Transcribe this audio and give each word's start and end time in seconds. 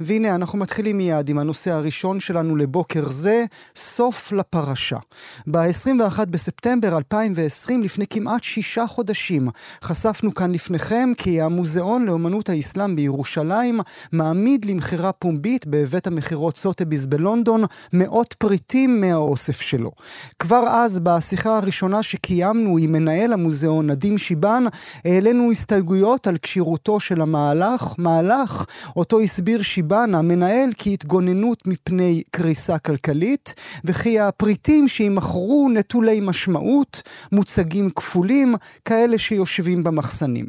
והנה, 0.00 0.34
אנחנו 0.34 0.58
מתחילים 0.58 0.96
מיד 0.96 1.28
עם 1.28 1.38
הנושא 1.38 1.70
הראשון 1.70 2.20
שלנו 2.20 2.56
לבוקר 2.56 3.06
זה, 3.06 3.44
סוף 3.76 4.32
לפרשה. 4.32 4.98
ב-21 5.46 6.24
בספטמבר 6.30 6.96
2020, 6.96 7.82
לפני 7.82 8.06
כמעט 8.06 8.42
שישה 8.42 8.86
חודשים, 8.86 9.48
חשפנו 9.82 10.34
כאן 10.34 10.52
לפניכם 10.52 11.12
כי 11.16 11.40
המוזיאון 11.40 12.04
לאומנות 12.04 12.48
האסלאם 12.48 12.96
בירושלים 12.96 13.80
מעמיד 14.12 14.64
למכירה 14.64 15.12
פומבית 15.12 15.66
בבית 15.66 16.06
המכירות 16.06 16.56
סוטביס 16.58 17.06
בלונדון 17.06 17.64
מאות 17.92 18.34
פריטים 18.38 19.00
מהאוסף 19.00 19.60
שלו. 19.60 19.90
כבר 20.38 20.64
אז, 20.68 20.98
בשיחה 21.02 21.56
הראשונה 21.56 22.02
שקיימנו 22.02 22.78
עם 22.78 22.92
מנהל 22.92 23.32
המוזיאון, 23.32 23.90
נדים 23.90 24.18
שיבן, 24.18 24.64
העלינו 25.04 25.52
הסתייגויות 25.52 26.26
על 26.26 26.36
כשירותו 26.42 27.00
של 27.00 27.20
המהלך, 27.20 27.94
מהלך 27.98 28.64
אותו 28.96 29.20
הסביר 29.20 29.62
שיבן 29.62 29.83
שיבן 29.84 30.14
המנהל 30.14 30.70
כהתגוננות 30.78 31.66
מפני 31.66 32.22
קריסה 32.30 32.78
כלכלית, 32.78 33.54
וכי 33.84 34.20
הפריטים 34.20 34.88
שימכרו 34.88 35.68
נטולי 35.74 36.20
משמעות, 36.20 37.02
מוצגים 37.32 37.90
כפולים, 37.90 38.54
כאלה 38.84 39.18
שיושבים 39.18 39.84
במחסנים. 39.84 40.46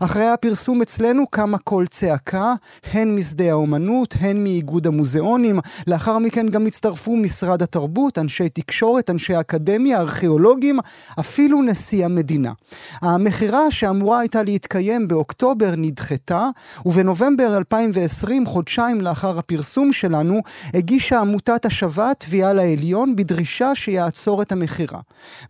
אחרי 0.00 0.28
הפרסום 0.28 0.82
אצלנו 0.82 1.26
קמה 1.26 1.58
קול 1.58 1.86
צעקה, 1.86 2.54
הן 2.92 3.16
משדה 3.16 3.50
האומנות, 3.50 4.14
הן 4.20 4.42
מאיגוד 4.42 4.86
המוזיאונים. 4.86 5.58
לאחר 5.86 6.18
מכן 6.18 6.48
גם 6.48 6.66
הצטרפו 6.66 7.16
משרד 7.16 7.62
התרבות, 7.62 8.18
אנשי 8.18 8.48
תקשורת, 8.48 9.10
אנשי 9.10 9.40
אקדמיה, 9.40 10.00
ארכיאולוגים, 10.00 10.78
אפילו 11.20 11.62
נשיא 11.62 12.04
המדינה. 12.04 12.52
המכירה 13.00 13.70
שאמורה 13.70 14.18
הייתה 14.18 14.42
להתקיים 14.42 15.08
באוקטובר 15.08 15.74
נדחתה, 15.76 16.48
ובנובמבר 16.86 17.56
2020, 17.56 18.46
חודשיים 18.74 19.00
לאחר 19.00 19.38
הפרסום 19.38 19.92
שלנו, 19.92 20.40
הגישה 20.74 21.20
עמותת 21.20 21.66
השבה 21.66 22.12
תביעה 22.18 22.52
לעליון 22.52 23.16
בדרישה 23.16 23.74
שיעצור 23.74 24.42
את 24.42 24.52
המכירה. 24.52 25.00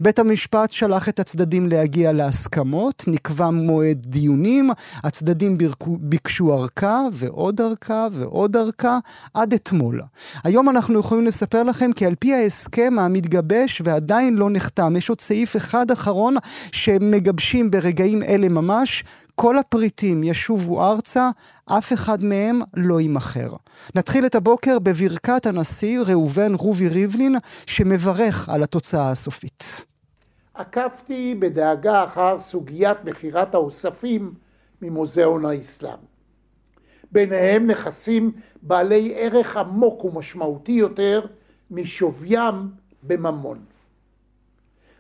בית 0.00 0.18
המשפט 0.18 0.70
שלח 0.70 1.08
את 1.08 1.20
הצדדים 1.20 1.68
להגיע 1.68 2.12
להסכמות, 2.12 3.04
נקבע 3.06 3.50
מועד 3.50 4.06
דיונים, 4.06 4.70
הצדדים 5.04 5.58
בירקו, 5.58 5.96
ביקשו 6.00 6.54
ארכה 6.54 7.00
ועוד 7.12 7.60
ארכה 7.60 8.06
ועוד 8.12 8.56
ארכה 8.56 8.98
עד 9.34 9.52
אתמול. 9.52 10.00
היום 10.44 10.68
אנחנו 10.68 10.98
יכולים 10.98 11.26
לספר 11.26 11.62
לכם 11.62 11.90
כי 11.96 12.06
על 12.06 12.14
פי 12.14 12.34
ההסכם 12.34 12.94
המתגבש 12.98 13.82
ועדיין 13.84 14.36
לא 14.36 14.50
נחתם, 14.50 14.96
יש 14.96 15.08
עוד 15.08 15.20
סעיף 15.20 15.56
אחד 15.56 15.90
אחרון 15.90 16.34
שמגבשים 16.72 17.70
ברגעים 17.70 18.22
אלה 18.22 18.48
ממש, 18.48 19.04
כל 19.34 19.58
הפריטים 19.58 20.24
ישובו 20.24 20.84
ארצה, 20.84 21.30
אף 21.66 21.92
אחד 21.92 22.22
מהם 22.22 22.60
לא 22.76 23.00
יימכר. 23.00 23.52
נתחיל 23.94 24.26
את 24.26 24.34
הבוקר 24.34 24.78
בברכת 24.78 25.46
הנשיא 25.46 26.00
ראובן 26.06 26.54
רובי 26.54 26.88
ריבלין, 26.88 27.36
שמברך 27.66 28.48
על 28.48 28.62
התוצאה 28.62 29.10
הסופית. 29.10 29.86
עקבתי 30.54 31.34
בדאגה 31.38 32.04
אחר 32.04 32.40
סוגיית 32.40 33.04
מכירת 33.04 33.54
האוספים 33.54 34.34
ממוזיאון 34.82 35.44
האסלאם. 35.44 35.98
ביניהם 37.12 37.66
נכסים 37.66 38.32
בעלי 38.62 39.14
ערך 39.16 39.56
עמוק 39.56 40.04
ומשמעותי 40.04 40.72
יותר 40.72 41.26
משוויים 41.70 42.68
בממון. 43.02 43.58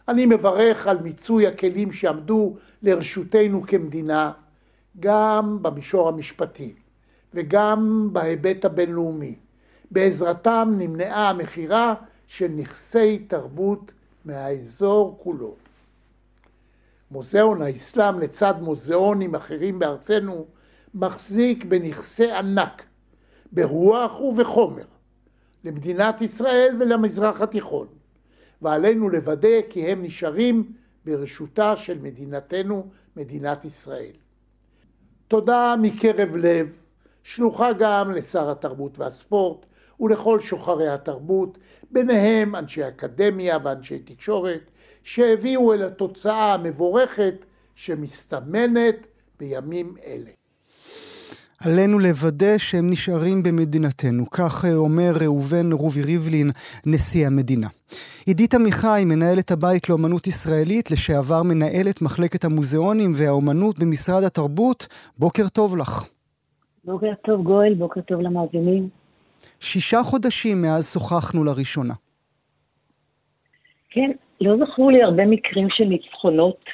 אני 0.08 0.26
מברך 0.26 0.86
על 0.86 0.98
מיצוי 0.98 1.46
הכלים 1.46 1.92
שעמדו 1.92 2.56
לרשותנו 2.82 3.62
כמדינה, 3.66 4.32
גם 5.00 5.58
במישור 5.62 6.08
המשפטי 6.08 6.74
וגם 7.34 8.08
בהיבט 8.12 8.64
הבינלאומי. 8.64 9.34
בעזרתם 9.90 10.74
נמנעה 10.78 11.30
המכירה 11.30 11.94
של 12.26 12.48
נכסי 12.48 13.18
תרבות 13.18 13.92
מהאזור 14.24 15.18
כולו. 15.22 15.54
מוזיאון 17.10 17.62
האסלאם 17.62 18.18
לצד 18.18 18.54
מוזיאונים 18.60 19.34
אחרים 19.34 19.78
בארצנו 19.78 20.46
מחזיק 20.94 21.64
בנכסי 21.64 22.30
ענק, 22.30 22.82
ברוח 23.52 24.20
ובחומר, 24.20 24.84
למדינת 25.64 26.20
ישראל 26.20 26.76
ולמזרח 26.80 27.40
התיכון, 27.40 27.86
ועלינו 28.64 29.08
לוודא 29.08 29.60
כי 29.70 29.86
הם 29.86 30.02
נשארים 30.02 30.72
ברשותה 31.04 31.76
של 31.76 31.98
מדינתנו, 31.98 32.86
מדינת 33.16 33.64
ישראל. 33.64 34.12
תודה 35.28 35.74
מקרב 35.82 36.36
לב, 36.36 36.78
שלוחה 37.22 37.72
גם 37.72 38.12
לשר 38.12 38.50
התרבות 38.50 38.98
והספורט 38.98 39.66
ולכל 40.00 40.40
שוחרי 40.40 40.88
התרבות, 40.88 41.58
ביניהם 41.90 42.56
אנשי 42.56 42.88
אקדמיה 42.88 43.58
ואנשי 43.64 43.98
תקשורת, 43.98 44.70
שהביאו 45.02 45.74
אל 45.74 45.82
התוצאה 45.82 46.54
המבורכת 46.54 47.34
שמסתמנת 47.74 49.06
בימים 49.38 49.94
אלה. 50.04 50.30
עלינו 51.66 51.98
לוודא 51.98 52.58
שהם 52.58 52.90
נשארים 52.90 53.42
במדינתנו, 53.42 54.30
כך 54.30 54.64
אומר 54.74 55.12
ראובן 55.20 55.72
רובי 55.72 56.02
ריבלין, 56.02 56.50
נשיא 56.86 57.26
המדינה. 57.26 57.68
עידית 58.26 58.54
עמיחי, 58.54 59.02
מנהלת 59.06 59.50
הבית 59.50 59.88
לאומנות 59.88 60.26
ישראלית, 60.26 60.90
לשעבר 60.90 61.42
מנהלת 61.42 62.02
מחלקת 62.02 62.44
המוזיאונים 62.44 63.12
והאומנות 63.16 63.78
במשרד 63.78 64.22
התרבות, 64.22 64.86
בוקר 65.18 65.48
טוב 65.48 65.76
לך. 65.76 66.08
בוקר 66.84 67.12
טוב 67.24 67.42
גואל, 67.42 67.74
בוקר 67.74 68.00
טוב 68.00 68.20
למאזינים. 68.20 68.88
שישה 69.60 70.02
חודשים 70.02 70.62
מאז 70.62 70.92
שוחחנו 70.92 71.44
לראשונה. 71.44 71.94
כן, 73.90 74.10
לא 74.40 74.56
זכרו 74.56 74.90
לי 74.90 75.02
הרבה 75.02 75.26
מקרים 75.26 75.68
של 75.70 75.84
ניצחונות, 75.84 76.64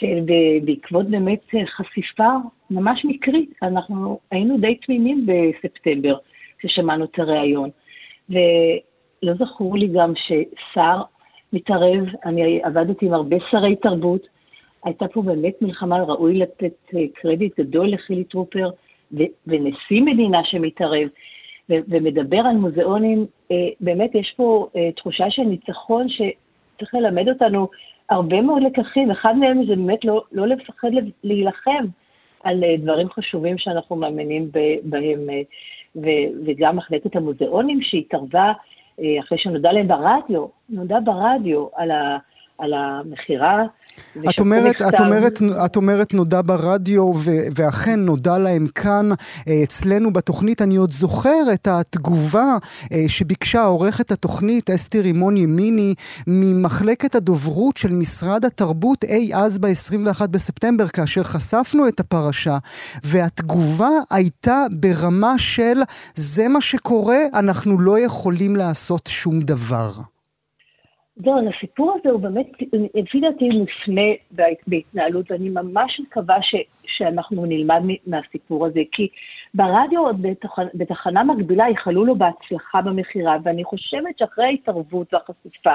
שבעקבות 0.00 1.06
באמת 1.06 1.40
חשיפה 1.76 2.28
ממש 2.70 3.04
מקרית. 3.04 3.50
אנחנו 3.62 4.18
היינו 4.30 4.58
די 4.58 4.74
תמימים 4.74 5.26
בספטמבר 5.26 6.16
כששמענו 6.58 7.04
את 7.04 7.18
הריאיון. 7.18 7.70
ולא 8.30 9.34
זכור 9.34 9.76
לי 9.78 9.88
גם 9.88 10.12
ששר 10.16 11.02
מתערב, 11.52 12.04
אני 12.24 12.62
עבדתי 12.62 13.06
עם 13.06 13.14
הרבה 13.14 13.36
שרי 13.50 13.76
תרבות, 13.76 14.26
הייתה 14.84 15.08
פה 15.08 15.22
באמת 15.22 15.62
מלחמה, 15.62 16.02
ראוי 16.02 16.34
לתת 16.34 16.74
אה, 16.94 17.00
קרדיט 17.14 17.60
גדול 17.60 17.88
לחילי 17.88 18.24
טרופר, 18.24 18.70
ונשיא 19.46 20.02
מדינה 20.02 20.44
שמתערב. 20.44 21.08
ומדבר 21.68 22.38
על 22.38 22.56
מוזיאונים, 22.56 23.26
אה, 23.52 23.56
באמת 23.80 24.14
יש 24.14 24.34
פה 24.36 24.68
אה, 24.76 24.92
תחושה 24.92 25.30
של 25.30 25.42
ניצחון 25.42 26.06
שצריך 26.08 26.94
ללמד 26.94 27.28
אותנו 27.28 27.68
הרבה 28.10 28.40
מאוד 28.40 28.62
לקחים. 28.62 29.10
אחד 29.10 29.36
מהם 29.36 29.66
זה 29.66 29.76
באמת 29.76 30.04
לא, 30.04 30.22
לא 30.32 30.46
לפחד 30.46 30.88
להילחם 31.24 31.86
על 32.42 32.64
אה, 32.64 32.76
דברים 32.76 33.10
חשובים 33.10 33.58
שאנחנו 33.58 33.96
מאמינים 33.96 34.50
בהם, 34.82 35.26
וגם 36.46 36.76
מחלקת 36.76 37.16
המוזיאונים 37.16 37.82
שהתערבה 37.82 38.52
אחרי 39.20 39.38
שנודע 39.38 39.72
להם 39.72 39.88
ברדיו, 39.88 40.46
נודע 40.68 40.98
ברדיו 41.04 41.66
על, 41.76 41.90
ה, 41.90 42.18
על 42.58 42.74
המכירה. 42.74 43.64
את 44.30 44.40
אומרת, 44.40 44.82
את, 44.82 45.00
אומרת, 45.00 45.42
את 45.64 45.76
אומרת 45.76 46.14
נודע 46.14 46.40
ברדיו, 46.44 47.02
ו, 47.02 47.30
ואכן 47.54 48.00
נודע 48.00 48.38
להם 48.38 48.66
כאן, 48.74 49.10
אה, 49.48 49.62
אצלנו 49.62 50.12
בתוכנית. 50.12 50.62
אני 50.62 50.76
עוד 50.76 50.92
זוכר 50.92 51.52
את 51.54 51.66
התגובה 51.66 52.56
אה, 52.92 53.04
שביקשה 53.08 53.64
עורכת 53.64 54.12
התוכנית 54.12 54.70
אסתר 54.70 55.00
רימון 55.00 55.36
ימיני 55.36 55.94
ממחלקת 56.26 57.14
הדוברות 57.14 57.76
של 57.76 57.92
משרד 57.92 58.44
התרבות 58.44 59.04
אי 59.04 59.34
אז 59.34 59.58
ב-21 59.58 60.26
בספטמבר, 60.26 60.88
כאשר 60.88 61.22
חשפנו 61.22 61.88
את 61.88 62.00
הפרשה, 62.00 62.58
והתגובה 63.04 63.90
הייתה 64.10 64.66
ברמה 64.72 65.38
של 65.38 65.82
זה 66.14 66.48
מה 66.48 66.60
שקורה, 66.60 67.18
אנחנו 67.34 67.80
לא 67.80 67.98
יכולים 67.98 68.56
לעשות 68.56 69.06
שום 69.06 69.40
דבר. 69.40 69.90
זהו, 71.24 71.48
הסיפור 71.48 71.96
הזה 71.98 72.10
הוא 72.10 72.20
באמת, 72.20 72.46
לפי 72.94 73.20
דעתי, 73.20 73.48
מופנה 73.48 74.02
בהתנהלות, 74.66 75.30
ואני 75.30 75.48
ממש 75.48 76.00
מקווה 76.00 76.42
ש, 76.42 76.54
שאנחנו 76.86 77.46
נלמד 77.46 77.82
מהסיפור 78.06 78.66
הזה, 78.66 78.80
כי 78.92 79.08
ברדיו 79.54 80.00
עוד 80.00 80.22
בתח, 80.22 80.58
בתחנה 80.74 81.24
מקבילה 81.24 81.68
יחלו 81.70 82.04
לו 82.04 82.16
בהצלחה 82.16 82.82
במכירה, 82.82 83.36
ואני 83.44 83.64
חושבת 83.64 84.18
שאחרי 84.18 84.44
ההתערבות 84.44 85.14
והחשיפה, 85.14 85.74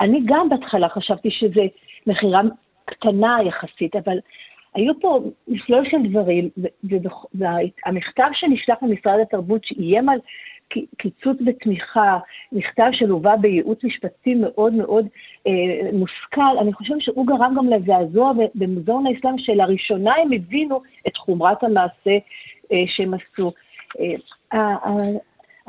אני 0.00 0.20
גם 0.24 0.48
בהתחלה 0.48 0.88
חשבתי 0.88 1.30
שזה 1.30 1.62
מכירה 2.06 2.40
קטנה 2.84 3.38
יחסית, 3.46 3.96
אבל 3.96 4.18
היו 4.74 5.00
פה 5.00 5.20
מכלול 5.48 5.90
של 5.90 5.96
דברים, 6.10 6.48
והמכתב 7.34 8.28
שנשלח 8.32 8.78
למשרד 8.82 9.20
התרבות 9.20 9.64
שאיים 9.64 10.08
על 10.08 10.18
קיצוץ 10.98 11.36
בתמיכה, 11.44 12.18
מכתב 12.52 12.88
שלווה 12.92 13.36
בייעוץ 13.36 13.84
משפטי 13.84 14.34
מאוד 14.34 14.72
מאוד 14.72 15.06
אה, 15.46 15.90
מושכל, 15.92 16.58
אני 16.60 16.72
חושבת 16.72 17.00
שהוא 17.00 17.26
גרם 17.26 17.54
גם 17.56 17.68
לזעזוע 17.68 18.32
במוזיאון 18.54 19.06
האסלאם, 19.06 19.38
שלראשונה 19.38 20.14
הם 20.22 20.32
הבינו 20.32 20.80
את 21.06 21.16
חומרת 21.16 21.64
המעשה 21.64 22.18
אה, 22.72 22.84
שהם 22.86 23.14
עשו. 23.14 23.52
אה, 24.00 24.58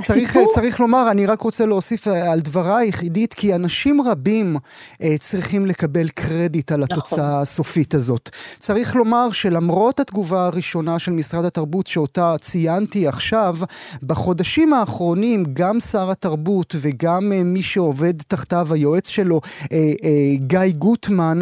צריך, 0.03 0.38
צריך 0.49 0.79
לומר, 0.79 1.11
אני 1.11 1.25
רק 1.25 1.41
רוצה 1.41 1.65
להוסיף 1.65 2.07
אה, 2.07 2.31
על 2.31 2.39
דברייך, 2.39 3.01
עידית, 3.01 3.33
כי 3.33 3.55
אנשים 3.55 4.01
רבים 4.01 4.57
אה, 5.01 5.15
צריכים 5.19 5.65
לקבל 5.65 6.09
קרדיט 6.09 6.71
על 6.71 6.83
התוצאה 6.83 7.27
נכון. 7.27 7.41
הסופית 7.41 7.95
הזאת. 7.95 8.29
צריך 8.59 8.95
לומר 8.95 9.31
שלמרות 9.31 9.99
התגובה 9.99 10.45
הראשונה 10.45 10.99
של 10.99 11.11
משרד 11.11 11.45
התרבות, 11.45 11.88
שאותה 11.88 12.35
ציינתי 12.41 13.07
עכשיו, 13.07 13.57
בחודשים 14.03 14.73
האחרונים 14.73 15.44
גם 15.53 15.79
שר 15.79 16.11
התרבות 16.11 16.75
וגם 16.81 17.33
אה, 17.33 17.43
מי 17.43 17.61
שעובד 17.61 18.13
תחתיו, 18.27 18.67
היועץ 18.73 19.07
שלו, 19.07 19.41
אה, 19.71 19.77
אה, 19.77 20.35
גיא 20.38 20.71
גוטמן, 20.77 21.39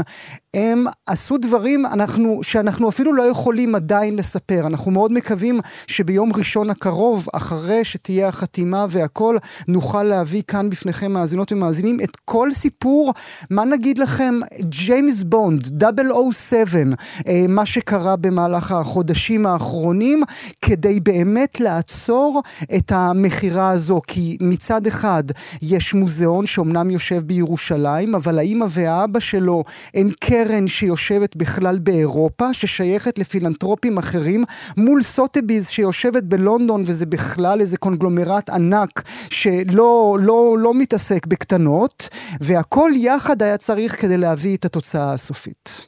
הם 0.53 0.85
עשו 1.05 1.37
דברים 1.37 1.85
אנחנו, 1.85 2.39
שאנחנו 2.43 2.89
אפילו 2.89 3.13
לא 3.13 3.23
יכולים 3.23 3.75
עדיין 3.75 4.15
לספר. 4.15 4.67
אנחנו 4.67 4.91
מאוד 4.91 5.11
מקווים 5.11 5.59
שביום 5.87 6.33
ראשון 6.33 6.69
הקרוב, 6.69 7.27
אחרי 7.33 7.85
שתהיה 7.85 8.27
החתימה 8.45 8.85
והכל, 8.89 9.37
נוכל 9.67 10.03
להביא 10.03 10.41
כאן 10.47 10.69
בפניכם 10.69 11.11
מאזינות 11.11 11.51
ומאזינים 11.51 11.97
את 12.03 12.17
כל 12.25 12.51
סיפור, 12.51 13.13
מה 13.49 13.65
נגיד 13.65 13.97
לכם, 13.97 14.39
ג'יימס 14.59 15.23
בונד, 15.23 15.83
007, 16.31 16.79
אה, 17.27 17.45
מה 17.49 17.65
שקרה 17.65 18.15
במהלך 18.15 18.71
החודשים 18.71 19.45
האחרונים, 19.45 20.23
כדי 20.61 20.99
באמת 20.99 21.59
לעצור 21.59 22.41
את 22.77 22.91
המכירה 22.91 23.69
הזו. 23.69 24.01
כי 24.07 24.37
מצד 24.41 24.87
אחד 24.87 25.23
יש 25.61 25.93
מוזיאון 25.93 26.45
שאומנם 26.45 26.91
יושב 26.91 27.23
בירושלים, 27.25 28.15
אבל 28.15 28.39
האימא 28.39 28.65
והאבא 28.69 29.19
שלו 29.19 29.63
הם 29.93 30.09
קרן 30.19 30.67
שיושבת 30.67 31.35
בכלל 31.35 31.79
באירופה, 31.79 32.53
ששייכת 32.53 33.19
לפילנטרופים 33.19 33.97
אחרים, 33.97 34.43
מול 34.77 35.03
סוטביז 35.03 35.67
שיושבת 35.69 36.23
בלונדון, 36.23 36.83
וזה 36.85 37.05
בכלל 37.05 37.61
איזה 37.61 37.77
קונגלומרט 37.77 38.34
ענק 38.49 39.01
שלא 39.29 40.17
לא, 40.21 40.55
לא 40.59 40.71
מתעסק 40.81 41.27
בקטנות, 41.27 42.09
והכל 42.41 42.91
יחד 42.95 43.41
היה 43.41 43.57
צריך 43.57 44.01
כדי 44.01 44.17
להביא 44.17 44.57
את 44.57 44.65
התוצאה 44.65 45.13
הסופית. 45.13 45.87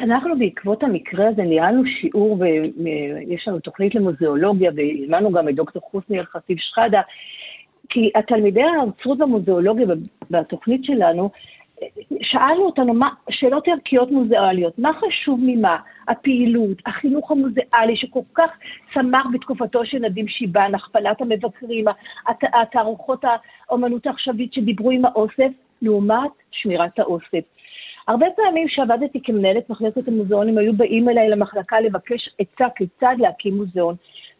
אנחנו 0.00 0.38
בעקבות 0.38 0.82
המקרה 0.82 1.28
הזה 1.28 1.42
ניהלנו 1.42 1.82
שיעור, 2.00 2.38
ויש 2.40 3.48
לנו 3.48 3.60
תוכנית 3.60 3.94
למוזיאולוגיה, 3.94 4.70
והזמנו 4.76 5.32
גם 5.32 5.48
את 5.48 5.54
דוקטור 5.54 5.82
חוסני 5.90 6.18
אלחסיב 6.18 6.56
שחאדה, 6.58 7.00
כי 7.88 8.10
התלמידי 8.14 8.62
האוצרות 8.62 9.18
במוזיאולוגיה 9.18 9.86
בתוכנית 10.30 10.84
שלנו, 10.84 11.30
שאלנו 12.22 12.66
אותנו 12.66 12.94
מה, 12.94 13.10
שאלות 13.30 13.68
ערכיות 13.68 14.10
מוזיאליות, 14.10 14.78
מה 14.78 14.90
חשוב 14.92 15.40
ממה? 15.42 15.76
הפעילות, 16.08 16.78
החינוך 16.86 17.30
המוזיאלי 17.30 17.96
שכל 17.96 18.20
כך 18.34 18.50
צמח 18.94 19.26
בתקופתו 19.32 19.86
של 19.86 19.98
נדים 19.98 20.28
שיבן, 20.28 20.74
הכפלת 20.74 21.20
המבקרים, 21.20 21.84
התערוכות 22.62 23.24
האומנות 23.68 24.06
העכשווית 24.06 24.52
שדיברו 24.52 24.90
עם 24.90 25.04
האוסף, 25.04 25.50
לעומת 25.82 26.30
שמירת 26.50 26.98
האוסף. 26.98 27.44
הרבה 28.08 28.26
פעמים 28.36 28.68
כשעבדתי 28.68 29.20
כמנהלת 29.22 29.70
מחלקת 29.70 30.08
המוזיאונים, 30.08 30.58
היו 30.58 30.72
באים 30.72 31.08
אליי 31.08 31.28
למחלקה 31.28 31.80
לבקש 31.80 32.28
עצה 32.38 32.66
כיצד 32.76 33.14
להקים 33.18 33.56
מוזיאון, 33.56 33.94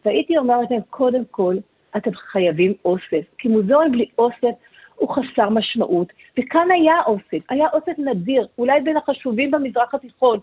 והייתי 0.05 0.37
אומרת 0.37 0.71
להם, 0.71 0.81
קודם 0.89 1.23
כל, 1.31 1.55
אתם 1.97 2.11
חייבים 2.13 2.73
אוסף, 2.85 3.25
כי 3.37 3.47
מוזיאון 3.47 3.91
בלי 3.91 4.05
אוסף 4.17 4.55
הוא 4.97 5.09
חסר 5.09 5.49
משמעות, 5.49 6.07
וכאן 6.39 6.71
היה 6.71 6.95
אוסף, 7.05 7.45
היה 7.49 7.67
אוסף 7.73 7.99
נדיר, 7.99 8.47
אולי 8.57 8.81
בין 8.81 8.97
החשובים 8.97 9.51
במזרח 9.51 9.93
התיכון. 9.93 10.39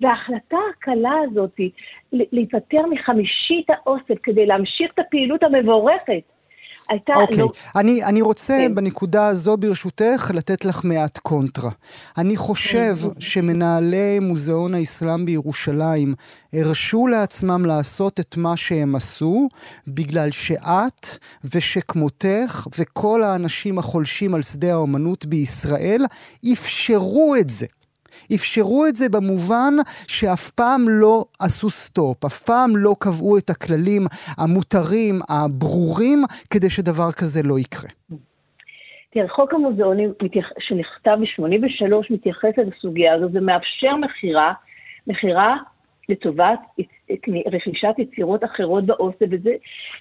וההחלטה 0.00 0.56
הקלה 0.70 1.14
הזאת 1.24 1.60
להיפטר 2.12 2.86
מחמישית 2.90 3.70
האוסף 3.70 4.14
כדי 4.22 4.46
להמשיך 4.46 4.92
את 4.94 4.98
הפעילות 4.98 5.42
המבורכת, 5.42 6.22
הייתה... 6.88 7.12
אוקיי, 7.16 7.38
לא... 7.38 7.50
אני, 7.76 8.04
אני 8.04 8.22
רוצה 8.22 8.58
כן. 8.58 8.74
בנקודה 8.74 9.26
הזו 9.26 9.56
ברשותך 9.56 10.30
לתת 10.34 10.64
לך 10.64 10.84
מעט 10.84 11.18
קונטרה. 11.18 11.70
אני 12.18 12.36
חושב 12.36 12.96
כן. 13.02 13.20
שמנהלי 13.20 14.18
מוזיאון 14.20 14.74
האסלאם 14.74 15.24
בירושלים 15.24 16.14
הרשו 16.52 17.06
לעצמם 17.06 17.66
לעשות 17.66 18.20
את 18.20 18.36
מה 18.36 18.56
שהם 18.56 18.96
עשו, 18.96 19.48
בגלל 19.88 20.32
שאת 20.32 21.06
ושכמותך 21.54 22.66
וכל 22.78 23.22
האנשים 23.22 23.78
החולשים 23.78 24.34
על 24.34 24.42
שדה 24.42 24.72
האומנות 24.72 25.26
בישראל 25.26 26.04
אפשרו 26.52 27.36
את 27.40 27.50
זה. 27.50 27.66
אפשרו 28.34 28.86
את 28.86 28.96
זה 28.96 29.08
במובן 29.08 29.74
שאף 30.08 30.50
פעם 30.50 30.80
לא 30.88 31.24
עשו 31.40 31.70
stop, 31.70 32.24
אף 32.24 32.38
פעם 32.42 32.76
לא 32.76 32.94
קבעו 32.98 33.38
את 33.38 33.50
הכללים 33.50 34.02
המותרים, 34.38 35.14
הברורים, 35.28 36.18
כדי 36.50 36.70
שדבר 36.70 37.12
כזה 37.12 37.40
לא 37.44 37.58
יקרה. 37.58 37.90
תראה, 39.10 39.28
חוק 39.28 39.54
המוזיאונים 39.54 40.12
שנכתב 40.58 41.16
ב-83 41.20 41.94
מתייחס 42.10 42.52
לסוגיה 42.56 43.14
הזו 43.14 43.28
ומאפשר 43.32 43.96
מכירה, 43.96 44.52
מכירה 45.06 45.56
לטובת 46.08 46.60
רכישת 47.52 47.94
יצירות 47.98 48.44
אחרות 48.44 48.86
באוסף, 48.86 49.26
וזה 49.30 49.50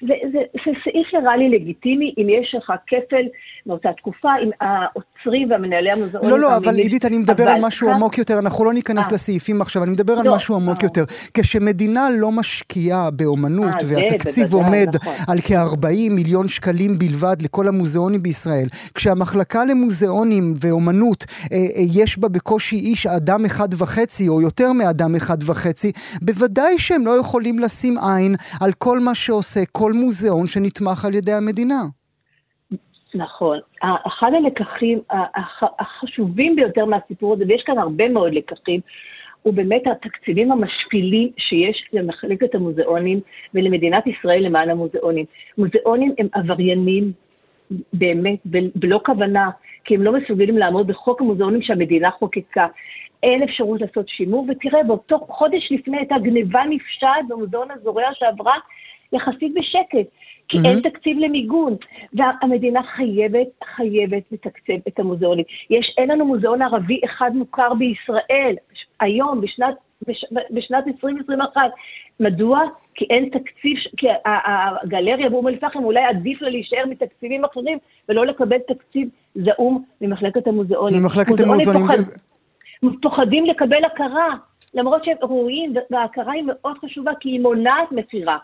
זה, 0.02 0.14
זה, 0.32 0.40
זה 0.54 0.72
סעיף 0.84 1.14
נראה 1.14 1.38
לי 1.38 1.50
לגיטימי, 1.50 2.14
אם 2.18 2.28
יש 2.30 2.56
לך 2.58 2.72
כפל 2.88 3.26
מאותה 3.66 3.90
תקופה, 3.98 4.30
עם 4.44 4.50
האוצרים 4.62 5.52
והמנהלי 5.52 5.92
המוזיאונים. 5.92 6.30
לא, 6.30 6.40
לא, 6.40 6.58
אבל 6.58 6.76
עידית, 6.76 7.06
אני 7.06 7.18
מדבר 7.18 7.50
על 7.50 7.62
משהו 7.62 7.90
עמוק 7.90 8.18
יותר, 8.18 8.40
אנחנו 8.40 8.66
לא 8.66 8.74
ניכנס 8.74 9.08
אה. 9.10 9.14
לסעיפים 9.14 9.62
עכשיו, 9.62 9.84
אני 9.84 9.92
מדבר 9.92 10.14
על 10.14 10.26
לא, 10.26 10.36
משהו 10.36 10.56
עמוק 10.56 10.84
יותר. 10.84 11.04
כשמדינה 11.34 12.08
לא 12.20 12.32
משקיעה 12.32 13.12
באומנות, 13.12 13.76
אה, 13.82 13.88
והתקציב 13.88 14.54
עומד 14.54 14.88
נכון. 14.96 15.14
על 15.28 15.42
כ-40 15.42 16.12
מיליון 16.12 16.48
שקלים 16.48 17.00
בלבד 17.00 17.36
לכל 17.44 17.68
המוזיאונים 17.68 18.24
בישראל, 18.24 18.68
כשהמחלקה 18.96 19.66
למוזיאונים 19.66 20.54
ואומנות, 20.62 21.26
אה, 21.52 21.58
יש 21.76 22.20
בה 22.20 22.28
בקושי 22.28 22.76
איש 22.76 23.06
אדם 23.08 23.46
אחד 23.46 23.68
וחצי, 23.78 24.28
או 24.28 24.42
יותר 24.42 24.74
מאדם 24.74 25.16
אחד 25.16 25.38
וחצי, 25.46 25.92
בוודאי 26.22 26.80
ש... 26.80 26.92
שהם 26.98 27.08
לא 27.08 27.20
יכולים 27.20 27.60
לשים 27.60 27.96
עין 27.98 28.36
על 28.62 28.72
כל 28.78 29.00
מה 29.00 29.16
שעושה 29.16 29.60
כל 29.72 29.92
מוזיאון 29.94 30.48
שנתמך 30.48 31.06
על 31.06 31.16
ידי 31.16 31.34
המדינה. 31.34 31.82
נכון. 33.16 33.60
אחד 34.08 34.32
הלקחים 34.38 35.00
החשובים 35.80 36.56
ביותר 36.56 36.86
מהסיפור 36.86 37.34
הזה, 37.34 37.44
ויש 37.48 37.64
כאן 37.66 37.78
הרבה 37.78 38.10
מאוד 38.10 38.34
לקחים, 38.34 38.80
הוא 39.44 39.54
באמת 39.54 39.82
התקציבים 39.92 40.52
המשפילים 40.52 41.30
שיש 41.38 41.84
למחלקת 41.94 42.56
המוזיאונים 42.56 43.20
ולמדינת 43.54 44.08
ישראל 44.08 44.46
למען 44.46 44.70
המוזיאונים. 44.70 45.26
מוזיאונים 45.58 46.14
הם 46.18 46.28
עבריינים, 46.32 47.12
באמת, 47.94 48.40
בלא 48.76 49.00
כוונה, 49.06 49.50
כי 49.86 49.96
הם 49.96 50.02
לא 50.02 50.14
מסוגלים 50.14 50.58
לעמוד 50.58 50.88
בחוק 50.88 51.22
המוזיאונים 51.22 51.62
שהמדינה 51.62 52.12
חוקקה. 52.12 52.68
אין 53.24 53.44
אפשרות 53.44 53.82
לעשות 53.82 54.10
שימור, 54.10 54.46
ותראה, 54.50 54.84
באותו 54.84 55.20
חודש 55.20 55.72
לפני 55.72 55.98
הייתה 55.98 56.16
גניבה 56.24 56.62
נפשעת 56.70 57.28
במוזיאון 57.28 57.72
הזורע 57.72 58.04
שעברה 58.14 58.56
יחסית 59.14 59.54
בשקט. 59.54 60.12
כי 60.50 60.58
mm-hmm. 60.58 60.68
אין 60.68 60.82
תקציב 60.82 61.18
למיגון. 61.20 61.76
והמדינה 62.14 62.82
חייבת, 62.96 63.48
חייבת 63.76 64.24
לתקצב 64.32 64.88
את 64.88 65.00
המוזיאונים. 65.00 65.46
יש, 65.70 65.94
אין 65.98 66.10
לנו 66.10 66.26
מוזיאון 66.26 66.62
ערבי 66.62 67.02
אחד 67.06 67.32
מוכר 67.34 67.74
בישראל, 67.74 68.56
היום, 69.00 69.42
בשנת, 69.42 69.76
בש, 70.08 70.26
בשנת 70.52 70.88
2021. 70.88 71.62
מדוע? 72.20 72.62
כי 72.96 73.06
אין 73.10 73.30
תקציב, 73.30 73.78
כי 73.98 74.08
הגלריה 74.26 75.30
באום 75.30 75.48
אל-פחם 75.48 75.84
אולי 75.84 76.04
עדיף 76.04 76.42
לה 76.42 76.50
להישאר 76.50 76.84
מתקציבים 76.90 77.46
אחרים 77.46 77.78
ולא 78.10 78.26
לקבל 78.26 78.58
תקציב 78.68 79.10
זעום 79.36 79.84
ממחלקת 80.02 80.48
המוזיאונים. 80.48 81.02
ממחלקת 81.02 81.40
המוזיאונים. 81.40 81.88
פוחד, 81.88 81.98
פוחדים 83.02 83.46
לקבל 83.46 83.86
הכרה, 83.86 84.36
למרות 84.74 85.06
שהם 85.06 85.18
ראויים, 85.22 85.74
וההכרה 85.92 86.34
היא 86.34 86.44
מאוד 86.48 86.78
חשובה 86.86 87.12
כי 87.20 87.30
היא 87.30 87.42
מונעת 87.42 87.92
מכירה. 87.92 88.38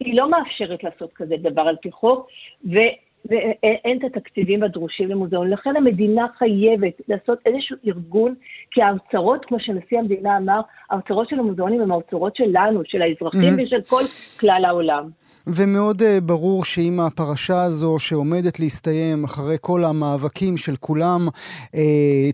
היא 0.00 0.16
לא 0.16 0.30
מאפשרת 0.30 0.84
לעשות 0.84 1.12
כזה 1.14 1.34
דבר 1.42 1.62
על 1.62 1.76
פי 1.82 1.90
חוק, 1.90 2.28
ו... 2.64 2.78
ואין 3.24 3.98
את 3.98 4.16
התקציבים 4.16 4.62
הדרושים 4.62 5.08
למוזיאון. 5.08 5.50
לכן 5.50 5.76
המדינה 5.76 6.26
חייבת 6.38 7.00
לעשות 7.08 7.38
איזשהו 7.46 7.76
ארגון, 7.86 8.34
כי 8.70 8.82
האוצרות, 8.82 9.44
כמו 9.44 9.60
שנשיא 9.60 9.98
המדינה 9.98 10.36
אמר, 10.36 10.60
האוצרות 10.90 11.28
של 11.28 11.38
המוזיאונים 11.38 11.80
הם 11.80 11.92
האוצרות 11.92 12.36
שלנו, 12.36 12.82
של 12.84 13.02
האזרחים 13.02 13.54
mm-hmm. 13.54 13.62
ושל 13.62 13.80
כל 13.88 14.02
כלל 14.40 14.64
העולם. 14.64 15.08
ומאוד 15.46 16.02
uh, 16.02 16.04
ברור 16.22 16.64
שאם 16.64 17.00
הפרשה 17.06 17.62
הזו 17.62 17.98
שעומדת 17.98 18.60
להסתיים 18.60 19.24
אחרי 19.24 19.56
כל 19.60 19.84
המאבקים 19.84 20.56
של 20.56 20.76
כולם, 20.80 21.20
uh, 21.28 21.78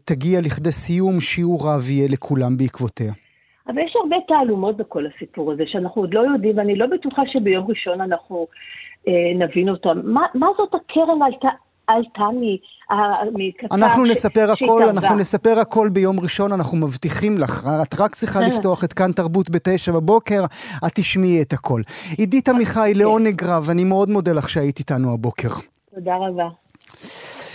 תגיע 0.05 0.41
לכדי 0.41 0.73
סיום, 0.73 1.21
שיעור 1.21 1.61
רב 1.69 1.91
יהיה 1.91 2.09
לכולם 2.11 2.57
בעקבותיה. 2.57 3.13
אבל 3.69 3.79
יש 3.79 3.93
הרבה 4.03 4.17
תעלומות 4.29 4.77
בכל 4.77 5.05
הסיפור 5.07 5.53
הזה, 5.53 5.63
שאנחנו 5.67 6.03
עוד 6.03 6.15
לא 6.15 6.21
יודעים, 6.21 6.59
ואני 6.59 6.77
לא 6.77 6.87
בטוחה 6.87 7.23
שביום 7.27 7.67
ראשון 7.69 8.01
אנחנו 8.01 8.47
אה, 9.09 9.47
נבין 9.47 9.69
אותם. 9.69 10.01
מה, 10.05 10.23
מה 10.35 10.47
זאת 10.57 10.75
הקרן 10.75 11.23
עלתה? 11.89 12.23
מקפה 13.33 13.75
אנחנו 13.75 14.05
נספר 14.05 14.51
הכל, 14.51 14.83
אנחנו 14.89 15.17
נספר 15.17 15.59
הכל 15.59 15.89
ביום 15.89 16.21
ראשון, 16.21 16.53
אנחנו 16.53 16.79
מבטיחים 16.79 17.39
לך. 17.39 17.69
את 17.83 18.01
רק 18.01 18.15
צריכה 18.15 18.41
לפתוח 18.41 18.85
את 18.85 18.93
כאן 18.93 19.13
תרבות 19.13 19.51
בתשע 19.51 19.93
בבוקר, 19.93 20.45
את 20.87 20.93
תשמעי 20.95 21.43
את 21.43 21.53
הכל. 21.53 21.83
עידית 22.19 22.49
עמיחי, 22.49 22.91
כן. 22.93 22.99
לעונג 22.99 23.45
רב, 23.45 23.71
אני 23.71 23.85
מאוד 23.85 24.09
מודה 24.09 24.33
לך 24.33 24.51
שהיית 24.51 24.79
איתנו 24.79 25.13
הבוקר. 25.15 25.49
תודה 25.95 26.17
רבה. 26.17 26.49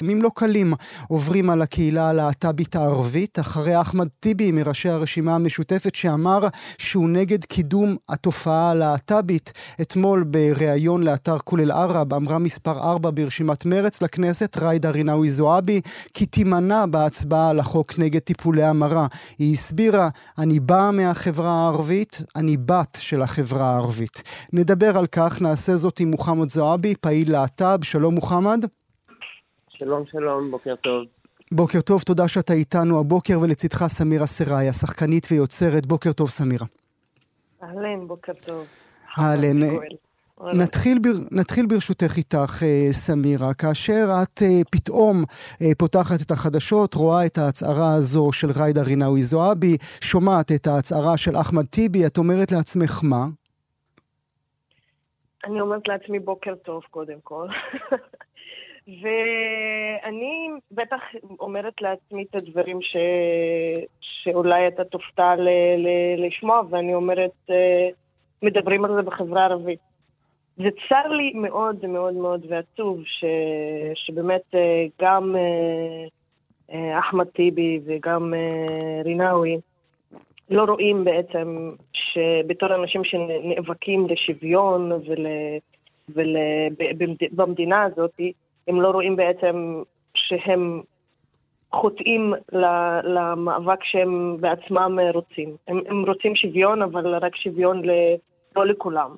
ימים 0.02 0.22
לא 0.22 0.32
קלים 0.36 0.74
עוברים 1.08 1.50
על 1.50 1.62
הקהילה 1.62 2.10
הלהט"בית 2.10 2.76
הערבית, 2.76 3.40
אחרי 3.40 3.82
אחמד 3.82 4.08
טיבי 4.20 4.52
מראשי 4.52 4.90
הרשימה 4.90 5.36
המשותפת 5.36 5.96
שאמר 5.96 6.48
שהוא 6.78 7.10
נגד 7.10 7.46
קידום 7.46 7.96
התופעה 8.10 8.72
הלהט"בית. 8.72 9.54
אתמול 9.82 10.24
בריאיון 10.24 11.04
לאתר 11.04 11.38
כולל 11.38 11.64
אל-ערב 11.64 12.14
אמרה 12.14 12.38
מספר 12.38 12.80
4 12.80 13.12
ברשימת 13.12 13.66
מרץ 13.66 14.02
לכנסת, 14.02 14.58
ריידה 14.58 14.90
רינאוי 14.90 15.30
זועבי, 15.30 15.82
כי 16.14 16.26
תימנע 16.26 16.86
בהצבעה 16.86 17.50
על 17.50 17.60
החוק 17.60 18.00
נגד 18.00 18.20
טיפולי 18.20 18.64
המרה. 18.64 19.08
היא 19.38 19.54
הסבירה, 19.54 20.10
אני 20.38 20.60
באה 20.60 20.92
מהחברה 20.92 21.52
הערבית, 21.52 22.22
אני 22.36 22.58
בת 22.58 22.98
של 23.02 23.22
החברה 23.22 23.70
הערבית. 23.70 24.24
נדבר 24.54 24.98
על 24.98 25.08
כך, 25.08 25.42
נעשה 25.42 25.76
זאת 25.76 26.00
עם 26.00 26.12
מוחמד 26.12 26.52
זועבי, 26.52 26.94
פעיל 27.02 27.32
להט"ב. 27.32 27.84
שלום 27.84 28.16
מוחמד. 28.16 28.66
שלום, 29.84 30.06
שלום, 30.06 30.52
בוקר 30.52 30.76
טוב. 30.76 31.04
בוקר 31.52 31.82
טוב, 31.82 32.02
תודה 32.02 32.28
שאתה 32.28 32.54
איתנו 32.54 33.00
הבוקר, 33.00 33.40
ולצידך 33.40 33.88
סמירה 33.88 34.28
סראיה, 34.28 34.74
שחקנית 34.74 35.28
ויוצרת. 35.32 35.86
בוקר 35.86 36.14
טוב, 36.14 36.30
סמירה. 36.30 36.66
אהלן, 37.64 38.08
בוקר 38.08 38.34
טוב. 38.46 38.66
אהלן. 39.20 39.60
נתחיל, 40.54 41.00
בר, 41.00 41.10
נתחיל 41.32 41.66
ברשותך 41.66 42.18
איתך, 42.18 42.64
אה, 42.64 42.88
סמירה. 42.92 43.54
כאשר 43.54 44.06
את 44.24 44.42
אה, 44.42 44.62
פתאום 44.72 45.24
אה, 45.62 45.68
פותחת 45.78 46.22
את 46.22 46.32
החדשות, 46.32 46.94
רואה 46.94 47.26
את 47.26 47.38
ההצהרה 47.38 47.94
הזו 47.94 48.32
של 48.32 48.52
ג'ידא 48.52 48.82
רינאוי 48.82 49.24
זועבי, 49.24 49.78
שומעת 50.02 50.52
את 50.52 50.68
ההצהרה 50.68 51.18
של 51.18 51.36
אחמד 51.36 51.66
טיבי, 51.66 52.06
את 52.06 52.18
אומרת 52.18 52.52
לעצמך 52.52 53.00
מה? 53.04 53.26
אני 55.46 55.62
אומרת 55.62 55.88
לעצמי 55.88 56.20
בוקר 56.20 56.56
טוב 56.56 56.82
קודם 56.92 57.18
כל. 57.24 57.48
ואני 58.88 60.50
בטח 60.72 61.00
אומרת 61.40 61.82
לעצמי 61.82 62.24
את 62.30 62.36
הדברים 62.36 62.82
ש... 62.82 62.96
שאולי 64.02 64.68
אתה 64.68 64.84
תופתע 64.84 65.36
ל... 65.36 65.48
ל... 65.78 65.88
לשמוע, 66.26 66.62
ואני 66.70 66.96
אומרת, 66.96 67.32
אה, 67.50 67.90
מדברים 68.42 68.86
על 68.86 68.96
זה 68.96 69.02
בחברה 69.02 69.42
הערבית. 69.42 69.80
זה 70.58 70.70
צר 70.90 71.08
לי 71.08 71.32
מאוד 71.36 71.86
מאוד 71.86 72.14
מאוד 72.14 72.46
ועצוב 72.50 73.02
ש... 73.06 73.26
שבאמת 73.96 74.56
אה, 74.56 74.86
גם 75.02 75.36
אה, 76.72 77.00
אחמד 77.00 77.26
טיבי 77.28 77.80
וגם 77.86 78.34
רינאוי 79.06 79.58
לא 80.50 80.64
רואים 80.64 81.04
בעצם 81.04 81.70
שבתור 81.94 82.76
אנשים 82.76 83.04
שנאבקים 83.04 84.08
לשוויון 84.10 84.92
ול... 84.92 85.26
ול... 86.10 86.36
במדינה 87.32 87.84
הזאת, 87.84 88.20
הם 88.68 88.82
לא 88.82 88.92
רואים 88.92 89.16
בעצם 89.16 89.82
שהם 90.14 90.82
חוטאים 91.74 92.34
למאבק 93.04 93.84
שהם 93.84 94.38
בעצמם 94.40 95.00
רוצים. 95.14 95.56
הם, 95.68 95.82
הם 95.90 96.06
רוצים 96.06 96.36
שוויון, 96.36 96.82
אבל 96.82 97.16
רק 97.16 97.36
שוויון 97.36 97.86
ל, 97.86 97.92
לא 98.56 98.66
לכולם. 98.66 99.18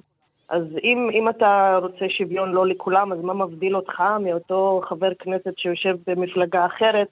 אז 0.49 0.63
אם, 0.83 1.09
אם 1.13 1.29
אתה 1.29 1.79
רוצה 1.81 2.05
שוויון 2.09 2.51
לא 2.51 2.67
לכולם, 2.67 3.11
אז 3.11 3.19
מה 3.21 3.33
מבדיל 3.33 3.75
אותך 3.75 4.03
מאותו 4.19 4.81
חבר 4.89 5.13
כנסת 5.19 5.57
שיושב 5.57 5.97
במפלגה 6.07 6.65
אחרת 6.65 7.07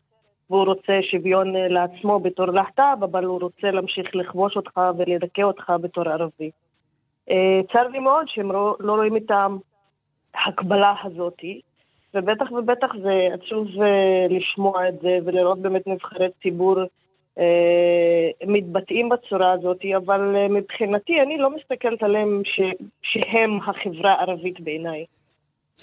והוא 0.49 0.65
רוצה 0.65 0.93
שוויון 1.11 1.53
לעצמו 1.55 2.19
בתור 2.19 2.45
להט"ב, 2.45 3.03
אבל 3.03 3.23
הוא 3.23 3.41
רוצה 3.41 3.71
להמשיך 3.71 4.15
לכבוש 4.15 4.57
אותך 4.57 4.81
ולדכא 4.97 5.41
אותך 5.41 5.73
בתור 5.81 6.09
ערבי. 6.09 6.51
אה, 7.29 7.61
צר 7.73 7.87
לי 7.87 7.99
מאוד 7.99 8.25
שהם 8.27 8.51
לא, 8.51 8.75
לא 8.79 8.93
רואים 8.95 9.17
את 9.17 9.31
ההקבלה 10.35 10.93
הזאתי. 11.03 11.61
ובטח 12.13 12.51
ובטח 12.51 12.91
זה 13.03 13.27
עצוב 13.33 13.67
אה, 13.81 14.27
לשמוע 14.29 14.89
את 14.89 14.99
זה 15.01 15.19
ולראות 15.25 15.59
באמת 15.59 15.87
נבחרי 15.87 16.27
ציבור 16.43 16.77
אה, 17.39 18.29
מתבטאים 18.47 19.09
בצורה 19.09 19.51
הזאת, 19.51 19.79
אבל 19.97 20.35
אה, 20.35 20.47
מבחינתי 20.47 21.21
אני 21.21 21.37
לא 21.37 21.49
מסתכלת 21.55 22.03
עליהם 22.03 22.41
ש, 22.45 22.61
שהם 23.01 23.57
החברה 23.57 24.13
הערבית 24.13 24.59
בעיניי. 24.59 25.05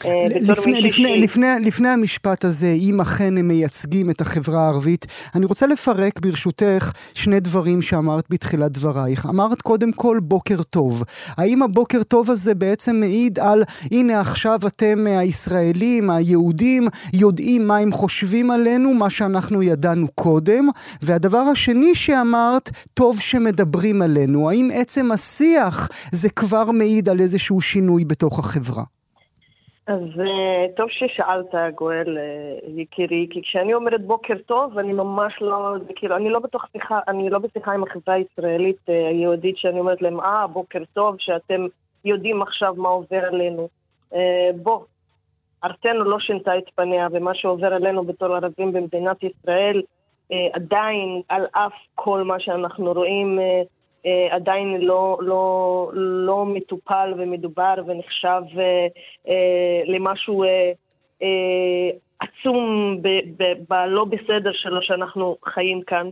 אה, 0.05 0.27
לפני, 0.29 0.81
לפני, 0.81 1.21
לפני, 1.21 1.47
לפני 1.61 1.89
המשפט 1.89 2.45
הזה, 2.45 2.71
אם 2.71 3.01
אכן 3.01 3.39
הם 3.39 3.49
מייצגים 3.49 4.11
את 4.11 4.21
החברה 4.21 4.65
הערבית, 4.65 5.07
אני 5.35 5.47
רוצה 5.47 5.67
לפרק 5.67 6.21
ברשותך 6.21 6.93
שני 7.15 7.41
דברים 7.41 7.83
שאמרת 7.83 8.25
בתחילת 8.31 8.73
דברייך. 8.73 9.27
אמרת 9.27 9.63
קודם 9.63 9.93
כל 9.93 10.19
בוקר 10.23 10.63
טוב. 10.63 11.05
האם 11.37 11.63
הבוקר 11.63 12.03
טוב 12.03 12.31
הזה 12.31 12.55
בעצם 12.55 12.97
מעיד 12.97 13.39
על 13.39 13.63
הנה 13.91 14.21
עכשיו 14.21 14.61
אתם 14.67 15.07
הישראלים, 15.07 16.11
היהודים, 16.11 16.89
יודעים 17.13 17.67
מה 17.67 17.77
הם 17.77 17.93
חושבים 17.93 18.51
עלינו, 18.51 18.95
מה 18.95 19.11
שאנחנו 19.11 19.63
ידענו 19.63 20.09
קודם? 20.15 20.69
והדבר 21.03 21.39
השני 21.39 21.95
שאמרת, 21.95 22.71
טוב 22.95 23.21
שמדברים 23.21 24.03
עלינו. 24.03 24.51
האם 24.51 24.71
עצם 24.75 25.13
השיח 25.13 25.89
זה 26.13 26.29
כבר 26.31 26.71
מעיד 26.71 27.09
על 27.09 27.21
איזשהו 27.21 27.61
שינוי 27.61 28.05
בתוך 28.05 28.39
החברה? 28.39 29.00
אז 29.91 30.21
uh, 30.21 30.77
טוב 30.77 30.89
ששאלת, 30.91 31.55
גואל, 31.75 32.19
uh, 32.19 32.71
יקירי, 32.81 33.27
כי 33.31 33.43
כשאני 33.43 33.75
אומרת 33.75 34.05
בוקר 34.05 34.35
טוב, 34.47 34.79
אני 34.79 34.93
ממש 34.93 35.35
לא, 35.41 35.75
כאילו, 35.97 36.17
אני 36.17 36.31
לא 36.31 36.39
בתוך 36.39 36.65
שיחה, 36.73 37.01
אני 37.09 37.31
לא 37.31 37.39
בשיחה 37.39 37.73
עם 37.73 37.83
החברה 37.83 38.15
הישראלית 38.15 38.77
uh, 38.87 38.93
היהודית, 39.11 39.59
שאני 39.59 39.81
אומרת 39.81 40.03
להם, 40.03 40.21
אה, 40.21 40.47
בוקר 40.47 40.83
טוב, 40.93 41.17
שאתם 41.19 41.67
יודעים 42.05 42.43
עכשיו 42.43 42.75
מה 42.77 42.89
עובר 42.89 43.25
עלינו. 43.25 43.69
בוא, 44.63 44.81
ארצנו 45.65 46.05
לא 46.05 46.21
שינתה 46.21 46.59
את 46.59 46.71
פניה, 46.75 47.09
ומה 47.13 47.35
שעובר 47.35 47.75
עלינו 47.75 48.05
בתור 48.05 48.35
ערבים 48.35 48.73
במדינת 48.73 49.17
ישראל, 49.23 49.83
עדיין, 50.53 51.23
על 51.29 51.47
אף 51.53 51.73
כל 51.95 52.23
מה 52.23 52.41
שאנחנו 52.41 52.93
רואים, 52.93 53.39
אה, 53.41 53.63
עדיין 54.31 54.81
לא, 54.81 55.19
לא, 55.21 55.91
לא 55.95 56.47
מטופל 56.47 57.15
ומדובר 57.19 57.75
ונחשב 57.87 58.43
אה, 58.59 58.87
אה, 59.29 59.83
למשהו 59.87 60.45
אה, 60.45 60.73
אה, 61.23 61.91
עצום 62.21 62.97
בלא 63.69 64.05
בסדר 64.05 64.53
שלו 64.53 64.83
שאנחנו 64.83 65.37
חיים 65.45 65.83
כאן. 65.83 66.09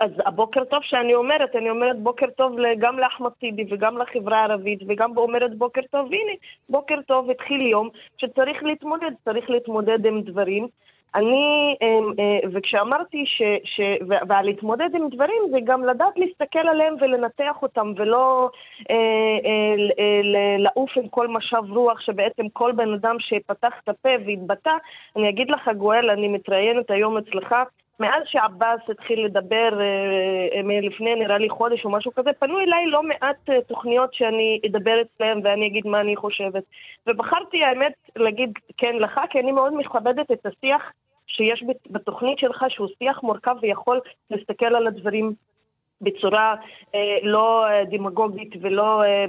אז 0.00 0.10
הבוקר 0.26 0.64
טוב 0.64 0.80
שאני 0.82 1.14
אומרת, 1.14 1.56
אני 1.56 1.70
אומרת 1.70 1.98
בוקר 1.98 2.26
טוב 2.36 2.56
גם 2.78 2.98
לאחמד 2.98 3.30
טיבי 3.30 3.64
וגם 3.70 3.98
לחברה 3.98 4.38
הערבית 4.38 4.80
וגם 4.88 5.16
אומרת 5.16 5.58
בוקר 5.58 5.80
טוב, 5.90 6.06
הנה, 6.06 6.32
בוקר 6.68 6.94
טוב, 7.06 7.30
התחיל 7.30 7.60
יום 7.60 7.88
שצריך 8.16 8.62
להתמודד, 8.62 9.10
צריך 9.24 9.50
להתמודד 9.50 10.06
עם 10.06 10.22
דברים 10.22 10.68
אני, 11.14 11.76
וכשאמרתי 12.52 13.24
ש... 13.26 13.42
ש 13.64 13.80
ועל 14.28 14.44
להתמודד 14.44 14.94
עם 14.94 15.08
דברים 15.08 15.42
זה 15.50 15.58
גם 15.64 15.84
לדעת 15.84 16.12
להסתכל 16.16 16.68
עליהם 16.68 16.94
ולנתח 17.00 17.62
אותם 17.62 17.92
ולא 17.96 18.50
אה, 18.90 18.96
אה, 19.46 20.20
לעוף 20.58 20.90
עם 20.96 21.08
כל 21.08 21.28
משב 21.28 21.62
רוח 21.68 22.00
שבעצם 22.00 22.48
כל 22.52 22.72
בן 22.72 22.94
אדם 22.94 23.16
שפתח 23.18 23.72
את 23.84 23.88
הפה 23.88 24.08
והתבטא, 24.26 24.72
אני 25.16 25.28
אגיד 25.28 25.50
לך 25.50 25.70
גואל, 25.76 26.10
אני 26.10 26.28
מתראיינת 26.28 26.90
היום 26.90 27.18
אצלך 27.18 27.54
מאז 28.00 28.22
שעבאס 28.26 28.80
התחיל 28.90 29.24
לדבר 29.24 29.80
אה, 29.80 30.70
אה, 30.74 30.80
לפני 30.80 31.14
נראה 31.14 31.38
לי 31.38 31.50
חודש 31.50 31.84
או 31.84 31.90
משהו 31.90 32.14
כזה, 32.14 32.30
פנו 32.38 32.60
אליי 32.60 32.86
לא 32.86 33.02
מעט 33.02 33.50
אה, 33.50 33.62
תוכניות 33.62 34.14
שאני 34.14 34.60
אדבר 34.66 35.02
אצלם 35.02 35.40
ואני 35.44 35.66
אגיד 35.66 35.86
מה 35.86 36.00
אני 36.00 36.16
חושבת. 36.16 36.64
ובחרתי 37.06 37.64
האמת 37.64 37.92
להגיד 38.16 38.52
כן 38.76 38.96
לך, 38.96 39.20
כי 39.30 39.40
אני 39.40 39.52
מאוד 39.52 39.74
מכבדת 39.74 40.30
את 40.30 40.46
השיח 40.46 40.82
שיש 41.26 41.64
בתוכנית 41.90 42.38
שלך, 42.38 42.64
שהוא 42.68 42.88
שיח 42.98 43.22
מורכב 43.22 43.54
ויכול 43.62 44.00
להסתכל 44.30 44.74
על 44.74 44.86
הדברים 44.86 45.34
בצורה 46.00 46.54
אה, 46.94 47.16
לא 47.22 47.66
אה, 47.66 47.84
דמגוגית 47.84 48.54
ולא 48.60 49.02
אה, 49.02 49.24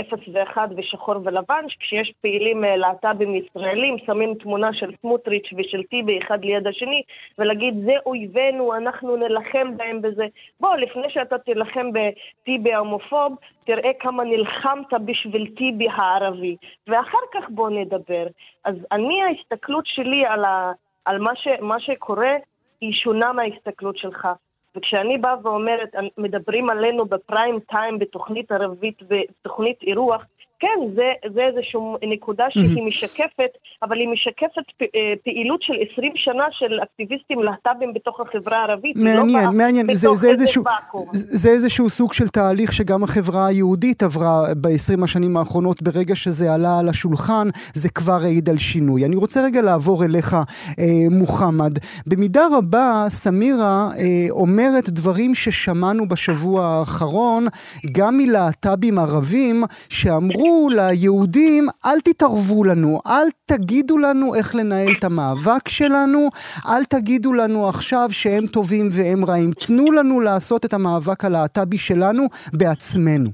אפס 0.00 0.28
ואחד 0.32 0.68
ושחור 0.76 1.14
ולבן, 1.24 1.64
כשיש 1.80 2.12
פעילים 2.20 2.64
להט"בים 2.64 3.34
ישראלים, 3.34 3.96
שמים 4.06 4.34
תמונה 4.34 4.72
של 4.72 4.90
סמוטריץ' 5.00 5.48
ושל 5.56 5.82
טיבי 5.82 6.18
אחד 6.18 6.44
ליד 6.44 6.66
השני, 6.66 7.02
ולהגיד 7.38 7.74
זה 7.84 7.92
אויבינו, 8.06 8.74
אנחנו 8.74 9.16
נלחם 9.16 9.76
בהם 9.76 10.02
בזה. 10.02 10.26
בוא, 10.60 10.76
לפני 10.76 11.10
שאתה 11.10 11.38
תילחם 11.38 11.86
בטיבי 11.92 12.72
ההומופוב, 12.72 13.36
תראה 13.64 13.90
כמה 14.00 14.24
נלחמת 14.24 14.92
בשביל 15.04 15.50
טיבי 15.56 15.88
הערבי, 15.92 16.56
ואחר 16.88 17.24
כך 17.34 17.50
בוא 17.50 17.70
נדבר. 17.70 18.26
אז 18.64 18.74
אני, 18.92 19.22
ההסתכלות 19.22 19.86
שלי 19.86 20.26
על, 20.26 20.44
ה, 20.44 20.72
על 21.04 21.18
מה, 21.18 21.36
ש, 21.36 21.48
מה 21.60 21.80
שקורה, 21.80 22.36
היא 22.80 22.92
שונה 22.92 23.32
מההסתכלות 23.32 23.96
שלך. 23.96 24.28
וכשאני 24.76 25.18
באה 25.18 25.34
ואומרת, 25.42 25.94
מדברים 26.18 26.70
עלינו 26.70 27.04
בפריים 27.04 27.58
טיים 27.60 27.98
בתוכנית 27.98 28.52
ערבית, 28.52 29.02
בתוכנית 29.08 29.82
אירוח, 29.82 30.24
כן, 30.62 30.94
זה, 30.94 31.30
זה 31.34 31.40
איזושהי 31.40 31.80
נקודה 32.14 32.44
שהיא 32.50 32.82
משקפת, 32.82 33.52
אבל 33.82 33.96
היא 33.96 34.08
משקפת 34.08 34.66
פ, 34.78 34.82
אה, 34.82 35.12
פעילות 35.24 35.62
של 35.62 35.72
20 35.92 36.12
שנה 36.16 36.44
של 36.50 36.78
אקטיביסטים 36.82 37.42
להט"בים 37.42 37.94
בתוך 37.94 38.20
החברה 38.20 38.58
הערבית. 38.58 38.96
מעניין, 38.96 39.44
לא 39.44 39.52
מעניין. 39.52 39.94
זה, 39.94 40.08
זה, 40.14 40.28
איזשהו, 40.28 40.64
זה 41.12 41.50
איזשהו 41.50 41.90
סוג 41.90 42.12
של 42.12 42.28
תהליך 42.28 42.72
שגם 42.72 43.04
החברה 43.04 43.46
היהודית 43.46 44.02
עברה 44.02 44.42
ב-20 44.60 45.04
השנים 45.04 45.36
האחרונות, 45.36 45.82
ברגע 45.82 46.16
שזה 46.16 46.54
עלה 46.54 46.78
על 46.78 46.88
השולחן, 46.88 47.48
זה 47.74 47.88
כבר 47.90 48.20
העיד 48.22 48.48
על 48.48 48.58
שינוי. 48.58 49.04
אני 49.04 49.16
רוצה 49.16 49.44
רגע 49.44 49.62
לעבור 49.62 50.04
אליך, 50.04 50.34
אה, 50.34 50.84
מוחמד. 51.10 51.72
במידה 52.06 52.46
רבה, 52.56 53.04
סמירה 53.08 53.88
אה, 53.98 54.26
אומרת 54.30 54.88
דברים 54.88 55.34
ששמענו 55.34 56.08
בשבוע 56.08 56.64
האחרון, 56.64 57.46
גם 57.92 58.16
מלהט"בים 58.18 58.98
ערבים, 58.98 59.64
שאמרו 59.88 60.51
ליהודים, 60.70 61.64
אל 61.86 62.00
תתערבו 62.00 62.64
לנו, 62.64 62.98
אל 63.06 63.28
תגידו 63.46 63.98
לנו 63.98 64.34
איך 64.34 64.54
לנהל 64.54 64.92
את 64.98 65.04
המאבק 65.04 65.68
שלנו, 65.68 66.28
אל 66.68 66.84
תגידו 66.84 67.32
לנו 67.32 67.68
עכשיו 67.68 68.08
שהם 68.10 68.46
טובים 68.46 68.88
והם 68.92 69.24
רעים. 69.24 69.50
תנו 69.66 69.92
לנו 69.92 70.20
לעשות 70.20 70.64
את 70.64 70.72
המאבק 70.72 71.24
הלהט"בי 71.24 71.78
שלנו 71.78 72.22
בעצמנו. 72.52 73.30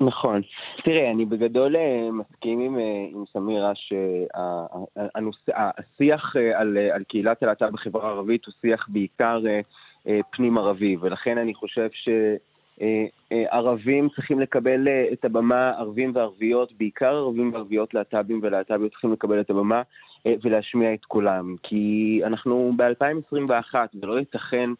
נכון. 0.00 0.40
תראה, 0.84 1.10
אני 1.10 1.24
בגדול 1.24 1.76
אה, 1.76 2.08
מסכים 2.12 2.60
עם, 2.60 2.78
אה, 2.78 3.06
עם 3.12 3.24
סמירה 3.32 3.72
שהשיח 4.94 6.36
אה, 6.36 6.60
על, 6.60 6.78
על 6.94 7.04
קהילת 7.04 7.42
הלהט"ב 7.42 7.66
בחברה 7.72 8.08
הערבית 8.08 8.44
הוא 8.44 8.54
שיח 8.60 8.86
בעיקר 8.88 9.40
פנים 10.32 10.58
ערבי, 10.58 10.96
ולכן 11.00 11.38
אני 11.38 11.54
חושב 11.54 11.88
ש... 11.92 12.08
אה, 12.82 13.04
אה, 13.32 13.44
ערבים 13.50 14.08
צריכים 14.08 14.40
לקבל 14.40 14.88
אה, 14.88 15.04
את 15.12 15.24
הבמה, 15.24 15.70
ערבים 15.70 16.12
וערביות, 16.14 16.72
בעיקר 16.78 17.16
ערבים 17.16 17.52
וערביות 17.52 17.94
להט"בים 17.94 18.40
ולהט"ביות 18.42 18.90
צריכים 18.90 19.12
לקבל 19.12 19.40
את 19.40 19.50
הבמה 19.50 19.82
ולהשמיע 20.42 20.94
את 20.94 21.04
קולם. 21.04 21.56
כי 21.62 22.20
אנחנו 22.24 22.72
ב-2021, 22.76 23.74
ולא 24.02 24.18
ייתכן 24.18 24.70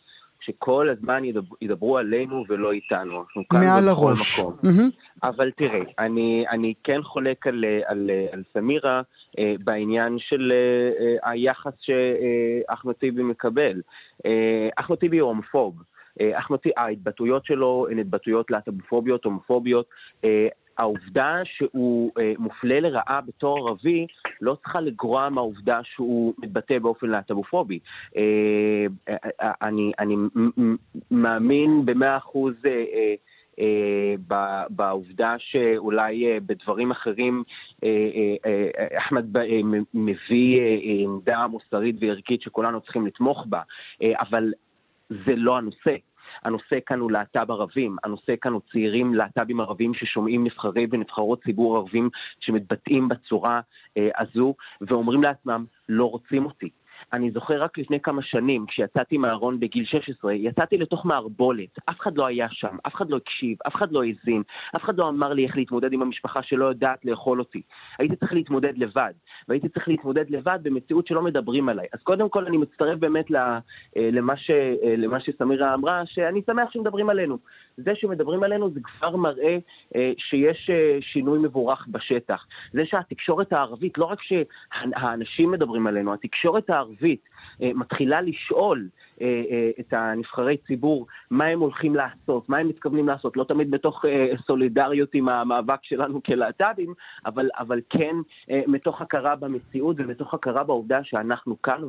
שכל 0.41 0.89
הזמן 0.89 1.23
ידברו 1.63 1.99
עלינו 1.99 2.45
ולא 2.49 2.73
איתנו. 2.73 3.21
אנחנו 3.21 3.49
כאן 3.49 3.61
מעל 3.61 3.89
הראש. 3.89 4.39
מקום. 4.39 4.57
Mm-hmm. 4.63 5.27
אבל 5.29 5.51
תראה, 5.51 5.81
אני, 5.99 6.45
אני 6.51 6.75
כן 6.85 7.03
חולק 7.03 7.47
על, 7.47 7.65
על, 7.87 8.11
על 8.33 8.43
סמירה 8.53 9.03
אה, 9.39 9.55
בעניין 9.65 10.17
של 10.19 10.53
אה, 10.53 11.31
היחס 11.31 11.73
שאחמד 11.81 12.93
טיבי 12.93 13.23
מקבל. 13.23 13.81
אה, 14.27 14.69
אחמד 14.77 14.97
טיבי 14.97 15.19
הוא 15.19 15.29
הומופוב. 15.29 15.75
אה, 16.21 16.39
אחמד 16.39 16.59
ההתבטאויות 16.77 17.47
שלו 17.47 17.87
הן 17.91 17.99
התבטאויות 17.99 18.51
להט"בופוביות, 18.51 19.25
הומופוביות. 19.25 19.87
אה, 20.25 20.49
העובדה 20.79 21.41
שהוא 21.45 22.13
אה, 22.19 22.33
מופלה 22.39 22.81
לרעה 22.81 23.21
בתור 23.27 23.69
ערבי 23.69 24.07
לא 24.41 24.57
צריכה 24.63 24.81
לגרוע 24.81 25.29
מהעובדה 25.29 25.81
שהוא 25.85 26.35
מתבטא 26.39 26.79
באופן 26.79 27.07
להט"בופובי. 27.07 27.79
אני, 29.63 29.93
אני 29.99 30.15
מאמין 31.11 31.85
במאה 31.85 32.17
אחוז 32.17 32.55
בעובדה 34.71 35.35
שאולי 35.39 36.41
בדברים 36.41 36.91
אחרים 36.91 37.43
אחמד 38.99 39.27
מביא 39.95 40.61
עמדה 40.83 41.47
מוסרית 41.47 41.97
וערכית 42.01 42.43
שכולנו 42.43 42.81
צריכים 42.81 43.07
לתמוך 43.07 43.47
בה, 43.49 43.61
אבל 44.03 44.53
זה 45.09 45.37
לא 45.37 45.57
הנושא. 45.59 45.97
הנושא 46.45 46.79
כאן 46.87 47.01
הוא 47.01 47.11
להט"ב 47.11 47.51
ערבים, 47.51 47.97
הנושא 48.05 48.35
כאן 48.41 48.53
הוא 48.53 48.61
צעירים 48.73 49.15
להט"בים 49.15 49.61
ערבים 49.61 49.95
ששומעים 49.95 50.45
נבחרי 50.45 50.87
ונבחרות 50.91 51.43
ציבור 51.43 51.77
ערבים 51.77 52.11
שמתבטאים 52.41 53.09
בצורה 53.09 53.61
אה, 53.97 54.09
הזו 54.19 54.55
ואומרים 54.81 55.23
לעצמם, 55.23 55.65
לא 55.89 56.11
רוצים 56.11 56.45
אותי. 56.45 56.71
אני 57.13 57.31
זוכר 57.31 57.63
רק 57.63 57.79
לפני 57.79 58.01
כמה 58.01 58.23
שנים, 58.23 58.67
כשיצאתי 58.67 59.17
מהארון 59.17 59.61
בגיל 59.61 59.85
16, 59.85 60.33
יצאתי 60.33 60.77
לתוך 60.77 61.07
מערבולת. 61.07 61.79
אף 61.91 62.01
אחד 62.01 62.17
לא 62.17 62.27
היה 62.27 62.47
שם, 62.51 62.77
אף 62.87 62.95
אחד 62.95 63.11
לא 63.11 63.17
הקשיב, 63.17 63.59
אף 63.67 63.75
אחד 63.75 63.93
לא 63.93 64.03
האזין, 64.03 64.43
אף 64.77 64.85
אחד 64.85 64.99
לא 64.99 65.09
אמר 65.09 65.33
לי 65.33 65.47
איך 65.47 65.57
להתמודד 65.57 65.93
עם 65.93 66.03
המשפחה 66.03 66.43
שלא 66.43 66.65
יודעת 66.65 67.05
לאכול 67.05 67.39
אותי. 67.39 67.63
הייתי 67.99 68.17
צריך 68.17 68.33
להתמודד 68.33 68.79
לבד, 68.79 69.13
והייתי 69.49 69.69
צריך 69.69 69.89
להתמודד 69.89 70.31
לבד 70.31 70.59
במציאות 70.63 71.07
שלא 71.07 71.23
מדברים 71.23 71.69
עליי. 71.69 71.87
אז 71.93 72.03
קודם 72.03 72.29
כל 72.29 72.47
אני 72.47 72.57
מצטרף 72.57 72.99
באמת 72.99 73.31
אה, 73.35 73.59
למה, 73.97 74.37
ש, 74.37 74.51
אה, 74.51 74.95
למה 74.97 75.21
שסמירה 75.21 75.75
אמרה, 75.75 76.03
שאני 76.07 76.43
שמח 76.47 76.71
שמדברים 76.71 77.11
עלינו. 77.11 77.39
זה 77.77 77.93
שמדברים 77.95 78.43
עלינו 78.43 78.71
זה 78.71 78.81
כבר 78.83 79.17
מראה 79.17 79.59
אה, 79.97 80.13
שיש 80.19 80.71
שינוי 81.01 81.39
מבורך 81.39 81.87
בשטח. 81.91 82.47
זה 82.73 82.83
שהתקשורת 82.87 83.53
הערבית, 83.53 83.99
לא 83.99 84.05
רק 84.05 84.19
שהאנשים 84.23 85.51
מדברים 85.51 85.87
עלינו, 85.87 86.15
התקשורת 86.15 86.71
הערבית 86.71 87.29
מתחילה 87.61 88.21
לשאול 88.21 88.89
את 89.81 89.93
הנבחרי 89.93 90.57
ציבור 90.57 91.07
מה 91.31 91.45
הם 91.45 91.61
הולכים 91.61 91.95
לעשות, 91.95 92.49
מה 92.49 92.59
הם 92.59 92.69
מתכוונים 92.69 93.09
לעשות, 93.09 93.37
לא 93.37 93.45
תמיד 93.45 93.71
בתוך 93.71 94.05
סולידריות 94.47 95.15
עם 95.15 95.29
המאבק 95.29 95.79
שלנו 95.83 96.23
כלהט"בים, 96.23 96.95
אבל, 97.27 97.49
אבל 97.59 97.81
כן 97.91 98.17
מתוך 98.67 99.01
הכרה 99.01 99.24
במציאות 99.33 99.97
ומתוך 99.99 100.35
הכרה 100.35 100.65
בעובדה 100.65 100.99
שאנחנו 101.05 101.63
כאן 101.63 101.83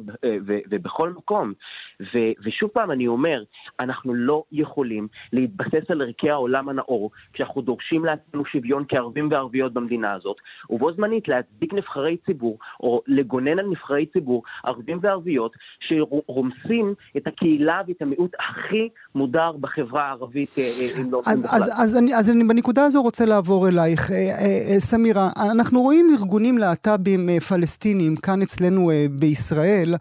ובכל 0.70 1.10
מקום. 1.10 1.54
ו, 2.02 2.18
ושוב 2.46 2.70
פעם 2.70 2.92
אני 2.92 3.08
אומר, 3.08 3.44
אנחנו 3.80 4.14
לא 4.14 4.44
יכולים 4.52 5.08
להתבסס 5.34 5.90
על 5.90 6.02
ערכי 6.02 6.30
העולם 6.30 6.70
הנאור 6.70 7.12
כשאנחנו 7.34 7.62
דורשים 7.62 8.06
לעצמנו 8.06 8.46
שוויון 8.46 8.84
כערבים 8.88 9.32
וערביות 9.32 9.74
במדינה 9.74 10.14
הזאת, 10.14 10.38
ובו 10.70 10.94
זמנית 10.94 11.28
להצדיק 11.28 11.74
נבחרי 11.74 12.18
ציבור 12.26 12.58
או 12.80 13.02
לגונן 13.08 13.60
על 13.60 13.66
נבחרי 13.70 14.06
ציבור, 14.06 14.44
ערבים 14.64 15.00
וערביות, 15.02 15.56
שרומסים 15.80 16.94
את 17.18 17.28
הקהילה 17.28 17.82
ואת 17.88 18.02
המיעוט 18.02 18.36
הכי 18.40 18.90
מודר 19.16 19.52
בחברה 19.52 20.04
הערבית, 20.04 20.50
אה, 20.58 20.64
אה, 20.64 21.02
אם 21.02 21.12
לא 21.12 21.20
אז, 21.28 21.46
אז, 21.50 21.72
אז, 21.78 21.98
אני, 21.98 22.16
אז 22.16 22.32
אני 22.32 22.44
בנקודה 22.44 22.86
הזו 22.86 23.02
רוצה 23.02 23.26
לעבור 23.26 23.68
אלייך. 23.68 24.12
אה, 24.12 24.80
סמירה, 24.80 25.30
אנחנו 25.52 25.82
רואים 25.82 26.10
ארגונים 26.20 26.58
להט"בים 26.58 27.25
פלסטינים 27.48 28.16
כאן 28.16 28.42
אצלנו 28.42 28.92
בישראל, 29.12 29.96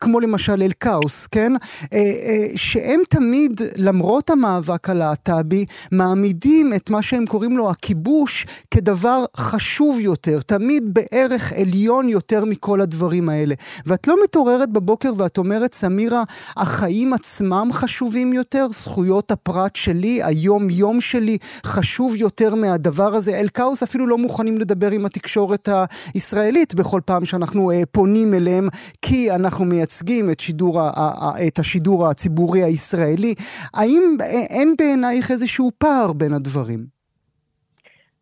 כמו 0.00 0.20
למשל 0.20 0.62
אל-כאוס, 0.62 1.26
כן? 1.26 1.52
שהם 2.56 3.00
תמיד, 3.08 3.60
למרות 3.76 4.30
המאבק 4.30 4.90
הלהט"בי, 4.90 5.64
מעמידים 5.92 6.74
את 6.74 6.90
מה 6.90 7.02
שהם 7.02 7.26
קוראים 7.26 7.56
לו 7.56 7.70
הכיבוש 7.70 8.46
כדבר 8.70 9.24
חשוב 9.36 10.00
יותר, 10.00 10.40
תמיד 10.46 10.82
בערך 10.94 11.52
עליון 11.52 12.08
יותר 12.08 12.44
מכל 12.44 12.80
הדברים 12.80 13.28
האלה. 13.28 13.54
ואת 13.86 14.06
לא 14.06 14.16
מתעוררת 14.24 14.70
בבוקר 14.70 15.12
ואת 15.16 15.38
אומרת, 15.38 15.74
סמירה, 15.74 16.22
החיים 16.56 17.12
עצמם 17.12 17.68
חשובים 17.72 18.32
יותר, 18.32 18.66
זכויות 18.70 19.30
הפרט 19.30 19.76
שלי, 19.76 20.22
היום-יום 20.22 21.00
שלי, 21.00 21.38
חשוב 21.66 22.16
יותר 22.16 22.54
מהדבר 22.54 23.14
הזה. 23.14 23.34
אל-כאוס 23.40 23.82
אפילו 23.82 24.06
לא 24.06 24.18
מוכנים 24.18 24.58
לדבר 24.58 24.90
עם 24.90 25.06
התקשורת 25.06 25.68
הישראלית 26.14 26.53
בכל 26.76 27.00
פעם 27.06 27.24
שאנחנו 27.24 27.70
אה, 27.70 27.86
פונים 27.92 28.34
אליהם, 28.34 28.68
כי 29.02 29.30
אנחנו 29.30 29.64
מייצגים 29.64 30.30
את, 30.30 30.40
שידור, 30.40 30.80
את 31.46 31.58
השידור 31.58 32.06
הציבורי 32.06 32.62
הישראלי. 32.62 33.34
האם 33.74 34.02
אה, 34.20 34.26
אין 34.26 34.74
בעינייך 34.78 35.30
איזשהו 35.30 35.70
פער 35.78 36.12
בין 36.12 36.32
הדברים? 36.32 36.94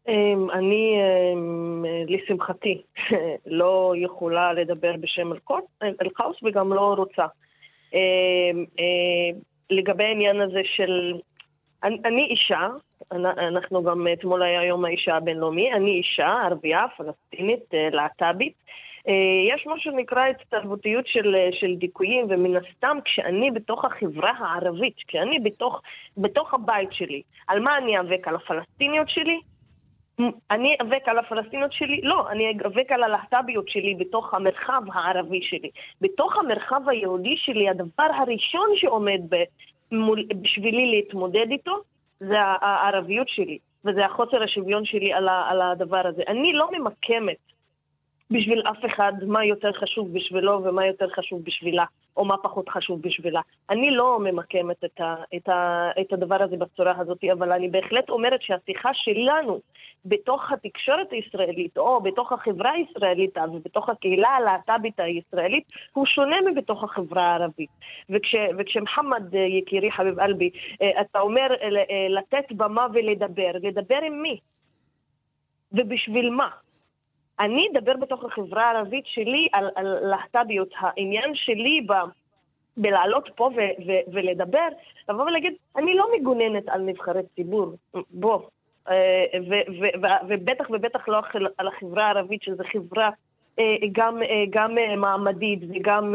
אמ, 0.08 0.50
אני, 0.50 0.96
אמ, 1.32 1.84
לשמחתי, 2.08 2.82
לא 3.46 3.94
יכולה 3.96 4.52
לדבר 4.52 4.92
בשם 5.00 5.32
אל-כאוס 5.82 6.36
וגם 6.42 6.72
לא 6.72 6.94
רוצה. 6.96 7.26
אמ, 7.94 8.64
לגבי 9.70 10.04
העניין 10.04 10.40
הזה 10.40 10.60
של... 10.64 11.14
אני, 11.84 11.98
אני 12.04 12.26
אישה, 12.30 12.68
אנחנו 13.48 13.82
גם, 13.82 14.06
אתמול 14.12 14.42
היה 14.42 14.64
יום 14.64 14.84
האישה 14.84 15.16
הבינלאומי, 15.16 15.72
אני 15.72 15.90
אישה, 15.90 16.26
ערבייה, 16.26 16.84
פלסטינית, 16.96 17.74
אה, 17.74 17.88
להט"בית. 17.92 18.54
אה, 19.08 19.54
יש 19.54 19.66
מה 19.66 19.74
שנקרא 19.78 20.26
הצטרבותיות 20.26 21.06
של, 21.06 21.36
של 21.52 21.74
דיכויים, 21.74 22.26
ומן 22.28 22.56
הסתם 22.56 22.98
כשאני 23.04 23.50
בתוך 23.50 23.84
החברה 23.84 24.30
הערבית, 24.38 24.94
כשאני 25.08 25.38
בתוך, 25.38 25.82
בתוך 26.16 26.54
הבית 26.54 26.92
שלי, 26.92 27.22
על 27.48 27.60
מה 27.60 27.78
אני 27.78 27.96
איאבק? 27.96 28.28
על 28.28 28.34
הפלסטיניות 28.34 29.08
שלי? 29.08 29.40
אני 30.50 30.76
איאבק 30.80 31.08
על 31.08 31.18
הפלסטיניות 31.18 31.72
שלי? 31.72 32.00
לא, 32.02 32.30
אני 32.30 32.48
איאבק 32.48 32.92
על 32.92 33.02
הלהט"ביות 33.02 33.68
שלי 33.68 33.94
בתוך 33.94 34.34
המרחב 34.34 34.82
הערבי 34.92 35.40
שלי. 35.42 35.70
בתוך 36.00 36.36
המרחב 36.36 36.88
היהודי 36.88 37.36
שלי, 37.36 37.68
הדבר 37.68 38.08
הראשון 38.18 38.68
שעומד 38.76 39.20
ב, 39.28 39.36
מול, 39.92 40.24
בשבילי 40.42 40.86
להתמודד 40.86 41.50
איתו, 41.50 41.82
זה 42.28 42.40
הערביות 42.40 43.28
שלי, 43.28 43.58
וזה 43.84 44.06
החוסר 44.06 44.42
השוויון 44.42 44.84
שלי 44.84 45.12
על, 45.12 45.60
הדבר 45.62 46.06
הזה. 46.06 46.22
אני 46.28 46.52
לא 46.52 46.68
ממקמת 46.72 47.51
בשביל 48.32 48.62
אף 48.70 48.84
אחד 48.86 49.12
מה 49.26 49.44
יותר 49.44 49.72
חשוב 49.72 50.12
בשבילו 50.12 50.64
ומה 50.64 50.86
יותר 50.86 51.08
חשוב 51.10 51.44
בשבילה, 51.44 51.84
או 52.16 52.24
מה 52.24 52.36
פחות 52.36 52.68
חשוב 52.68 53.02
בשבילה. 53.02 53.40
אני 53.70 53.90
לא 53.90 54.18
ממקמת 54.20 54.84
את, 54.84 55.00
ה, 55.00 55.14
את, 55.36 55.48
ה, 55.48 55.90
את 56.00 56.12
הדבר 56.12 56.42
הזה 56.42 56.56
בצורה 56.56 56.94
הזאת, 56.98 57.24
אבל 57.32 57.52
אני 57.52 57.68
בהחלט 57.68 58.10
אומרת 58.10 58.42
שהשיחה 58.42 58.90
שלנו 58.94 59.60
בתוך 60.04 60.52
התקשורת 60.52 61.12
הישראלית, 61.12 61.78
או 61.78 62.00
בתוך 62.00 62.32
החברה 62.32 62.70
הישראלית 62.70 63.38
ובתוך 63.52 63.88
הקהילה 63.88 64.28
הלהט"בית 64.28 65.00
הישראלית, 65.00 65.64
הוא 65.92 66.06
שונה 66.06 66.36
מבתוך 66.50 66.84
החברה 66.84 67.22
הערבית. 67.22 67.70
וכש, 68.10 68.34
וכשמחמד 68.58 69.34
יקירי 69.34 69.92
חביב 69.92 70.20
אלבי, 70.20 70.50
אה, 70.82 71.00
אתה 71.00 71.20
אומר 71.20 71.48
אה, 71.62 72.06
לתת 72.08 72.52
במה 72.52 72.86
ולדבר, 72.92 73.50
לדבר 73.62 73.98
עם 74.06 74.22
מי? 74.22 74.38
ובשביל 75.72 76.30
מה? 76.30 76.48
אני 77.42 77.68
אדבר 77.72 77.96
בתוך 77.96 78.24
החברה 78.24 78.70
הערבית 78.70 79.04
שלי 79.06 79.48
על, 79.52 79.70
על 79.74 79.98
להט"ביות. 80.02 80.68
העניין 80.80 81.34
שלי 81.34 81.80
ב... 81.86 81.92
בלעלות 82.76 83.30
פה 83.34 83.44
ו- 83.44 83.86
ו- 83.86 84.12
ולדבר, 84.12 84.68
לבוא 85.08 85.24
ולהגיד, 85.24 85.54
אני 85.76 85.94
לא 85.94 86.06
מגוננת 86.18 86.68
על 86.68 86.80
נבחרי 86.80 87.22
ציבור, 87.36 87.72
בוא. 88.10 88.40
אה, 88.88 89.24
ובטח 90.28 90.70
ובטח 90.70 91.08
לא 91.08 91.20
על 91.58 91.68
החברה 91.68 92.06
הערבית, 92.06 92.42
שזו 92.42 92.62
חברה 92.72 93.10
אה, 93.58 93.76
גם, 93.92 94.22
אה, 94.22 94.44
גם 94.50 94.76
מעמדית 94.96 95.58
וגם, 95.68 96.14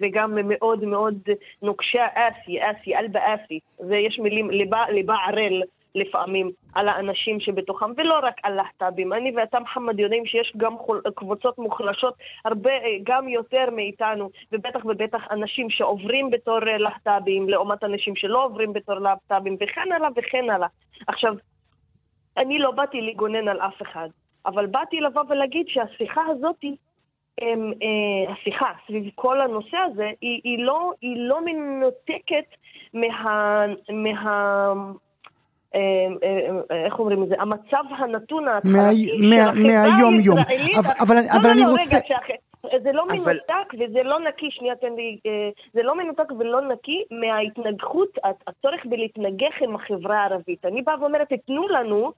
וגם 0.00 0.38
מאוד 0.44 0.84
מאוד 0.84 1.18
נוקשה 1.62 2.06
אסי, 2.14 2.58
אסי, 2.60 2.96
אלבה 2.96 3.20
אסי. 3.34 3.60
ויש 3.88 4.18
מילים, 4.18 4.50
ליבה, 4.50 4.84
ליבה 4.90 5.14
ערל. 5.28 5.62
לפעמים 5.94 6.50
על 6.74 6.88
האנשים 6.88 7.40
שבתוכם, 7.40 7.92
ולא 7.96 8.18
רק 8.22 8.34
על 8.42 8.54
להט"בים. 8.54 9.12
אני 9.12 9.32
ואתה, 9.36 9.60
מוחמד, 9.60 9.98
יודעים 9.98 10.26
שיש 10.26 10.52
גם 10.56 10.78
חול, 10.78 11.02
קבוצות 11.14 11.58
מוחלשות 11.58 12.14
הרבה, 12.44 12.70
גם 13.02 13.28
יותר 13.28 13.70
מאיתנו, 13.72 14.30
ובטח 14.52 14.84
ובטח 14.84 15.22
אנשים 15.30 15.70
שעוברים 15.70 16.30
בתור 16.30 16.58
להט"בים, 16.58 17.48
לעומת 17.48 17.84
אנשים 17.84 18.16
שלא 18.16 18.44
עוברים 18.44 18.72
בתור 18.72 18.94
להט"בים, 18.94 19.56
וכן 19.60 19.92
הלאה 19.92 20.08
וכן 20.16 20.50
הלאה. 20.50 20.68
עכשיו, 21.06 21.34
אני 22.36 22.58
לא 22.58 22.70
באתי 22.70 23.00
לגונן 23.00 23.48
על 23.48 23.60
אף 23.60 23.82
אחד, 23.82 24.08
אבל 24.46 24.66
באתי 24.66 25.00
לבוא 25.00 25.22
ולהגיד 25.28 25.66
שהשיחה 25.68 26.22
הזאת, 26.28 26.64
הם, 27.40 27.72
אה, 27.82 28.32
השיחה 28.32 28.72
סביב 28.86 29.10
כל 29.14 29.40
הנושא 29.40 29.76
הזה, 29.76 30.10
היא, 30.20 30.40
היא, 30.44 30.64
לא, 30.64 30.92
היא 31.00 31.16
לא 31.16 31.44
מנותקת 31.44 32.44
מה... 32.94 33.64
מה 33.92 34.10
אה, 34.10 34.72
אה, 34.72 34.92
איך 36.84 36.98
אומרים 36.98 37.22
את 37.22 37.28
זה? 37.28 37.34
המצב 37.38 37.84
הנתון 37.98 38.48
ההתחלתי 38.48 39.06
של 39.06 39.34
החברה 39.34 39.82
הישראלית. 39.82 40.76
אבל, 40.76 41.18
אבל 41.30 41.46
לא, 41.46 41.52
אני 41.52 41.60
לא, 41.60 41.70
רוצה... 41.70 41.96
רגע, 41.96 42.34
זה 42.82 42.92
לא 42.92 43.06
מנותק 43.06 43.74
וזה 43.74 44.02
לא 44.02 44.20
נקי, 44.20 44.48
שנייה 44.50 44.76
תן 44.76 44.92
לי, 44.96 45.18
אה, 45.26 45.50
זה 45.72 45.82
לא 45.82 45.96
מנותק 45.96 46.32
ולא 46.38 46.60
נקי 46.60 47.04
מההתנגחות, 47.10 48.18
הצורך 48.46 48.86
בלהתנגח 48.86 49.54
עם 49.60 49.74
החברה 49.74 50.18
הערבית. 50.18 50.64
אני 50.64 50.82
באה 50.82 51.00
ואומרת, 51.00 51.28
תנו 51.46 51.68
לנו 51.68 52.12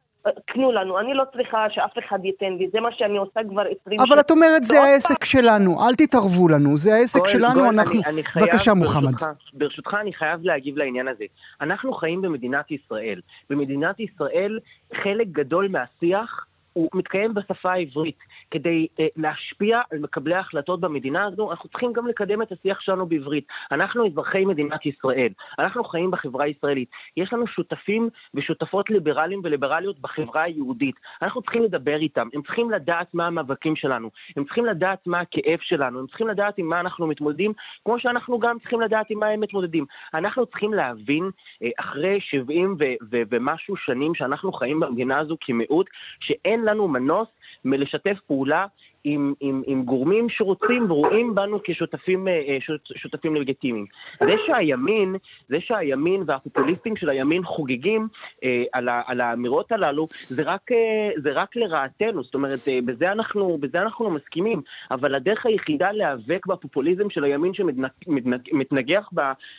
תנו 0.55 0.73
לנו, 0.73 1.01
אני 1.01 1.15
לא 1.15 1.25
צריכה 1.33 1.67
שאף 1.71 1.99
אחד 1.99 2.25
ייתן 2.25 2.53
לי, 2.59 2.69
זה 2.73 2.81
מה 2.81 2.89
שאני 2.93 3.19
עושה 3.19 3.41
כבר 3.51 3.63
עשרים 3.63 3.99
שנה. 3.99 4.07
אבל 4.09 4.21
את 4.21 4.31
אומרת, 4.31 4.65
זה 4.65 4.83
העסק 4.83 5.25
שלנו, 5.25 5.87
אל 5.87 5.95
תתערבו 5.95 6.49
לנו, 6.49 6.77
זה 6.79 6.95
העסק 6.95 7.27
שלנו, 7.27 7.71
אנחנו... 7.71 8.01
בבקשה, 8.37 8.75
מוחמד. 8.75 9.13
ברשותך, 9.53 9.95
אני 10.01 10.13
חייב 10.13 10.41
להגיב 10.43 10.79
לעניין 10.79 11.09
הזה. 11.09 11.25
אנחנו 11.61 11.93
חיים 11.93 12.23
במדינת 12.23 12.71
ישראל. 12.71 13.21
במדינת 13.51 14.01
ישראל, 14.01 14.59
חלק 15.03 15.27
גדול 15.27 15.69
מהשיח 15.69 16.47
הוא 16.73 16.89
מתקיים 16.95 17.35
בשפה 17.35 17.73
העברית. 17.73 18.19
כדי 18.51 18.87
uh, 18.97 19.03
להשפיע 19.17 19.81
על 19.93 19.99
מקבלי 19.99 20.35
ההחלטות 20.35 20.81
במדינה 20.81 21.25
הזו, 21.25 21.51
אנחנו 21.51 21.69
צריכים 21.69 21.93
גם 21.93 22.07
לקדם 22.07 22.43
את 22.43 22.53
השיח 22.53 22.81
שלנו 22.81 23.07
בעברית. 23.07 23.47
אנחנו 23.73 24.07
אזרחי 24.07 24.45
מדינת 24.45 24.87
ישראל, 24.87 25.29
אנחנו 25.59 25.85
חיים 25.85 26.11
בחברה 26.11 26.45
הישראלית. 26.45 26.89
יש 27.17 27.33
לנו 27.33 27.47
שותפים 27.47 28.09
ושותפות 28.35 28.91
ליברליים 28.91 29.41
וליברליות 29.45 29.99
בחברה 29.99 30.43
היהודית. 30.43 30.95
אנחנו 31.23 31.43
צריכים 31.43 31.63
לדבר 31.63 31.97
איתם, 31.97 32.29
הם 32.35 32.43
צריכים 32.43 32.71
לדעת 32.71 33.15
מה 33.15 33.27
המאבקים 33.27 33.77
שלנו, 33.77 34.11
הם 34.37 34.45
צריכים 34.45 34.67
לדעת 34.67 35.07
מה 35.07 35.21
הכאב 35.21 35.59
שלנו, 35.61 35.99
הם 35.99 36.07
צריכים 36.07 36.29
לדעת 36.29 36.59
עם 36.59 36.69
מה 36.69 36.81
אנחנו 36.81 37.07
מתמודדים, 37.07 37.53
כמו 37.85 38.01
שאנחנו 38.01 38.39
גם 38.39 38.59
צריכים 38.59 38.81
לדעת 38.81 39.11
עם 39.11 39.19
מה 39.19 39.27
הם 39.27 39.41
מתמודדים. 39.41 39.85
אנחנו 40.15 40.47
צריכים 40.47 40.75
להבין, 40.75 41.31
uh, 41.65 41.67
אחרי 41.81 42.21
70 42.21 42.77
ו- 42.81 42.85
ו- 43.11 43.23
ומשהו 43.31 43.77
שנים 43.77 44.15
שאנחנו 44.15 44.53
חיים 44.53 44.81
במדינה 44.81 45.19
הזו 45.19 45.37
כמיעוט, 45.41 45.87
שאין 46.21 46.62
לנו 46.65 46.89
מנוס 46.89 47.29
מלשתף 47.65 48.17
פעולה 48.27 48.67
עם, 49.05 49.35
עם, 49.41 49.63
עם 49.67 49.85
גורמים 49.85 50.29
שרוצים 50.29 50.91
ורואים 50.91 51.35
בנו 51.35 51.61
כשותפים 51.65 52.29
אה, 52.29 52.33
אה, 52.33 52.59
שותפים 52.97 53.37
לגיטימיים. 53.37 53.87
זה 54.21 54.35
שהימין, 54.47 55.17
זה 55.49 55.57
שהימין 55.61 56.23
והפופוליסטים 56.27 56.97
של 56.97 57.09
הימין 57.09 57.45
חוגגים 57.45 58.09
אה, 58.45 58.65
על, 58.73 58.89
ה, 58.89 59.03
על 59.07 59.21
האמירות 59.21 59.73
הללו, 59.73 60.09
זה 60.29 60.43
רק, 60.43 60.73
אה, 60.73 61.11
זה 61.23 61.33
רק 61.33 61.57
לרעתנו, 61.57 62.23
זאת 62.23 62.35
אומרת, 62.35 62.69
אה, 62.69 62.79
בזה, 62.85 63.13
אנחנו, 63.13 63.59
בזה 63.61 63.83
אנחנו 63.83 64.11
מסכימים, 64.11 64.63
אבל 64.91 65.15
הדרך 65.15 65.47
היחידה 65.47 65.93
להיאבק 65.93 66.47
בפופוליזם 66.47 67.11
של 67.11 67.25
הימין 67.25 67.53
שמתנגח 67.55 69.11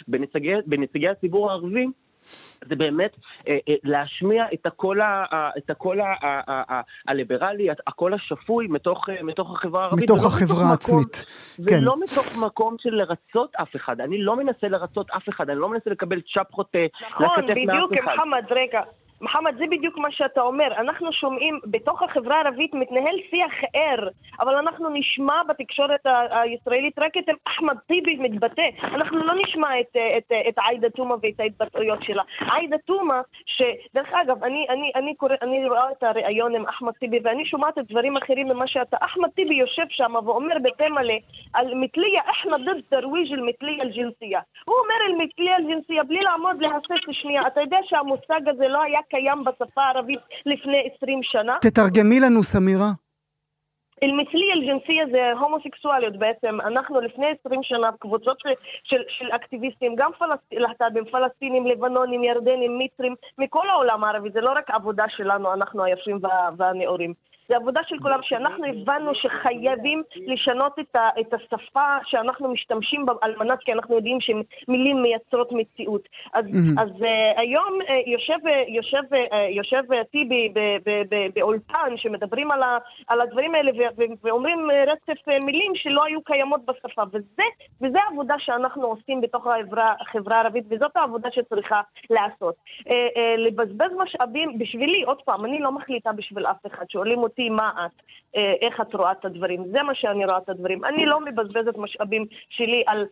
בנציגי, 0.07 0.53
בנציגי 0.65 1.09
הציבור 1.09 1.51
הערבי, 1.51 1.87
זה 2.69 2.75
באמת 2.75 3.11
אה, 3.47 3.57
אה, 3.69 3.75
להשמיע 3.83 4.45
את 4.53 4.65
הקול, 4.65 5.01
ה, 5.01 5.49
את 5.57 5.69
הקול 5.69 6.01
ה, 6.01 6.05
ה, 6.21 6.73
ה, 6.73 6.81
הליברלי, 7.07 7.67
הקול 7.87 8.13
השפוי 8.13 8.67
מתוך, 8.67 9.09
אה, 9.09 9.23
מתוך 9.23 9.51
החברה 9.51 9.83
הערבית. 9.83 10.03
מתוך 10.03 10.25
החברה 10.25 10.69
העצמית, 10.69 11.25
כן. 11.67 11.77
ולא 11.81 11.95
מתוך 12.03 12.25
מקום 12.45 12.75
של 12.79 12.89
לרצות 12.89 13.55
אף 13.55 13.75
אחד. 13.75 14.01
אני 14.01 14.17
לא 14.21 14.35
מנסה 14.35 14.67
לרצות 14.67 15.09
אף 15.09 15.29
אחד, 15.29 15.49
אני 15.49 15.59
לא 15.59 15.69
מנסה 15.69 15.89
לקבל 15.89 16.21
צ'פחות 16.21 16.75
נכון, 17.11 17.25
לכתף 17.25 17.39
מאף 17.39 17.49
אחד. 17.49 17.73
נכון, 17.73 17.89
בדיוק, 17.89 17.91
מוחמד, 18.03 18.45
רגע. 18.51 18.81
מוחמד, 19.23 19.57
זה 19.57 19.65
בדיוק 19.71 19.97
מה 19.97 20.11
שאתה 20.11 20.41
אומר. 20.41 20.67
אנחנו 20.77 21.13
שומעים, 21.13 21.59
בתוך 21.65 22.03
החברה 22.03 22.37
הערבית 22.37 22.73
מתנהל 22.73 23.15
שיח 23.29 23.53
ער, 23.73 24.07
אבל 24.39 24.55
אנחנו 24.55 24.89
נשמע 24.89 25.43
בתקשורת 25.47 26.05
הישראלית 26.31 26.99
רק 26.99 27.17
את 27.17 27.29
אחמד 27.47 27.77
טיבי 27.87 28.15
מתבטא. 28.15 28.69
אנחנו 28.83 29.17
לא 29.17 29.33
נשמע 29.33 29.79
את, 29.79 29.97
את, 30.17 30.31
את 30.49 30.57
עאידה 30.57 30.89
תומא 30.89 31.15
ואת 31.21 31.39
ההתבטאויות 31.39 32.03
שלה. 32.03 32.23
עאידה 32.39 32.77
תומא, 32.77 33.15
שדרך 33.45 34.13
אגב, 34.13 34.43
אני, 34.43 34.65
אני, 34.69 34.91
אני, 34.95 35.15
קורא, 35.15 35.35
אני 35.41 35.69
רואה 35.69 35.91
את 35.91 36.03
הריאיון 36.03 36.55
עם 36.55 36.65
אחמד 36.65 36.93
טיבי 36.93 37.19
ואני 37.23 37.45
שומעת 37.45 37.77
את 37.77 37.91
דברים 37.91 38.17
אחרים 38.17 38.47
ממה 38.47 38.67
שאתה. 38.67 38.97
אחמד 39.01 39.29
טיבי 39.29 39.55
יושב 39.55 39.85
שם 39.89 40.13
ואומר 40.25 40.55
בפה 40.63 40.89
מלא 40.89 41.17
על 41.53 41.73
מתליה, 41.75 42.21
אחמד 42.31 42.59
דד 42.65 42.81
תרוויג' 42.89 43.33
אל-מתליה 43.33 43.83
אל-ג'נסיה. 43.83 44.39
הוא 44.65 44.75
אומר 44.75 44.95
אל-מתליה 45.09 45.55
אל-ג'נסיה 45.55 46.03
בלי 46.03 46.19
לעמוד 46.21 46.61
להסס 46.61 47.03
שנייה. 47.11 47.47
אתה 47.47 47.61
יודע 47.61 47.77
שהמושג 47.83 48.49
הזה 48.49 48.67
לא 48.67 48.81
היה 48.81 48.99
קיים 49.12 49.44
בשפה 49.44 49.82
הערבית 49.82 50.20
לפני 50.46 50.88
20 50.96 51.20
שנה. 51.22 51.56
תתרגמי 51.60 52.20
לנו, 52.20 52.44
סמירה. 52.44 52.90
المثلية 54.02 54.52
الجنسية 54.54 55.04
זה 55.12 55.32
הומוסקסואליות 55.40 56.16
בעצם. 56.16 56.60
אנחנו 56.60 57.00
לפני 57.00 57.26
20 57.40 57.62
שנה, 57.62 57.90
קבוצות 57.98 58.40
של, 58.40 58.48
של, 58.84 59.02
של 59.08 59.28
אקטיביסטים, 59.36 59.94
גם 59.96 60.10
פלסט... 60.18 60.42
להט"בים, 60.52 61.04
פלסטינים, 61.04 61.66
לבנונים, 61.66 62.24
ירדנים, 62.24 62.78
מצרים, 62.78 63.14
מכל 63.38 63.68
העולם 63.68 64.04
הערבי, 64.04 64.30
זה 64.30 64.40
לא 64.40 64.52
רק 64.52 64.70
עבודה 64.70 65.04
שלנו, 65.08 65.54
אנחנו 65.54 65.84
היפים 65.84 66.18
וה... 66.22 66.48
והנאורים. 66.56 67.14
זה 67.47 67.55
עבודה 67.55 67.81
של 67.87 67.99
כולם, 67.99 68.19
שאנחנו 68.23 68.65
הבנו 68.65 69.11
שחייבים 69.15 70.03
לשנות 70.15 70.79
את, 70.79 70.95
ה, 70.95 71.09
את 71.19 71.33
השפה 71.33 71.97
שאנחנו 72.05 72.51
משתמשים 72.51 73.05
בה 73.05 73.13
על 73.21 73.35
מנת, 73.39 73.59
כי 73.59 73.73
אנחנו 73.73 73.95
יודעים 73.95 74.17
שמילים 74.21 75.01
מייצרות 75.01 75.51
מציאות. 75.51 76.09
אז, 76.33 76.45
mm-hmm. 76.45 76.81
אז 76.81 76.89
uh, 76.89 77.41
היום 77.41 77.79
uh, 77.81 78.09
יושב, 78.09 78.39
יושב, 78.67 79.13
uh, 79.13 79.35
יושב 79.49 79.83
טיבי 80.11 80.53
באולפן 81.35 81.97
שמדברים 81.97 82.51
על, 82.51 82.63
ה, 82.63 82.77
על 83.07 83.21
הדברים 83.21 83.55
האלה 83.55 83.71
ו, 83.71 83.81
ו, 83.97 84.03
ואומרים 84.23 84.67
רצף 84.87 85.27
מילים 85.45 85.71
שלא 85.75 86.05
היו 86.05 86.23
קיימות 86.23 86.61
בשפה, 86.65 87.01
וזה, 87.13 87.43
וזה 87.81 87.97
העבודה 88.07 88.35
שאנחנו 88.39 88.87
עושים 88.87 89.21
בתוך 89.21 89.47
החברה, 89.47 89.93
החברה 90.01 90.37
הערבית, 90.37 90.63
וזאת 90.69 90.97
העבודה 90.97 91.29
שצריכה 91.31 91.81
לעשות. 92.09 92.55
Uh, 92.79 92.89
uh, 92.89 92.93
לבזבז 93.37 93.91
משאבים, 93.97 94.59
בשבילי, 94.59 95.03
עוד 95.03 95.21
פעם, 95.25 95.45
אני 95.45 95.59
לא 95.59 95.71
מחליטה 95.71 96.11
בשביל 96.11 96.45
אף 96.45 96.65
אחד, 96.65 96.85
שואלים 96.89 97.19
אותי 97.19 97.32
אותי 97.33 97.49
מה 97.49 97.71
את, 97.85 98.01
אה, 98.35 98.53
איך 98.61 98.81
את 98.81 98.95
רואה 98.95 99.11
את 99.11 99.25
הדברים. 99.25 99.63
זה 99.71 99.83
מה 99.83 99.95
שאני 99.95 100.25
רואה 100.25 100.37
את 100.37 100.49
הדברים. 100.49 100.85
אני 100.85 101.05
לא 101.05 101.19
מבזבזת 101.19 101.77
משאבים 101.77 102.25
שלי 102.49 102.83
על 102.87 103.05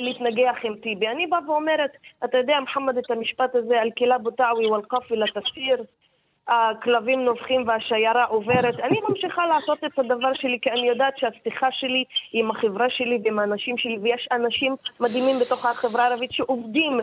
להתנגח 0.00 0.56
עם 0.62 0.74
טיבי. 0.76 1.08
אני 1.08 1.26
באה 1.26 1.50
ואומרת, 1.50 1.90
אתה 2.24 2.38
יודע, 2.38 2.60
מוחמד, 2.60 2.98
את 2.98 3.10
המשפט 3.10 3.54
הזה, 3.54 3.80
על 3.80 3.90
כלה 3.98 4.18
בוטאווי 4.18 4.66
ואל-קאפי 4.66 5.14
תסיר, 5.34 5.84
הכלבים 6.48 7.24
נובחים 7.24 7.64
והשיירה 7.66 8.24
עוברת. 8.24 8.74
אני 8.80 9.00
ממשיכה 9.08 9.46
לעשות 9.46 9.78
את 9.84 9.98
הדבר 9.98 10.34
שלי 10.34 10.58
כי 10.62 10.70
אני 10.70 10.88
יודעת 10.88 11.18
שהשיחה 11.18 11.66
שלי 11.70 12.04
היא 12.32 12.44
עם 12.44 12.50
החברה 12.50 12.86
שלי 12.90 13.18
ועם 13.24 13.38
האנשים 13.38 13.78
שלי, 13.78 13.98
ויש 14.02 14.28
אנשים 14.32 14.76
מדהימים 15.00 15.36
בתוך 15.40 15.66
החברה 15.66 16.04
הערבית 16.04 16.32
שעובדים, 16.32 17.00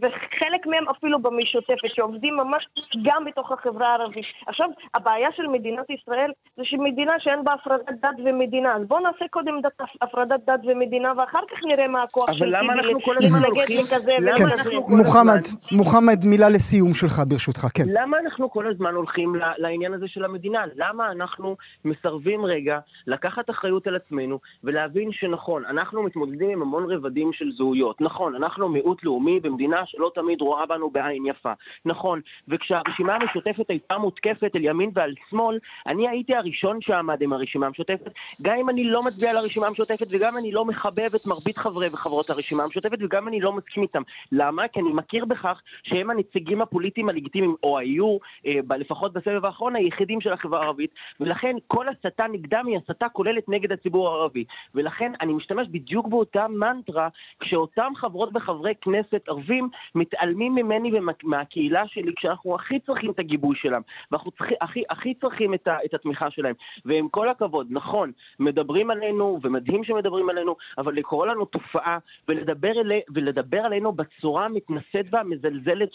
וחלק 0.00 0.66
מהם 0.66 0.88
אפילו 0.88 1.18
במשותפת, 1.22 1.88
שעובדים 1.94 2.36
ממש 2.36 2.68
גם 3.02 3.24
בתוך 3.24 3.52
החברה 3.52 3.88
הערבית. 3.88 4.24
עכשיו, 4.46 4.68
הבעיה 4.94 5.28
של 5.36 5.46
מדינת 5.46 5.90
ישראל 5.90 6.30
זה 6.56 6.62
שמדינה 6.64 7.12
שאין 7.18 7.44
בה 7.44 7.52
הפרדת 7.52 7.88
דת 8.02 8.18
ומדינה. 8.24 8.76
אז 8.76 8.82
בואו 8.88 9.00
נעשה 9.00 9.24
קודם 9.30 9.60
דת, 9.62 9.80
הפרדת 10.02 10.40
דת 10.46 10.60
ומדינה, 10.64 11.12
ואחר 11.16 11.40
כך 11.50 11.58
נראה 11.64 11.88
מה 11.88 12.02
הכוח 12.02 12.32
של 12.32 12.38
טיבי 12.38 12.80
להתנגד 13.18 13.80
לכזה 13.80 14.12
ולכזה. 14.18 14.70
מוחמד, 14.88 15.42
מוחמד, 15.72 16.24
מילה 16.24 16.48
לסיום 16.48 16.94
שלך 16.94 17.22
ברשותך, 17.28 17.66
כן. 17.74 17.84
למה 17.86 18.09
אנחנו 18.18 18.50
כל 18.50 18.66
הזמן 18.66 18.94
הולכים 18.94 19.34
לעניין 19.58 19.92
הזה 19.92 20.08
של 20.08 20.24
המדינה? 20.24 20.64
למה 20.76 21.10
אנחנו 21.10 21.56
מסרבים 21.84 22.44
רגע 22.44 22.78
לקחת 23.06 23.50
אחריות 23.50 23.86
על 23.86 23.96
עצמנו 23.96 24.38
ולהבין 24.64 25.12
שנכון, 25.12 25.64
אנחנו 25.64 26.02
מתמודדים 26.02 26.50
עם 26.50 26.62
המון 26.62 26.92
רבדים 26.92 27.32
של 27.32 27.52
זהויות. 27.56 28.00
נכון, 28.00 28.34
אנחנו 28.34 28.68
מיעוט 28.68 29.04
לאומי 29.04 29.40
במדינה 29.40 29.86
שלא 29.86 30.10
תמיד 30.14 30.40
רואה 30.40 30.66
בנו 30.66 30.90
בעין 30.90 31.26
יפה. 31.26 31.52
נכון, 31.84 32.20
וכשהרשימה 32.48 33.14
המשותפת 33.14 33.70
הייתה 33.70 33.98
מותקפת 33.98 34.54
על 34.54 34.64
ימין 34.64 34.90
ועל 34.94 35.14
שמאל, 35.30 35.58
אני 35.86 36.08
הייתי 36.08 36.34
הראשון 36.34 36.80
שעמד 36.80 37.22
עם 37.22 37.32
הרשימה 37.32 37.66
המשותפת, 37.66 38.12
גם 38.42 38.56
אם 38.58 38.70
אני 38.70 38.84
לא 38.84 39.02
מצביע 39.02 39.32
לרשימה 39.32 39.66
המשותפת 39.66 40.06
וגם 40.10 40.36
אני 40.36 40.52
לא 40.52 40.64
מחבב 40.64 41.14
את 41.16 41.26
מרבית 41.26 41.58
חברי 41.58 41.86
וחברות 41.86 42.30
הרשימה 42.30 42.62
המשותפת 42.62 42.98
וגם 43.00 43.28
אני 43.28 43.40
לא 43.40 43.52
מסכים 43.52 43.82
איתם. 43.82 44.02
למה? 44.32 44.68
כי 44.68 44.80
אני 44.80 44.92
מכיר 44.92 45.24
בכך 45.24 45.60
שהם 45.82 46.10
הנציגים 46.10 46.62
הפוליטיים 46.62 47.08
הלגיטימיים, 47.08 47.54
או 47.62 47.78
היו, 47.78 47.99
אה, 48.46 48.76
לפחות 48.78 49.12
בסבב 49.12 49.44
האחרון, 49.44 49.76
היחידים 49.76 50.20
של 50.20 50.32
החברה 50.32 50.60
הערבית, 50.60 50.90
ולכן 51.20 51.56
כל 51.66 51.86
הסתה 51.88 52.26
נגדם 52.32 52.66
היא 52.66 52.78
הסתה 52.78 53.08
כוללת 53.08 53.48
נגד 53.48 53.72
הציבור 53.72 54.08
הערבי. 54.08 54.44
ולכן 54.74 55.12
אני 55.20 55.32
משתמש 55.32 55.68
בדיוק 55.68 56.08
באותה 56.08 56.48
מנטרה, 56.48 57.08
כשאותם 57.40 57.92
חברות 57.96 58.28
וחברי 58.34 58.74
כנסת 58.80 59.28
ערבים 59.28 59.68
מתעלמים 59.94 60.54
ממני 60.54 60.90
ומהקהילה 60.94 61.88
שלי, 61.88 62.12
כשאנחנו 62.16 62.54
הכי 62.54 62.80
צריכים 62.80 63.10
את 63.10 63.18
הגיבוי 63.18 63.56
שלהם, 63.56 63.82
ואנחנו 64.10 64.30
צריכ, 64.30 64.48
הכי, 64.60 64.82
הכי 64.90 65.14
צריכים 65.14 65.54
את, 65.54 65.68
ה, 65.68 65.76
את 65.84 65.94
התמיכה 65.94 66.30
שלהם. 66.30 66.54
ועם 66.84 67.08
כל 67.08 67.28
הכבוד, 67.28 67.66
נכון, 67.70 68.12
מדברים 68.38 68.90
עלינו, 68.90 69.38
ומדהים 69.42 69.84
שמדברים 69.84 70.30
עלינו, 70.30 70.56
אבל 70.78 70.94
לקרוא 70.94 71.26
לנו 71.26 71.44
תופעה 71.44 71.98
ולדבר, 72.28 72.80
אלי, 72.80 73.00
ולדבר 73.14 73.58
עלינו 73.58 73.92
בצורה 73.92 74.44
המתנשאת 74.44 75.06
והמזלזלת 75.10 75.88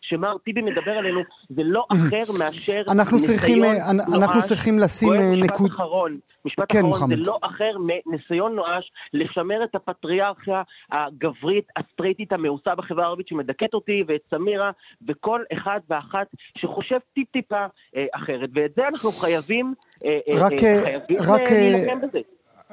שמר 0.00 0.38
טיבי 0.38 0.62
מדבר 0.62 0.92
עלינו, 0.92 1.22
זה 1.48 1.62
לא 1.64 1.86
אחר 1.88 2.32
מאשר 2.38 2.82
אנחנו 2.88 3.20
צריכים, 3.20 3.64
אה, 3.64 3.90
אנחנו 3.90 4.42
צריכים 4.42 4.78
לשים 4.78 5.12
אה, 5.12 5.32
נקוד... 5.36 5.66
משפט 5.66 5.76
אחרון, 5.76 6.18
משפט 6.44 6.72
כן, 6.72 6.78
אחרון, 6.78 6.90
מוחמד. 6.90 7.16
זה 7.16 7.22
לא 7.26 7.38
אחר 7.42 7.76
מניסיון 7.78 8.54
נואש 8.54 8.92
לשמר 9.12 9.64
את 9.64 9.74
הפטריארכיה 9.74 10.62
הגברית, 10.92 11.64
הסטרייטית, 11.76 12.32
המאוסה 12.32 12.74
בחברה 12.74 13.04
הערבית 13.04 13.28
שמדכאת 13.28 13.74
אותי 13.74 14.04
ואת 14.06 14.20
סמירה 14.30 14.70
וכל 15.08 15.42
אחד 15.52 15.80
ואחת 15.90 16.26
שחושב 16.58 16.98
טיפ-טיפה 17.14 17.66
אה, 17.96 18.06
אחרת. 18.12 18.50
ואת 18.54 18.70
זה 18.76 18.88
אנחנו 18.88 19.12
חייבים, 19.12 19.74
אה, 20.04 20.18
רק, 20.34 20.52
אה, 20.52 20.82
חייבים 20.84 21.16
רק, 21.28 21.50
להילחם 21.50 22.06
בזה. 22.06 22.20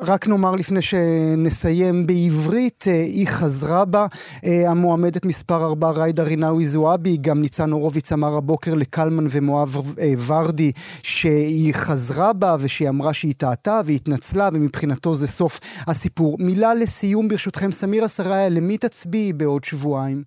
רק 0.01 0.27
נאמר 0.27 0.55
לפני 0.55 0.81
שנסיים 0.81 2.07
בעברית, 2.07 2.85
אה, 2.87 2.93
היא 2.93 3.27
חזרה 3.27 3.85
בה, 3.85 4.05
אה, 4.45 4.71
המועמדת 4.71 5.25
מספר 5.25 5.65
4 5.65 5.91
ריידה 5.91 6.23
רינאוי 6.23 6.65
זועבי, 6.65 7.17
גם 7.21 7.41
ניצן 7.41 7.71
הורוביץ 7.71 8.11
אמר 8.11 8.37
הבוקר 8.37 8.73
לקלמן 8.75 9.23
ומואב 9.31 9.69
אה, 9.99 10.13
ורדי 10.27 10.71
שהיא 11.03 11.73
חזרה 11.73 12.33
בה 12.33 12.55
ושהיא 12.59 12.89
אמרה 12.89 13.13
שהיא 13.13 13.33
טעתה 13.37 13.81
והתנצלה 13.85 14.49
ומבחינתו 14.53 15.15
זה 15.15 15.27
סוף 15.27 15.59
הסיפור. 15.87 16.37
מילה 16.39 16.73
לסיום 16.73 17.27
ברשותכם, 17.27 17.71
סמירה 17.71 18.07
סריה, 18.07 18.49
למי 18.49 18.77
תצביעי 18.77 19.33
בעוד 19.33 19.63
שבועיים? 19.63 20.23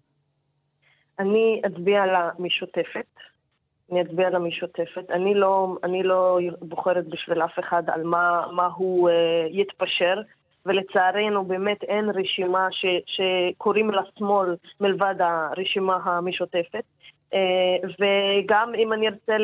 אני 1.18 1.60
אצביע 1.66 2.00
למשותפת. 2.06 3.18
אני 3.92 4.02
אצביע 4.02 4.30
למשותפת. 4.30 5.10
אני 5.10 5.34
לא, 5.34 5.76
אני 5.84 6.02
לא 6.02 6.38
בוחרת 6.60 7.08
בשביל 7.08 7.42
אף 7.42 7.58
אחד 7.58 7.82
על 7.86 8.02
מה, 8.02 8.42
מה 8.52 8.68
הוא 8.76 9.10
uh, 9.10 9.12
יתפשר, 9.50 10.20
ולצערנו 10.66 11.44
באמת 11.44 11.82
אין 11.82 12.10
רשימה 12.10 12.68
ש, 12.70 12.86
שקוראים 13.06 13.90
לה 13.90 14.02
שמאל 14.18 14.56
מלבד 14.80 15.14
הרשימה 15.20 15.98
המשותפת. 16.04 16.84
Uh, 17.32 17.36
וגם 17.84 18.72
אם 18.74 18.92
אני 18.92 19.08
ארצה 19.08 19.36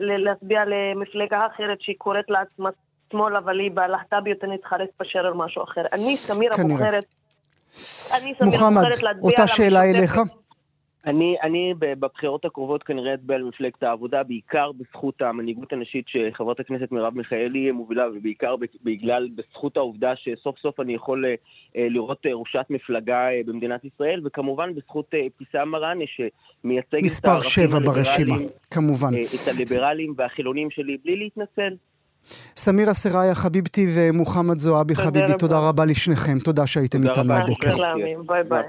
להצביע 0.00 0.62
למפלגה 0.66 1.46
אחרת 1.46 1.80
שהיא 1.80 1.96
קוראת 1.98 2.30
לעצמה 2.30 2.70
שמאל, 3.12 3.36
אבל 3.36 3.58
היא 3.58 3.70
בלהט"ביות, 3.74 4.44
אני 4.44 4.58
צריכה 4.58 4.76
להתפשר 4.78 5.18
על 5.18 5.34
משהו 5.34 5.62
אחר. 5.62 5.82
אני, 5.92 6.16
סמירה, 6.16 6.56
בוחרת... 6.56 7.04
אני, 8.20 8.34
סמירה, 8.38 8.70
בוחרת 8.70 9.02
להצביע. 9.02 9.30
אותה 9.30 9.46
שאלה 9.46 9.84
אליך. 9.84 10.18
אני, 11.06 11.36
אני 11.42 11.74
בבחירות 11.78 12.44
הקרובות 12.44 12.82
כנראה 12.82 13.14
אצביע 13.14 13.36
על 13.36 13.42
מפלגת 13.42 13.82
העבודה, 13.82 14.22
בעיקר 14.22 14.72
בזכות 14.72 15.22
המנהיגות 15.22 15.72
הנשית 15.72 16.04
שחברת 16.08 16.60
הכנסת 16.60 16.92
מרב 16.92 17.14
מיכאלי 17.14 17.70
מובילה, 17.70 18.08
ובעיקר 18.08 18.54
בגלל, 18.84 19.28
בזכות 19.34 19.76
העובדה 19.76 20.12
שסוף 20.16 20.58
סוף 20.58 20.80
אני 20.80 20.94
יכול 20.94 21.24
אה, 21.26 21.34
לראות 21.90 22.26
אה, 22.26 22.34
ראשת 22.34 22.66
מפלגה 22.70 23.30
אה, 23.30 23.40
במדינת 23.46 23.84
ישראל, 23.84 24.20
וכמובן 24.24 24.74
בזכות 24.74 25.10
אבתיסאם 25.14 25.68
מראענה 25.68 26.04
שמייצגת 26.06 27.20
את 27.20 27.24
הערכים 27.24 27.68
הליברליים, 27.72 28.48
כמובן. 28.70 29.08
את 29.14 29.54
הליברלים 29.54 30.14
והחילונים 30.16 30.70
שלי, 30.70 30.96
בלי 31.04 31.16
להתנצל. 31.16 31.74
סמירה 32.56 32.94
סראיה 32.94 33.34
חביבתי 33.34 33.86
ומוחמד 33.94 34.60
זועבי 34.60 34.94
חביבי, 34.94 35.32
תודה 35.38 35.58
רבה 35.58 35.84
לשניכם, 35.84 36.38
תודה 36.38 36.66
שהייתם 36.66 37.02
איתנו 37.08 37.34
הבוקר. 37.34 37.76
ביי 38.26 38.44
ביי. 38.44 38.62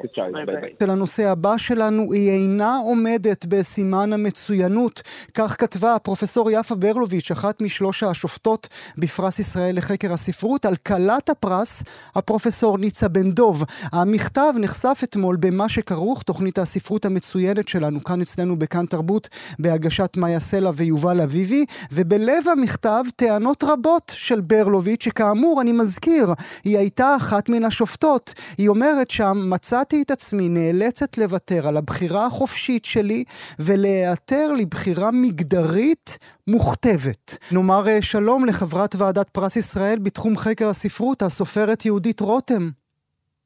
של 0.80 0.90
הנושא 0.90 1.30
הבא 1.30 1.58
שלנו, 1.58 2.14
היא 2.14 2.32
אינה 2.32 2.78
עומדת 2.78 3.46
בסימן 3.46 4.14
המצוינות, 4.14 5.02
כך 5.34 5.56
כתבה 5.60 5.96
הפרופסור 5.96 6.52
יפה 6.52 6.76
ברלוביץ', 6.76 7.32
אחת 7.32 7.62
משלוש 7.62 8.04
השופטות 8.04 8.68
בפרס 8.98 9.40
ישראל 9.40 9.78
לחקר 9.78 10.14
הספרות, 10.14 10.66
על 10.66 10.76
כלת 10.76 11.30
הפרס, 11.30 11.84
הפרופסור 12.16 12.78
ניצה 12.78 13.08
בן 13.08 13.32
דוב. 13.32 13.64
המכתב 13.92 14.54
נחשף 14.60 15.02
אתמול 15.04 15.36
במה 15.36 15.70
שכרוך 15.70 16.24
תוכנית 16.24 16.58
הספרות 16.58 17.06
המצוינת 17.06 17.68
שלנו, 17.68 18.04
כאן 18.04 18.22
אצלנו 18.22 18.60
בכאן 18.60 18.86
תרבות, 18.86 19.30
בהגשת 19.60 20.18
מאיה 20.18 20.40
סלע 20.40 20.72
ויובל 20.76 21.22
אביבי, 21.22 21.66
ובלב 21.92 22.48
המכתב 22.52 23.04
טענה 23.16 23.43
טענות 23.44 23.64
רבות 23.64 24.14
של 24.16 24.42
ברלוביץ', 24.42 25.04
שכאמור, 25.04 25.62
אני 25.62 25.72
מזכיר, 25.72 26.28
היא 26.64 26.78
הייתה 26.78 27.16
אחת 27.16 27.50
מן 27.50 27.64
השופטות. 27.64 28.34
היא 28.58 28.70
אומרת 28.70 29.12
שם, 29.12 29.34
מצאתי 29.54 30.02
את 30.02 30.12
עצמי 30.12 30.50
נאלצת 30.50 31.18
לוותר 31.18 31.68
על 31.68 31.78
הבחירה 31.78 32.26
החופשית 32.26 32.86
שלי 32.86 33.24
ולהיעתר 33.60 34.54
לבחירה 34.58 35.10
מגדרית 35.14 36.18
מוכתבת. 36.48 37.38
נאמר 37.52 37.88
אה, 37.88 38.02
שלום 38.02 38.46
לחברת 38.46 38.96
ועדת 38.98 39.30
פרס 39.30 39.56
ישראל 39.58 40.00
בתחום 40.00 40.38
חקר 40.38 40.70
הספרות, 40.70 41.22
הסופרת 41.22 41.86
יהודית 41.86 42.20
רותם. 42.20 42.64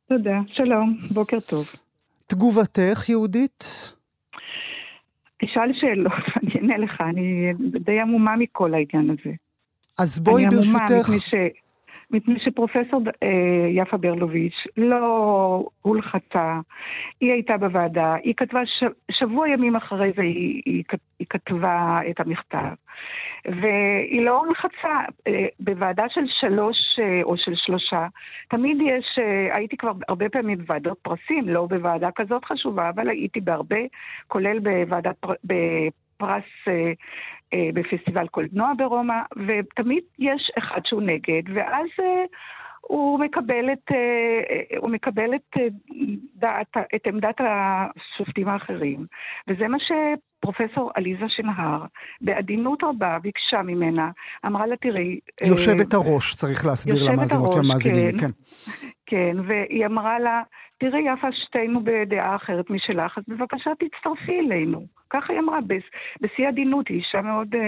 תודה, 0.09 0.39
שלום, 0.53 0.97
בוקר 1.13 1.39
טוב. 1.39 1.65
תגובתך, 2.27 3.09
יהודית? 3.09 3.63
תשאל 5.41 5.71
שאלות, 5.73 6.11
אני 6.43 6.51
אענה 6.55 6.77
לך, 6.77 7.01
אני 7.01 7.53
די 7.79 7.99
עמומה 7.99 8.35
מכל 8.35 8.73
העניין 8.73 9.09
הזה. 9.09 9.46
אז 9.97 10.19
בואי 10.19 10.45
אני 10.45 10.55
ברשותך... 10.55 10.75
אני 10.75 10.99
עמומה 10.99 11.01
מפני 11.01 11.19
ש... 11.19 11.33
מפני 12.11 12.39
שפרופסור 12.39 13.01
אה, 13.23 13.67
יפה 13.69 13.97
ברלוביץ' 13.97 14.67
לא 14.77 15.69
הולחצה, 15.81 16.59
היא 17.21 17.31
הייתה 17.31 17.57
בוועדה, 17.57 18.15
היא 18.23 18.33
כתבה, 18.37 18.65
ש, 18.65 18.83
שבוע 19.11 19.49
ימים 19.49 19.75
אחרי 19.75 20.11
זה 20.15 20.21
היא, 20.21 20.61
היא, 20.65 20.83
היא 21.19 21.27
כתבה 21.29 21.97
את 22.09 22.19
המכתב, 22.19 22.73
והיא 23.45 24.21
לא 24.21 24.39
הולחצה. 24.39 24.95
אה, 25.27 25.45
בוועדה 25.59 26.03
של 26.09 26.25
שלוש 26.39 26.77
אה, 26.99 27.23
או 27.23 27.37
של 27.37 27.55
שלושה, 27.55 28.07
תמיד 28.49 28.77
יש, 28.81 29.19
הייתי 29.51 29.77
כבר 29.77 29.91
הרבה 30.07 30.29
פעמים 30.29 30.57
בוועדות 30.57 30.97
פרסים, 31.01 31.49
לא 31.49 31.65
בוועדה 31.65 32.09
כזאת 32.15 32.45
חשובה, 32.45 32.89
אבל 32.89 33.09
הייתי 33.09 33.41
בהרבה, 33.41 33.79
כולל 34.27 34.59
בוועדת... 34.59 35.25
פרס 36.17 36.43
אה, 36.67 36.73
אה, 36.73 36.91
בפסטיבל 37.55 38.27
קולנוע 38.27 38.73
ברומא, 38.77 39.21
ותמיד 39.47 40.03
יש 40.19 40.51
אחד 40.57 40.81
שהוא 40.85 41.01
נגד, 41.01 41.43
ואז 41.53 41.87
אה, 41.99 42.25
הוא 42.87 43.19
מקבל 43.19 43.73
את, 43.73 43.91
אה, 43.91 43.97
אה 44.49 44.77
הוא 44.77 44.89
מקבל 44.89 45.35
את, 45.35 45.57
אה, 45.57 45.67
דעת, 46.35 46.77
את 46.95 47.07
עמדת 47.07 47.35
השופטים 47.39 48.47
האחרים, 48.47 49.05
וזה 49.47 49.67
מה 49.67 49.77
שפרופסור 49.79 50.91
עליזה 50.95 51.25
שנהר, 51.27 51.85
בעדינות 52.21 52.83
רבה, 52.83 53.17
ביקשה 53.21 53.61
ממנה, 53.61 54.11
אמרה 54.45 54.67
לה, 54.67 54.75
תראי... 54.75 55.19
אה, 55.41 55.47
יושבת 55.47 55.93
אה, 55.93 55.99
הראש, 55.99 56.35
צריך 56.35 56.65
להסביר 56.65 57.03
למאזינות 57.03 57.55
ולמאזינים, 57.55 58.11
כן. 58.11 58.17
כן. 58.19 58.31
כן, 59.05 59.37
והיא 59.47 59.85
אמרה 59.85 60.19
לה, 60.19 60.41
תראי 60.77 61.13
יפה, 61.13 61.27
שתינו 61.31 61.79
בדעה 61.83 62.35
אחרת 62.35 62.69
משלך, 62.69 63.17
אז 63.17 63.23
בבקשה 63.27 63.71
תצטרפי 63.79 64.39
אלינו. 64.39 64.85
ככה 65.09 65.33
היא 65.33 65.39
אמרה, 65.39 65.59
בשיא 66.21 66.47
עדינות, 66.47 66.87
היא 66.87 66.97
אישה 66.97 67.21
מאוד 67.21 67.55
uh, 67.55 67.59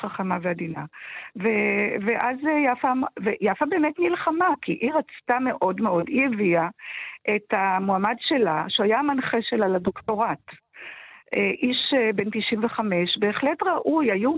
חכמה 0.00 0.38
ועדינה. 0.42 0.84
ו, 1.36 1.48
ואז 2.06 2.36
יפה, 2.64 2.92
ויפה 3.20 3.66
באמת 3.66 3.98
נלחמה, 3.98 4.48
כי 4.62 4.72
היא 4.72 4.92
רצתה 4.92 5.38
מאוד 5.38 5.80
מאוד, 5.80 6.08
היא 6.08 6.26
הביאה 6.26 6.68
את 7.36 7.52
המועמד 7.52 8.16
שלה, 8.20 8.64
שהוא 8.68 8.84
היה 8.84 8.98
המנחה 8.98 9.38
שלה 9.42 9.68
לדוקטורט. 9.68 10.50
אה, 11.36 11.50
איש 11.62 11.94
אה, 11.96 12.12
בן 12.12 12.30
95, 12.30 13.18
בהחלט 13.18 13.62
ראוי, 13.62 14.12
היו 14.12 14.34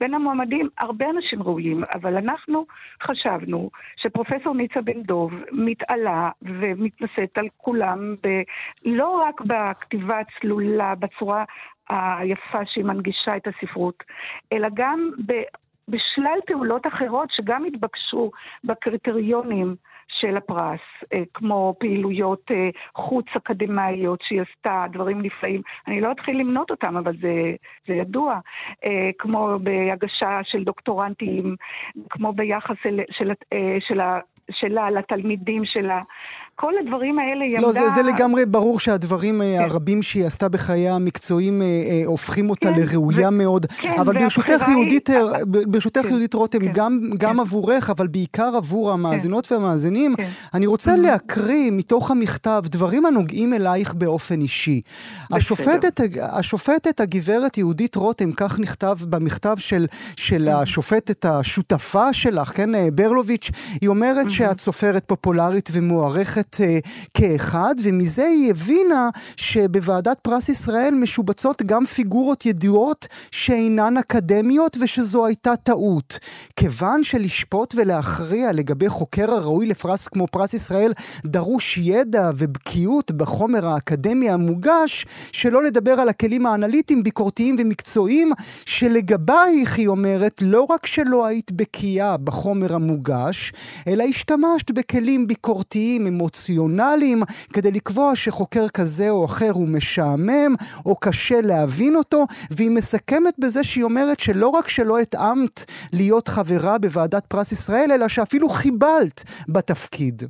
בין 0.00 0.14
המועמדים 0.14 0.68
הרבה 0.78 1.10
אנשים 1.10 1.42
ראויים, 1.42 1.84
אבל 1.94 2.16
אנחנו 2.16 2.66
חשבנו 3.02 3.70
שפרופסור 3.96 4.54
ניצה 4.54 4.80
בן 4.80 5.02
דוב 5.02 5.32
מתעלה 5.52 6.30
ומתנשאת 6.42 7.38
על 7.38 7.48
כולם, 7.56 8.14
ב, 8.22 8.28
לא 8.84 9.24
רק 9.28 9.40
בכתיבה 9.40 10.20
הצלולה, 10.20 10.94
בצורה 10.94 11.44
היפה 11.88 12.66
שהיא 12.66 12.84
מנגישה 12.84 13.36
את 13.36 13.46
הספרות, 13.46 14.02
אלא 14.52 14.68
גם 14.74 15.10
ב, 15.26 15.32
בשלל 15.88 16.38
פעולות 16.46 16.86
אחרות 16.86 17.28
שגם 17.30 17.64
התבקשו 17.64 18.30
בקריטריונים 18.64 19.76
של 20.20 20.36
הפרס, 20.36 20.80
אה, 21.14 21.22
כמו 21.34 21.74
פעילויות 21.78 22.50
אה, 22.50 22.68
חוץ 22.94 23.26
אקדמאיות 23.36 24.20
שהיא 24.22 24.40
עשתה, 24.40 24.84
דברים 24.92 25.22
נפלאים. 25.22 25.62
אני 25.88 26.00
לא 26.00 26.12
אתחיל 26.12 26.40
למנות 26.40 26.70
אותם, 26.70 26.96
אבל 26.96 27.12
זה, 27.20 27.54
זה 27.86 27.94
ידוע. 27.94 28.38
אה, 28.84 29.10
כמו 29.18 29.58
בהגשה 29.62 30.40
של 30.42 30.64
דוקטורנטים, 30.64 31.56
כמו 32.10 32.32
ביחס 32.32 32.76
של, 32.82 33.00
של, 33.10 33.32
של, 33.80 34.00
שלה 34.52 34.90
לתלמידים 34.90 35.62
שלה. 35.64 36.00
כל 36.60 36.72
הדברים 36.80 37.18
האלה 37.18 37.44
היא 37.44 37.58
לא, 37.58 37.66
עמדה... 37.66 37.80
לא, 37.80 37.88
זה, 37.88 37.94
זה 37.94 38.02
לגמרי 38.02 38.46
ברור 38.46 38.80
שהדברים 38.80 39.42
אה, 39.42 39.56
כן. 39.58 39.64
הרבים 39.64 40.02
שהיא 40.02 40.26
עשתה 40.26 40.48
בחייה 40.48 40.94
המקצועיים 40.94 41.62
אה, 41.62 41.66
אה, 41.66 42.02
הופכים 42.06 42.50
אותה 42.50 42.68
כן, 42.68 42.74
לראויה 42.80 43.28
ו... 43.28 43.30
מאוד. 43.30 43.66
כן, 43.66 43.92
אבל 44.00 44.18
ברשותך 44.18 44.68
יהודית, 44.68 45.08
היא... 45.10 45.16
ברשותך 45.44 46.02
כן, 46.02 46.08
יהודית 46.08 46.34
רותם, 46.34 46.58
כן, 46.58 46.72
גם, 46.74 47.00
כן. 47.10 47.16
גם 47.18 47.40
עבורך, 47.40 47.90
אבל 47.90 48.06
בעיקר 48.06 48.52
עבור 48.56 48.92
המאזינות 48.92 49.46
כן. 49.46 49.54
והמאזינים, 49.54 50.14
כן. 50.16 50.28
אני 50.54 50.66
רוצה 50.66 50.94
mm-hmm. 50.94 50.96
להקריא 50.96 51.70
מתוך 51.70 52.10
המכתב 52.10 52.62
דברים 52.66 53.06
הנוגעים 53.06 53.54
אלייך 53.54 53.94
באופן 53.94 54.40
אישי. 54.40 54.80
השופטת, 55.32 56.00
השופטת 56.32 57.00
הגברת 57.00 57.58
יהודית 57.58 57.96
רותם, 57.96 58.32
כך 58.32 58.60
נכתב 58.60 58.96
במכתב 59.08 59.56
של, 59.58 59.86
של 60.16 60.48
mm-hmm. 60.48 60.56
השופטת 60.56 61.24
השותפה 61.24 62.12
שלך, 62.12 62.52
כן, 62.56 62.70
ברלוביץ', 62.94 63.50
היא 63.80 63.88
אומרת 63.88 64.26
mm-hmm. 64.26 64.30
שאת 64.40 64.60
סופרת 64.60 65.04
פופולרית 65.06 65.70
ומוערכת. 65.72 66.56
uh, 66.56 66.88
כאחד, 67.14 67.74
ומזה 67.84 68.24
היא 68.24 68.50
הבינה 68.50 69.08
שבוועדת 69.36 70.18
פרס 70.22 70.48
ישראל 70.48 70.94
משובצות 70.94 71.62
גם 71.62 71.86
פיגורות 71.86 72.46
ידועות 72.46 73.06
שאינן 73.30 73.96
אקדמיות 73.96 74.76
ושזו 74.80 75.26
הייתה 75.26 75.56
טעות. 75.56 76.18
כיוון 76.56 77.04
שלשפוט 77.04 77.74
ולהכריע 77.76 78.52
לגבי 78.52 78.88
חוקר 78.88 79.30
הראוי 79.30 79.66
לפרס 79.66 80.08
כמו 80.08 80.26
פרס 80.26 80.54
ישראל 80.54 80.92
דרוש 81.24 81.78
ידע 81.78 82.30
ובקיאות 82.36 83.10
בחומר 83.10 83.66
האקדמי 83.66 84.30
המוגש, 84.30 85.06
שלא 85.32 85.62
לדבר 85.62 85.92
על 85.92 86.08
הכלים 86.08 86.46
האנליטיים, 86.46 87.02
ביקורתיים 87.02 87.56
ומקצועיים, 87.58 88.32
שלגבייך, 88.66 89.78
היא 89.78 89.88
אומרת, 89.88 90.42
לא 90.44 90.66
רק 90.70 90.86
שלא 90.86 91.26
היית 91.26 91.52
בקיאה 91.52 92.16
בחומר 92.16 92.74
המוגש, 92.74 93.52
אלא 93.88 94.04
השתמשת 94.30 94.70
בכלים 94.70 95.26
ביקורתיים, 95.26 96.06
אמוציונליים. 96.06 97.22
כדי 97.52 97.70
לקבוע 97.70 98.16
שחוקר 98.16 98.68
כזה 98.68 99.10
או 99.10 99.24
אחר 99.24 99.50
הוא 99.50 99.68
משעמם 99.68 100.54
או 100.86 100.96
קשה 100.96 101.40
להבין 101.40 101.96
אותו, 101.96 102.26
והיא 102.50 102.70
מסכמת 102.70 103.34
בזה 103.38 103.64
שהיא 103.64 103.84
אומרת 103.84 104.20
שלא 104.20 104.48
רק 104.48 104.68
שלא 104.68 104.98
התאמת 104.98 105.64
להיות 105.92 106.28
חברה 106.28 106.78
בוועדת 106.78 107.26
פרס 107.26 107.52
ישראל, 107.52 107.92
אלא 107.92 108.08
שאפילו 108.08 108.48
חיבלת 108.48 109.24
בתפקיד. 109.48 110.22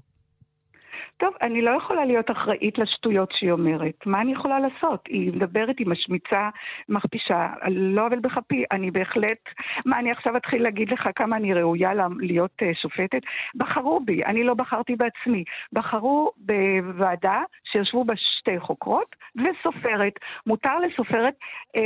טוב, 1.21 1.35
אני 1.43 1.63
לא 1.63 1.71
יכולה 1.71 2.05
להיות 2.05 2.31
אחראית 2.31 2.79
לשטויות 2.79 3.33
שהיא 3.33 3.53
אומרת. 3.53 4.07
מה 4.07 4.21
אני 4.21 4.33
יכולה 4.33 4.61
לעשות? 4.61 5.07
היא 5.09 5.33
מדברת, 5.33 5.79
היא 5.79 5.87
משמיצה, 5.87 6.49
מכפישה, 6.89 7.49
לא 7.71 8.07
אבל 8.07 8.19
בכפי. 8.19 8.65
אני 8.73 8.91
בהחלט... 8.91 9.39
מה, 9.87 9.99
אני 9.99 10.11
עכשיו 10.11 10.37
אתחיל 10.37 10.63
להגיד 10.63 10.91
לך 10.93 11.09
כמה 11.17 11.37
אני 11.37 11.55
ראויה 11.55 11.93
להיות 12.21 12.63
uh, 12.63 12.81
שופטת? 12.83 13.21
בחרו 13.55 14.01
בי, 14.01 14.25
אני 14.25 14.45
לא 14.45 14.55
בחרתי 14.55 14.97
בעצמי. 14.97 15.45
בחרו 15.73 16.31
בוועדה 16.37 17.43
שישבו 17.65 18.05
בה 18.05 18.15
שתי 18.17 18.61
חוקרות 18.61 19.17
וסופרת. 19.37 20.13
מותר 20.47 20.79
לסופרת 20.79 21.35
uh, 21.77 21.81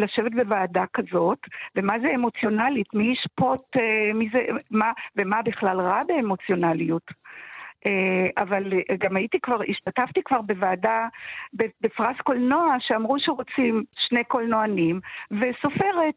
לשבת 0.00 0.32
בוועדה 0.32 0.84
כזאת, 0.94 1.38
ומה 1.76 1.98
זה 1.98 2.08
אמוציונלית? 2.14 2.94
מי 2.94 3.12
ישפוט, 3.12 3.76
uh, 3.76 4.14
מי 4.14 4.28
זה, 4.32 4.40
מה, 4.70 4.92
ומה 5.16 5.42
בכלל 5.42 5.80
רע 5.80 6.00
באמוציונליות? 6.08 7.27
אה, 7.86 8.42
אבל 8.42 8.72
אה, 8.72 8.96
גם 8.98 9.16
הייתי 9.16 9.38
כבר, 9.42 9.58
השתתפתי 9.68 10.20
כבר 10.24 10.40
בוועדה, 10.40 11.06
בפרס 11.54 12.16
קולנוע, 12.24 12.66
שאמרו 12.80 13.16
שרוצים 13.18 13.84
שני 14.08 14.24
קולנוענים 14.24 15.00
וסופרת. 15.30 16.14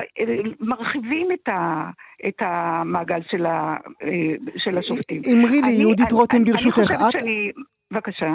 אה, 0.00 0.24
מרחיבים 0.60 1.28
את, 1.32 1.48
ה, 1.48 1.90
את 2.28 2.34
המעגל 2.40 3.20
של, 3.30 3.46
ה, 3.46 3.76
של 4.56 4.78
השופטים. 4.78 5.20
אמרי 5.32 5.62
לי, 5.62 5.72
יהודית 5.72 6.12
רותם, 6.12 6.44
ברשותך. 6.44 6.78
אני 6.78 6.86
חושבת 6.86 7.14
את... 7.14 7.20
שאני... 7.20 7.50
בבקשה. 7.90 8.34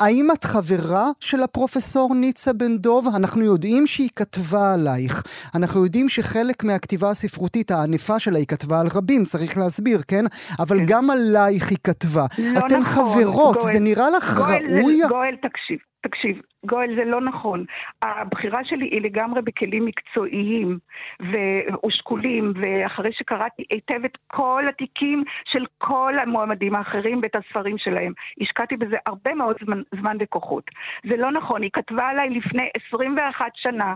האם 0.00 0.28
את 0.32 0.44
חברה 0.44 1.10
של 1.20 1.42
הפרופסור 1.42 2.14
ניצה 2.14 2.52
בן 2.52 2.76
דוב? 2.78 3.06
אנחנו 3.16 3.42
יודעים 3.42 3.86
שהיא 3.86 4.10
כתבה 4.16 4.74
עלייך. 4.74 5.22
אנחנו 5.54 5.84
יודעים 5.84 6.08
שחלק 6.08 6.64
מהכתיבה 6.64 7.10
הספרותית 7.10 7.70
הענפה 7.70 8.18
שלה 8.18 8.38
היא 8.38 8.46
כתבה 8.46 8.80
על 8.80 8.86
רבים, 8.94 9.24
צריך 9.24 9.58
להסביר, 9.58 10.00
כן? 10.08 10.24
אבל 10.58 10.78
כן. 10.78 10.84
גם 10.86 11.10
עלייך 11.10 11.70
היא 11.70 11.78
כתבה. 11.84 12.26
לא 12.38 12.58
אתן 12.58 12.80
נכון, 12.80 13.04
חברות, 13.04 13.56
גואל, 13.56 13.72
זה 13.72 13.80
נראה 13.80 14.10
לך 14.10 14.36
גואל, 14.36 14.66
ראוי? 14.78 15.00
גואל, 15.08 15.36
תקשיב. 15.36 15.78
תקשיב, 16.02 16.36
גואל, 16.66 16.96
זה 16.96 17.04
לא 17.04 17.20
נכון. 17.20 17.64
הבחירה 18.02 18.64
שלי 18.64 18.84
היא 18.84 19.02
לגמרי 19.02 19.42
בכלים 19.42 19.84
מקצועיים 19.84 20.78
ושקולים, 21.20 22.52
ואחרי 22.56 23.12
שקראתי 23.12 23.64
היטב 23.70 24.04
את 24.04 24.18
כל 24.26 24.64
התיקים 24.68 25.24
של 25.44 25.64
כל 25.78 26.14
המועמדים 26.22 26.74
האחרים 26.74 27.20
ואת 27.22 27.36
הספרים 27.36 27.78
שלהם, 27.78 28.12
השקעתי 28.40 28.76
בזה 28.76 28.96
הרבה 29.06 29.34
מאוד 29.34 29.56
זמן, 29.64 29.82
זמן 30.00 30.16
וכוחות. 30.20 30.64
זה 31.08 31.16
לא 31.16 31.32
נכון, 31.32 31.62
היא 31.62 31.70
כתבה 31.72 32.08
עליי 32.08 32.30
לפני 32.30 32.68
21 32.88 33.46
שנה, 33.54 33.94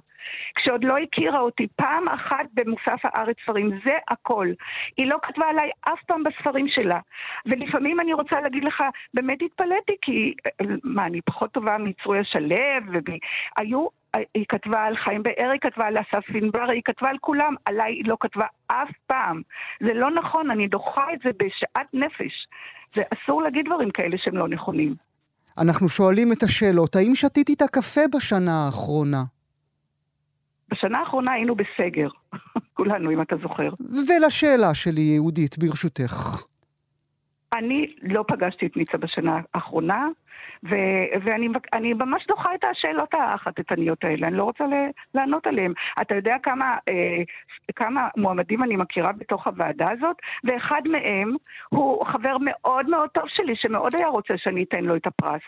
כשעוד 0.55 0.85
לא 0.85 0.98
הכירה 0.98 1.40
אותי, 1.40 1.66
פעם 1.76 2.09
אחת 2.09 2.46
במוסף 2.55 3.00
הארץ 3.05 3.37
ספרים, 3.42 3.70
זה 3.85 3.92
הכל. 4.09 4.48
היא 4.96 5.07
לא 5.07 5.18
כתבה 5.22 5.48
עליי 5.48 5.70
אף 5.81 6.02
פעם 6.07 6.22
בספרים 6.22 6.68
שלה. 6.68 6.98
ולפעמים 7.46 8.00
אני 8.00 8.12
רוצה 8.12 8.40
להגיד 8.40 8.64
לך, 8.64 8.83
באמת 9.14 9.38
התפלאתי, 9.42 9.92
כי 10.02 10.35
מה, 10.85 11.07
אני 11.07 11.20
פחות 11.20 11.52
טובה 11.52 11.79
מצרויה 11.79 12.24
שלו? 12.24 12.56
היו, 13.57 13.87
היא 14.35 14.45
כתבה 14.49 14.85
על 14.85 14.97
חיים 14.97 15.23
באר, 15.23 15.51
היא 15.53 15.61
כתבה 15.61 15.87
על 15.87 15.97
אסף 15.99 16.27
פינבר, 16.33 16.71
היא 16.71 16.83
כתבה 16.85 17.11
על 17.11 17.19
כולם, 17.21 17.55
עליי 17.64 17.92
היא 17.92 18.05
לא 18.07 18.16
כתבה 18.21 18.47
אף 18.66 18.90
פעם. 19.07 19.42
זה 19.81 19.95
לא 19.95 20.11
נכון, 20.11 20.51
אני 20.51 20.69
דוחה 20.69 21.12
את 21.12 21.19
זה 21.25 21.31
בשאט 21.31 21.88
נפש. 21.92 22.47
זה 22.95 23.03
אסור 23.14 23.42
להגיד 23.42 23.66
דברים 23.66 23.90
כאלה 23.90 24.16
שהם 24.19 24.37
לא 24.37 24.49
נכונים. 24.49 24.95
אנחנו 25.59 25.88
שואלים 25.88 26.33
את 26.33 26.42
השאלות, 26.42 26.97
האם 26.97 27.14
שתית 27.14 27.51
את 27.51 27.62
הקפה 27.62 28.01
בשנה 28.14 28.66
האחרונה? 28.66 29.23
בשנה 30.69 30.99
האחרונה 30.99 31.33
היינו 31.33 31.55
בסגר, 31.55 32.09
כולנו, 32.77 33.11
אם 33.11 33.23
אתה 33.23 33.37
זוכר. 33.42 33.69
ולשאלה 34.09 34.75
שלי, 34.75 35.01
יהודית, 35.01 35.59
ברשותך. 35.59 36.42
אני 37.59 37.94
לא 38.02 38.25
פגשתי 38.29 38.67
את 38.67 38.77
ניצה 38.77 38.98
בשנה 38.98 39.40
האחרונה, 39.54 40.09
ו- 40.65 41.19
ואני 41.23 41.92
ממש 41.92 42.27
דוחה 42.27 42.54
את 42.54 42.65
השאלות 42.65 43.15
החטטניות 43.15 44.04
האלה, 44.04 44.27
אני 44.27 44.37
לא 44.37 44.44
רוצה 44.44 44.65
לענות 45.15 45.46
עליהן. 45.46 45.73
אתה 46.00 46.15
יודע 46.15 46.37
כמה, 46.42 46.77
אה, 46.88 47.23
כמה 47.77 48.09
מועמדים 48.17 48.63
אני 48.63 48.77
מכירה 48.77 49.13
בתוך 49.13 49.46
הוועדה 49.46 49.90
הזאת, 49.90 50.17
ואחד 50.44 50.83
מהם 50.90 51.37
הוא 51.69 52.07
חבר 52.07 52.37
מאוד 52.40 52.88
מאוד 52.88 53.09
טוב 53.09 53.25
שלי, 53.29 53.57
שמאוד 53.57 53.94
היה 53.94 54.09
רוצה 54.09 54.35
שאני 54.37 54.63
אתן 54.63 54.85
לו 54.85 54.96
את 54.96 55.07
הפרס. 55.07 55.42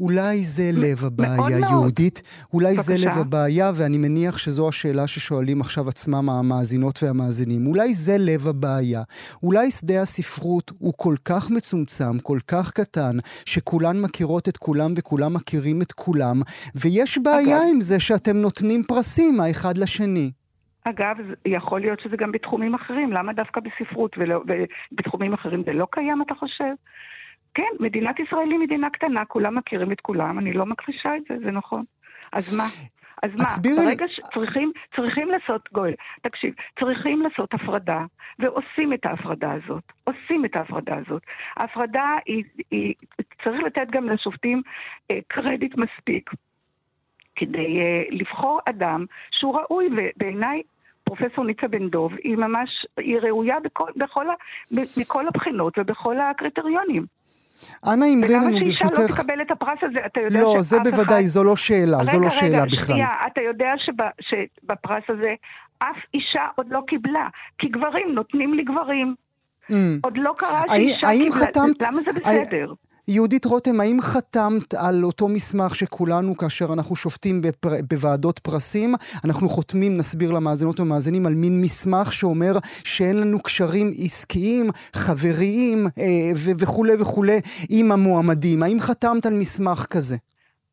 אולי 0.00 0.44
זה 0.44 0.70
לב 0.72 1.04
הבעיה, 1.04 1.58
יהודית. 1.58 2.22
אולי 2.52 2.68
בבקשה. 2.68 2.82
זה 2.82 2.98
לב 2.98 3.18
הבעיה, 3.18 3.72
ואני 3.74 3.98
מניח 3.98 4.38
שזו 4.38 4.68
השאלה 4.68 5.06
ששואלים 5.06 5.60
עכשיו 5.60 5.88
עצמם 5.88 6.30
המאזינות 6.30 7.02
והמאזינים. 7.02 7.66
אולי 7.66 7.94
זה 7.94 8.16
לב 8.18 8.48
הבעיה. 8.48 9.02
אולי 9.42 9.70
שדה 9.70 10.02
הספרות 10.02 10.72
הוא 10.78 10.94
כל 10.96 11.14
כך 11.24 11.50
מצומצם, 11.50 12.18
כל 12.22 12.38
כך 12.48 12.72
קטן, 12.72 13.16
שכולן 13.44 14.00
מכירות 14.00 14.48
את 14.48 14.56
כולם 14.56 14.90
וכולם 14.96 15.34
מכירים 15.34 15.82
את 15.82 15.92
כולם, 15.92 16.40
ויש 16.74 17.18
בעיה 17.18 17.58
אגב. 17.58 17.66
עם 17.70 17.80
זה 17.80 18.00
שאתם 18.00 18.36
נותנים 18.36 18.82
פרסים 18.82 19.40
האחד 19.40 19.78
לשני. 19.78 20.30
אגב, 20.84 21.16
יכול 21.46 21.80
להיות 21.80 22.00
שזה 22.00 22.16
גם 22.16 22.32
בתחומים 22.32 22.74
אחרים, 22.74 23.12
למה 23.12 23.32
דווקא 23.32 23.60
בספרות 23.60 24.16
ולא, 24.18 24.42
ובתחומים 24.92 25.32
אחרים 25.32 25.62
זה 25.66 25.72
לא 25.72 25.86
קיים, 25.90 26.22
אתה 26.22 26.34
חושב? 26.34 26.74
כן, 27.54 27.72
מדינת 27.80 28.20
ישראל 28.20 28.50
היא 28.50 28.58
מדינה 28.58 28.90
קטנה, 28.90 29.24
כולם 29.24 29.58
מכירים 29.58 29.92
את 29.92 30.00
כולם, 30.00 30.38
אני 30.38 30.52
לא 30.52 30.66
מכחישה 30.66 31.16
את 31.16 31.22
זה, 31.28 31.34
זה 31.44 31.50
נכון. 31.50 31.84
אז 32.32 32.56
מה? 32.56 32.64
אז 33.22 33.30
מה, 33.38 33.70
ברגע 33.76 34.06
שצריכים 34.08 34.72
צריכים 34.96 35.28
לעשות, 35.28 35.68
גואל, 35.72 35.94
תקשיב, 36.22 36.54
צריכים 36.80 37.22
לעשות 37.22 37.54
הפרדה, 37.54 38.04
ועושים 38.38 38.92
את 38.94 39.06
ההפרדה 39.06 39.52
הזאת, 39.52 39.82
עושים 40.04 40.44
את 40.44 40.56
ההפרדה 40.56 40.96
הזאת. 40.96 41.22
ההפרדה 41.56 42.16
היא, 42.26 42.44
היא 42.70 42.94
צריך 43.44 43.62
לתת 43.62 43.90
גם 43.90 44.08
לשופטים 44.08 44.62
אה, 45.10 45.18
קרדיט 45.28 45.76
מספיק 45.76 46.30
כדי 47.36 47.80
אה, 47.80 48.02
לבחור 48.10 48.60
אדם 48.68 49.04
שהוא 49.30 49.58
ראוי, 49.60 49.88
ובעיניי 49.92 50.62
פרופסור 51.04 51.44
ניצה 51.44 51.68
בן 51.68 51.88
דוב 51.88 52.12
היא 52.24 52.36
ממש, 52.36 52.86
היא 52.96 53.18
ראויה 53.18 53.60
בכל, 53.60 53.90
בכל, 53.96 54.26
מכל 54.70 55.28
הבחינות 55.28 55.78
ובכל 55.78 56.20
הקריטריונים. 56.20 57.17
אנא 57.86 58.04
אמרי 58.14 58.34
לנו 58.34 58.50
ברשותך... 58.50 58.50
ולמה 58.50 58.58
שאישה 58.58 58.86
לא 59.02 59.08
תקבל 59.08 59.42
את 59.42 59.50
הפרס 59.50 59.78
הזה? 59.82 59.98
אתה 60.06 60.20
יודע 60.20 60.40
לא, 60.40 60.56
זה 60.60 60.78
בוודאי, 60.78 61.26
זו 61.26 61.44
לא 61.44 61.56
שאלה, 61.56 61.96
רגע, 61.96 62.04
זו 62.04 62.18
לא 62.18 62.26
רגע, 62.26 62.30
שאלה 62.30 62.62
רגע, 62.62 62.72
בכלל. 62.72 62.94
רגע, 62.94 63.04
רגע, 63.04 63.14
שנייה, 63.14 63.26
אתה 63.26 63.40
יודע 63.40 63.72
שב, 63.78 63.92
שבפרס 64.20 65.04
הזה 65.08 65.34
אף 65.78 65.96
אישה 66.14 66.46
עוד 66.54 66.66
לא 66.70 66.80
קיבלה, 66.86 67.28
כי 67.58 67.68
גברים 67.68 68.14
נותנים 68.14 68.54
לגברים. 68.54 69.14
Mm. 69.70 69.74
עוד 70.02 70.16
לא 70.16 70.34
קרה 70.38 70.62
שאישה 70.68 71.08
קיבלה, 71.10 71.46
חתמת, 71.46 71.82
למה 71.82 72.00
זה 72.02 72.12
בסדר? 72.12 72.72
יהודית 73.08 73.44
רותם, 73.44 73.80
האם 73.80 74.00
חתמת 74.00 74.74
על 74.74 75.04
אותו 75.04 75.28
מסמך 75.28 75.76
שכולנו, 75.76 76.36
כאשר 76.36 76.72
אנחנו 76.72 76.96
שופטים 76.96 77.42
בפר... 77.42 77.72
בוועדות 77.90 78.38
פרסים, 78.38 78.94
אנחנו 79.24 79.48
חותמים, 79.48 79.96
נסביר 79.96 80.30
למאזינות 80.30 80.80
ומאזינים, 80.80 81.26
על 81.26 81.34
מין 81.34 81.60
מסמך 81.60 82.12
שאומר 82.12 82.58
שאין 82.84 83.16
לנו 83.16 83.42
קשרים 83.42 83.92
עסקיים, 83.98 84.70
חבריים 84.92 85.86
אה, 85.98 86.04
ו- 86.36 86.50
וכולי 86.58 86.92
וכולי 86.98 87.40
עם 87.68 87.92
המועמדים. 87.92 88.62
האם 88.62 88.80
חתמת 88.80 89.26
על 89.26 89.34
מסמך 89.34 89.86
כזה? 89.90 90.16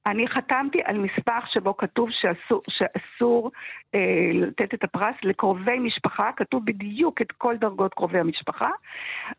אני 0.08 0.28
חתמתי 0.28 0.80
על 0.86 0.98
מספח 0.98 1.46
שבו 1.48 1.78
כתוב 1.78 2.10
שאסור, 2.12 2.62
שאסור 2.70 3.52
אה, 3.96 4.32
לתת 4.34 4.74
את 4.74 4.84
הפרס 4.84 5.16
לקרובי 5.24 5.80
משפחה, 5.80 6.30
כתוב 6.36 6.66
בדיוק 6.66 7.22
את 7.22 7.32
כל 7.32 7.56
דרגות 7.58 7.94
קרובי 7.94 8.20
המשפחה, 8.20 8.70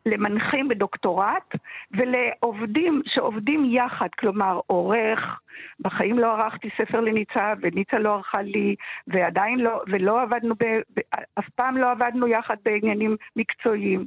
למנחים 0.05 0.67
בדוקטורט 0.67 1.55
ולעובדים 1.91 3.01
שעובדים 3.05 3.65
יחד, 3.65 4.07
כלומר 4.19 4.59
עורך, 4.67 5.39
בחיים 5.79 6.19
לא 6.19 6.33
ערכתי 6.33 6.69
ספר 6.81 7.01
לניצה 7.01 7.53
וניצה 7.61 7.99
לא 7.99 8.13
ערכה 8.13 8.41
לי 8.41 8.75
ועדיין 9.07 9.59
לא, 9.59 9.81
ולא 9.87 10.21
עבדנו, 10.21 10.55
ב, 10.55 10.63
ב, 10.63 10.99
אף 11.39 11.49
פעם 11.55 11.77
לא 11.77 11.91
עבדנו 11.91 12.27
יחד 12.27 12.55
בעניינים 12.65 13.15
מקצועיים. 13.35 14.05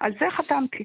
על 0.00 0.12
זה 0.20 0.26
חתמתי. 0.30 0.84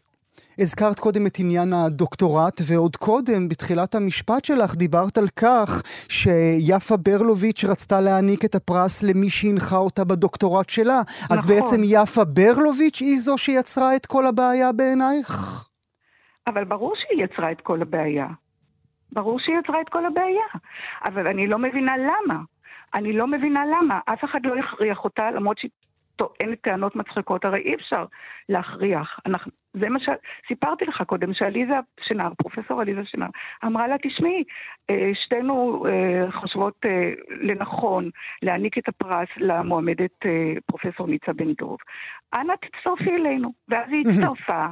הזכרת 0.60 1.00
קודם 1.00 1.28
את 1.28 1.38
עניין 1.40 1.74
הדוקטורט, 1.74 2.62
ועוד 2.68 2.96
קודם, 2.96 3.50
בתחילת 3.50 3.96
המשפט 3.96 4.46
שלך, 4.46 4.76
דיברת 4.76 5.18
על 5.18 5.28
כך 5.36 5.82
שיפה 6.10 6.98
ברלוביץ' 6.98 7.66
רצתה 7.66 8.02
להעניק 8.02 8.46
את 8.46 8.56
הפרס 8.56 9.04
למי 9.04 9.30
שהנחה 9.30 9.78
אותה 9.78 10.04
בדוקטורט 10.04 10.70
שלה. 10.70 11.02
נכון. 11.24 11.38
אז 11.38 11.46
בעצם 11.46 11.82
יפה 11.84 12.24
ברלוביץ' 12.24 13.02
היא 13.02 13.18
זו 13.18 13.38
שיצרה 13.38 13.96
את 13.96 14.06
כל 14.06 14.26
הבעיה 14.26 14.72
בעינייך? 14.72 15.64
אבל 16.48 16.64
ברור 16.64 16.94
שהיא 16.96 17.24
יצרה 17.24 17.52
את 17.52 17.62
כל 17.62 17.82
הבעיה. 17.82 18.28
ברור 19.12 19.40
שהיא 19.40 19.56
יצרה 19.64 19.82
את 19.82 19.90
כל 19.90 20.06
הבעיה. 20.06 20.48
אבל 21.06 21.28
אני 21.28 21.48
לא 21.48 21.58
מבינה 21.60 21.98
למה. 21.98 22.40
אני 22.94 23.14
לא 23.14 23.28
מבינה 23.28 23.64
למה. 23.66 24.00
אף 24.06 24.24
אחד 24.24 24.40
לא 24.44 24.54
הכריח 24.60 25.04
אותה, 25.04 25.32
למרות 25.32 25.58
שהיא 25.58 25.72
טוענת 26.16 26.62
טענות 26.62 26.96
מצחיקות, 26.96 27.46
הרי 27.46 27.60
אי 27.60 27.76
אפשר 27.76 28.06
להכריח. 28.52 29.20
אנחנו, 29.26 29.52
זה 29.74 29.90
מה 29.90 30.00
שסיפרתי 30.00 30.86
לך 30.86 31.02
קודם, 31.08 31.34
שעליזה 31.34 31.74
שנהר, 32.08 32.32
פרופסור 32.38 32.82
עליזה 32.82 33.02
שנהר, 33.06 33.30
אמרה 33.66 33.88
לה, 33.88 33.96
תשמעי, 34.04 34.44
אה, 34.90 35.12
שתינו 35.24 35.86
אה, 35.88 36.32
חושבות 36.32 36.76
אה, 36.86 37.12
לנכון 37.42 38.10
להעניק 38.42 38.78
את 38.78 38.88
הפרס 38.88 39.28
למועמדת 39.38 40.20
פרופסור 40.66 41.08
ניצה 41.08 41.34
בן 41.34 41.54
דוב. 41.54 41.78
אנא 42.34 42.54
תצטרפי 42.54 43.12
אלינו. 43.16 43.52
ואז 43.70 43.90
היא 43.92 44.04
הצטרפה, 44.08 44.66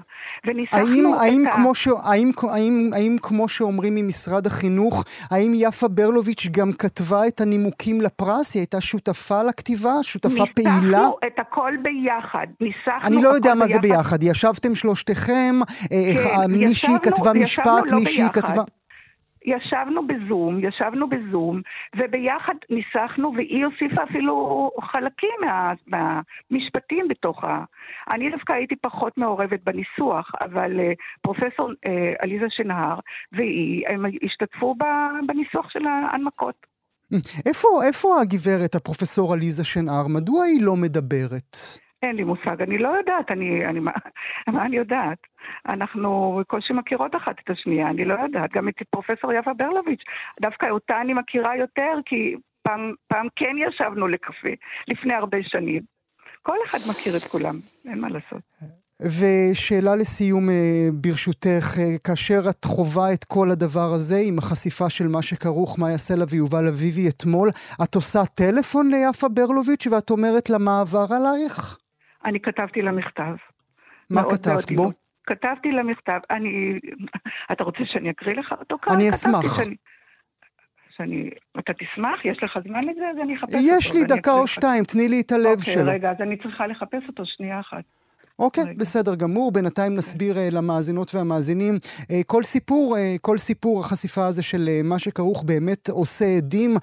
וניסחנו 0.45 1.15
את 1.15 1.21
האם 1.21 1.45
ה... 1.47 1.51
כמו 1.51 1.75
ש... 1.75 1.87
האם, 1.87 2.31
האם, 2.53 2.89
האם 2.95 3.15
כמו 3.21 3.47
שאומרים 3.47 3.95
ממשרד 3.95 4.45
החינוך, 4.47 5.03
האם 5.31 5.51
יפה 5.55 5.87
ברלוביץ' 5.87 6.47
גם 6.51 6.71
כתבה 6.79 7.27
את 7.27 7.41
הנימוקים 7.41 8.01
לפרס? 8.01 8.55
היא 8.55 8.61
הייתה 8.61 8.81
שותפה 8.81 9.43
לכתיבה? 9.43 9.93
שותפה 10.01 10.43
פעילה? 10.55 10.79
ניסחנו 10.79 11.17
את 11.27 11.39
הכל 11.39 11.73
ביחד. 11.81 12.47
ניסחנו 12.61 13.07
אני 13.07 13.23
לא 13.23 13.29
יודע 13.29 13.53
מה 13.55 13.65
ביחד. 13.65 13.68
זה 13.73 13.79
ביחד. 13.79 14.23
ישבתם 14.23 14.75
שלושתכם, 14.75 15.55
אה, 15.91 16.13
כן, 16.23 16.51
מישהי 16.51 16.93
כתבה 17.03 17.33
משפט, 17.33 17.91
לא 17.91 17.99
מישהי 17.99 18.25
כתבה... 18.33 18.63
ישבנו 19.45 20.07
בזום, 20.07 20.59
ישבנו 20.63 21.09
בזום, 21.09 21.61
וביחד 21.95 22.53
ניסחנו, 22.69 23.33
והיא 23.35 23.65
הוסיפה 23.65 24.03
אפילו 24.03 24.69
חלקים 24.81 25.37
מה, 25.45 25.73
מהמשפטים 25.87 27.07
בתוך 27.07 27.43
ה... 27.43 27.63
אני 28.11 28.29
דווקא 28.31 28.53
הייתי 28.53 28.75
פחות 28.75 29.17
מעורבת 29.17 29.59
בניסוח, 29.63 30.31
אבל 30.41 30.79
uh, 30.79 30.95
פרופסור 31.21 31.71
uh, 31.71 31.89
עליזה 32.19 32.45
שנהר 32.49 32.99
והיא, 33.31 33.83
הם 33.87 34.05
השתתפו 34.23 34.75
בניסוח 35.27 35.69
של 35.69 35.85
ההנמקות. 35.87 36.55
איפה, 37.45 37.67
איפה 37.87 38.21
הגברת, 38.21 38.75
הפרופסור 38.75 39.33
עליזה 39.33 39.63
שנהר? 39.63 40.07
מדוע 40.07 40.43
היא 40.43 40.61
לא 40.61 40.75
מדברת? 40.75 41.57
אין 42.03 42.15
לי 42.15 42.23
מושג, 42.23 42.61
אני 42.61 42.77
לא 42.77 42.89
יודעת, 42.89 43.31
אני, 43.31 43.65
אני, 43.65 43.79
מה, 43.79 43.91
מה 44.53 44.65
אני 44.65 44.77
יודעת? 44.77 45.17
אנחנו 45.69 46.37
בקושי 46.41 46.73
מכירות 46.73 47.15
אחת 47.15 47.35
את 47.43 47.49
השנייה, 47.49 47.89
אני 47.89 48.05
לא 48.05 48.13
יודעת. 48.13 48.51
גם 48.51 48.69
את 48.69 48.75
פרופסור 48.89 49.33
יפה 49.33 49.53
ברלוביץ', 49.53 50.03
דווקא 50.41 50.69
אותה 50.69 51.01
אני 51.01 51.13
מכירה 51.13 51.57
יותר, 51.57 51.93
כי 52.05 52.35
פעם, 52.61 52.93
פעם 53.07 53.27
כן 53.35 53.55
ישבנו 53.67 54.07
לקפה, 54.07 54.49
לפני 54.87 55.13
הרבה 55.13 55.37
שנים. 55.43 55.81
כל 56.41 56.57
אחד 56.65 56.77
מכיר 56.89 57.17
את 57.17 57.23
כולם, 57.23 57.55
אין 57.85 58.01
מה 58.01 58.07
לעשות. 58.09 58.41
ושאלה 59.01 59.95
לסיום 59.95 60.49
אה, 60.49 60.89
ברשותך, 60.93 61.77
אה, 61.79 61.97
כאשר 62.03 62.41
את 62.49 62.65
חווה 62.65 63.13
את 63.13 63.23
כל 63.23 63.51
הדבר 63.51 63.93
הזה 63.93 64.21
עם 64.23 64.37
החשיפה 64.37 64.89
של 64.89 65.07
מה 65.07 65.21
שכרוך, 65.21 65.77
יעשה 65.91 66.15
לה 66.15 66.25
ויובל 66.29 66.67
אביבי 66.67 67.09
אתמול, 67.09 67.49
את 67.83 67.95
עושה 67.95 68.25
טלפון 68.25 68.91
ליפה 68.91 69.29
ברלוביץ' 69.29 69.87
ואת 69.87 70.09
אומרת 70.09 70.49
לה 70.49 70.57
מה 70.57 70.81
עבר 70.81 71.05
עלייך? 71.09 71.77
אני 72.25 72.39
כתבתי 72.39 72.81
לה 72.81 72.91
מכתב. 72.91 73.35
מה 74.09 74.23
כתבת 74.29 74.71
בו? 74.71 74.91
כתבתי 75.25 75.71
לה 75.71 75.83
מכתב, 75.83 76.19
אני... 76.29 76.79
אתה 77.51 77.63
רוצה 77.63 77.79
שאני 77.85 78.09
אקריא 78.09 78.35
לך 78.35 78.51
אותו 78.59 78.77
כאן? 78.81 78.93
אני 78.93 79.09
אשמח. 79.09 79.57
שאני... 79.57 79.75
שאני... 80.97 81.29
אתה 81.59 81.73
תשמח? 81.73 82.25
יש 82.25 82.43
לך 82.43 82.59
זמן 82.67 82.83
לזה? 82.83 83.09
אז 83.09 83.17
אני 83.23 83.35
אחפש 83.35 83.53
אותו. 83.53 83.65
יש 83.77 83.93
לי 83.93 84.03
דקה 84.03 84.31
או 84.31 84.47
שתיים, 84.47 84.83
תני 84.83 85.09
לי 85.09 85.21
את 85.21 85.31
הלב 85.31 85.59
אוקיי, 85.59 85.73
שלו. 85.73 85.91
רגע, 85.91 86.11
אז 86.11 86.17
אני 86.21 86.37
צריכה 86.37 86.67
לחפש 86.67 87.03
אותו 87.07 87.23
שנייה 87.25 87.59
אחת. 87.59 87.83
אוקיי, 88.39 88.63
רגע. 88.63 88.73
בסדר 88.77 89.15
גמור. 89.15 89.51
בינתיים 89.51 89.95
נסביר 89.95 90.37
אה, 90.37 90.49
למאזינות 90.49 91.15
והמאזינים. 91.15 91.79
אה, 92.11 92.21
כל 92.27 92.43
סיפור, 92.43 92.97
אה, 92.97 93.15
כל 93.21 93.37
סיפור 93.37 93.79
החשיפה 93.79 94.25
הזה 94.27 94.41
של 94.41 94.69
מה 94.83 94.99
שכרוך 94.99 95.43
באמת 95.43 95.89
עושה 95.89 96.25
עדים. 96.25 96.77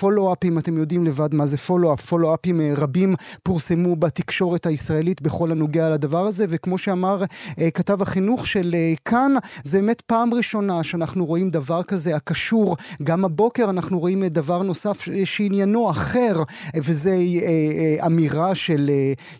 פולו-אפים, 0.00 0.58
אתם 0.58 0.78
יודעים 0.78 1.04
לבד 1.04 1.34
מה 1.34 1.46
זה 1.46 1.56
פולו-אפ. 1.56 2.00
פולו-אפים 2.00 2.60
רבים 2.76 3.14
פורסמו 3.42 3.96
בתקשורת 3.96 4.66
הישראלית 4.66 5.22
בכל 5.22 5.52
הנוגע 5.52 5.90
לדבר 5.90 6.26
הזה, 6.26 6.46
וכמו 6.48 6.78
שאמר 6.78 7.24
כתב 7.74 8.02
החינוך 8.02 8.46
של 8.46 8.76
כאן, 9.04 9.32
זה 9.64 9.78
באמת 9.78 10.00
פעם 10.00 10.34
ראשונה 10.34 10.84
שאנחנו 10.84 11.26
רואים 11.26 11.50
דבר 11.50 11.82
כזה 11.82 12.16
הקשור. 12.16 12.76
גם 13.02 13.24
הבוקר 13.24 13.70
אנחנו 13.70 13.98
רואים 13.98 14.24
דבר 14.24 14.62
נוסף 14.62 15.08
שעניינו 15.24 15.90
אחר, 15.90 16.42
וזה 16.76 17.16
אמירה 18.06 18.54
של, 18.54 18.90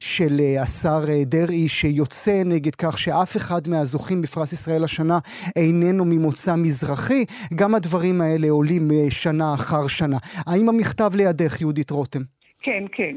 של 0.01 0.41
השר 0.61 1.05
אה, 1.09 1.25
דרעי 1.51 1.69
שיוצא 1.69 2.43
נגד 2.47 2.75
כך 2.75 2.99
שאף 2.99 3.37
אחד 3.37 3.61
מהזוכים 3.71 4.23
בפרס 4.23 4.53
ישראל 4.53 4.85
השנה 4.85 5.19
איננו 5.57 6.05
ממוצא 6.05 6.55
מזרחי. 6.57 7.25
גם 7.55 7.75
הדברים 7.75 8.21
האלה 8.21 8.49
עולים 8.51 8.83
אה, 8.91 9.11
שנה 9.11 9.55
אחר 9.55 9.89
שנה. 9.89 10.19
האם 10.47 10.69
המכתב 10.69 11.11
לידך, 11.17 11.61
יהודית 11.61 11.91
רותם? 11.91 12.19
כן, 12.63 12.85
כן. 12.93 13.17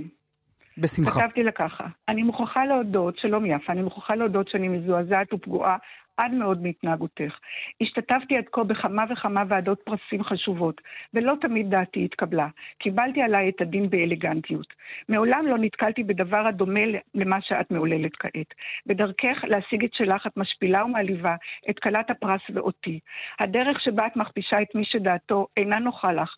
בשמחה. 0.77 1.21
כתבתי 1.21 1.43
לה 1.43 1.51
ככה, 1.51 1.83
אני 2.09 2.23
מוכרחה 2.23 2.65
להודות, 2.65 3.17
שלום 3.17 3.45
יפה, 3.45 3.73
אני 3.73 3.81
מוכרחה 3.81 4.15
להודות 4.15 4.49
שאני 4.49 4.67
מזועזעת 4.67 5.33
ופגועה 5.33 5.77
עד 6.17 6.31
מאוד 6.33 6.63
מהתנהגותך. 6.63 7.37
השתתפתי 7.81 8.37
עד 8.37 8.45
כה 8.51 8.63
בכמה 8.63 9.03
וכמה 9.09 9.43
ועדות 9.47 9.81
פרסים 9.83 10.23
חשובות, 10.23 10.81
ולא 11.13 11.33
תמיד 11.41 11.69
דעתי 11.69 12.05
התקבלה. 12.05 12.47
קיבלתי 12.77 13.21
עליי 13.21 13.49
את 13.49 13.61
הדין 13.61 13.89
באלגנטיות. 13.89 14.67
מעולם 15.09 15.47
לא 15.47 15.57
נתקלתי 15.57 16.03
בדבר 16.03 16.47
הדומה 16.47 16.79
למה 17.15 17.41
שאת 17.41 17.71
מעוללת 17.71 18.15
כעת. 18.15 18.53
בדרכך 18.85 19.43
להשיג 19.43 19.83
את 19.83 19.93
שלך 19.93 20.27
את 20.27 20.37
משפילה 20.37 20.85
ומעליבה 20.85 21.35
את 21.69 21.79
כלת 21.79 22.09
הפרס 22.09 22.41
ואותי. 22.53 22.99
הדרך 23.39 23.81
שבה 23.81 24.07
את 24.07 24.15
מכפישה 24.15 24.61
את 24.61 24.75
מי 24.75 24.85
שדעתו 24.85 25.47
אינה 25.57 25.79
נוחה 25.79 26.13
לך. 26.13 26.35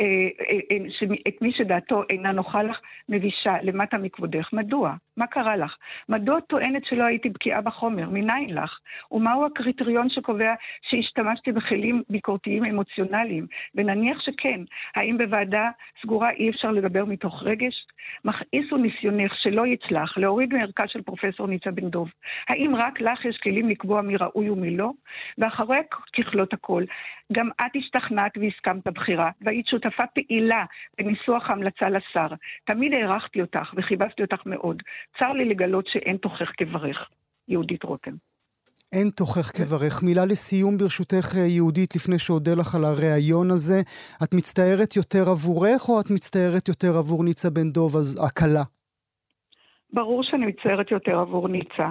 אה, 0.00 0.06
אה, 0.50 0.58
אה, 0.70 1.14
את 1.28 1.42
מי 1.42 1.52
שדעתו 1.52 2.02
אינה 2.10 2.32
נוחה 2.32 2.62
לך, 2.62 2.80
מבישה 3.08 3.54
למטה 3.62 3.98
מכבודך. 3.98 4.52
מדוע? 4.52 4.94
מה 5.16 5.26
קרה 5.26 5.56
לך? 5.56 5.76
מדוע 6.08 6.40
טוענת 6.40 6.84
שלא 6.84 7.04
הייתי 7.04 7.28
בקיאה 7.28 7.60
בחומר? 7.60 8.08
מניין 8.10 8.54
לך? 8.54 8.78
ומהו 9.10 9.46
הקריטריון 9.46 10.10
שקובע 10.10 10.54
שהשתמשתי 10.82 11.52
בכלים 11.52 12.02
ביקורתיים 12.10 12.64
אמוציונליים? 12.64 13.46
ונניח 13.74 14.20
שכן, 14.20 14.60
האם 14.96 15.18
בוועדה 15.18 15.70
סגורה 16.02 16.30
אי 16.30 16.50
אפשר 16.50 16.70
לדבר 16.70 17.04
מתוך 17.04 17.42
רגש? 17.42 17.86
מכעיס 18.24 18.70
הוא 18.70 18.78
ניסיונך 18.78 19.32
שלא 19.36 19.66
יצלח 19.66 20.18
להוריד 20.18 20.54
מערכה 20.54 20.88
של 20.88 21.02
פרופסור 21.02 21.46
ניצה 21.46 21.70
בן 21.70 21.90
דב. 21.90 22.06
האם 22.48 22.76
רק 22.76 23.00
לך 23.00 23.24
יש 23.24 23.38
כלים 23.42 23.68
לקבוע 23.68 24.02
מי 24.02 24.16
ראוי 24.16 24.50
ומי 24.50 24.76
לא? 24.76 24.90
ואחרי 25.38 25.78
ככלות 26.16 26.52
הכל, 26.52 26.84
גם 27.32 27.48
את 27.60 27.76
השתכנעת 27.76 28.32
והסכמת 28.36 28.88
בחירה, 28.88 29.30
והיית 29.40 29.66
שותפה 29.66 30.06
פעילה 30.06 30.64
בניסוח 30.98 31.50
ההמלצה 31.50 31.88
לשר. 31.88 32.26
תמיד 32.64 32.94
הערכתי 32.94 33.40
אותך 33.40 33.74
וחיבבתי 33.76 34.22
אותך 34.22 34.46
מאוד. 34.46 34.82
צר 35.18 35.32
לי 35.32 35.44
לגלות 35.44 35.86
שאין 35.86 36.16
תוכך 36.16 36.50
כברך. 36.56 37.08
יהודית 37.48 37.82
רותם. 37.82 38.12
אין 38.92 39.10
תוכך 39.10 39.50
כברך. 39.56 40.02
מילה 40.02 40.24
לסיום 40.24 40.76
ברשותך, 40.78 41.36
אה, 41.36 41.46
יהודית, 41.46 41.96
לפני 41.96 42.18
שאודה 42.18 42.54
לך 42.54 42.74
על 42.74 42.84
הריאיון 42.84 43.50
הזה. 43.50 43.80
את 44.24 44.34
מצטערת 44.34 44.96
יותר 44.96 45.30
עבורך, 45.30 45.88
או 45.88 46.00
את 46.00 46.10
מצטערת 46.10 46.68
יותר 46.68 46.96
עבור 46.98 47.24
ניצה 47.24 47.50
בן 47.50 47.72
דב, 47.72 47.96
אז 47.96 48.24
הכלה? 48.26 48.62
ברור 49.92 50.22
שאני 50.22 50.46
מצטערת 50.46 50.90
יותר 50.90 51.18
עבור 51.18 51.48
ניצה. 51.48 51.90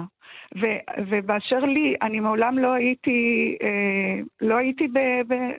ו- 0.60 0.82
ובאשר 1.10 1.58
לי, 1.58 1.94
אני 2.02 2.20
מעולם 2.20 2.58
לא 2.58 2.72
הייתי, 2.72 3.20
אה, 3.62 4.22
לא 4.40 4.56
הייתי 4.56 4.88
ב... 4.88 4.98
ב- 5.28 5.56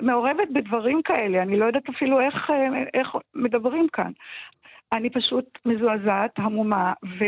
מעורבת 0.00 0.48
בדברים 0.52 1.02
כאלה, 1.02 1.42
אני 1.42 1.56
לא 1.56 1.64
יודעת 1.64 1.88
אפילו 1.88 2.20
איך, 2.20 2.50
אה, 2.50 2.82
איך 2.94 3.08
מדברים 3.34 3.86
כאן. 3.92 4.12
אני 4.92 5.10
פשוט 5.10 5.58
מזועזעת, 5.64 6.30
המומה, 6.36 6.92
ו... 7.04 7.24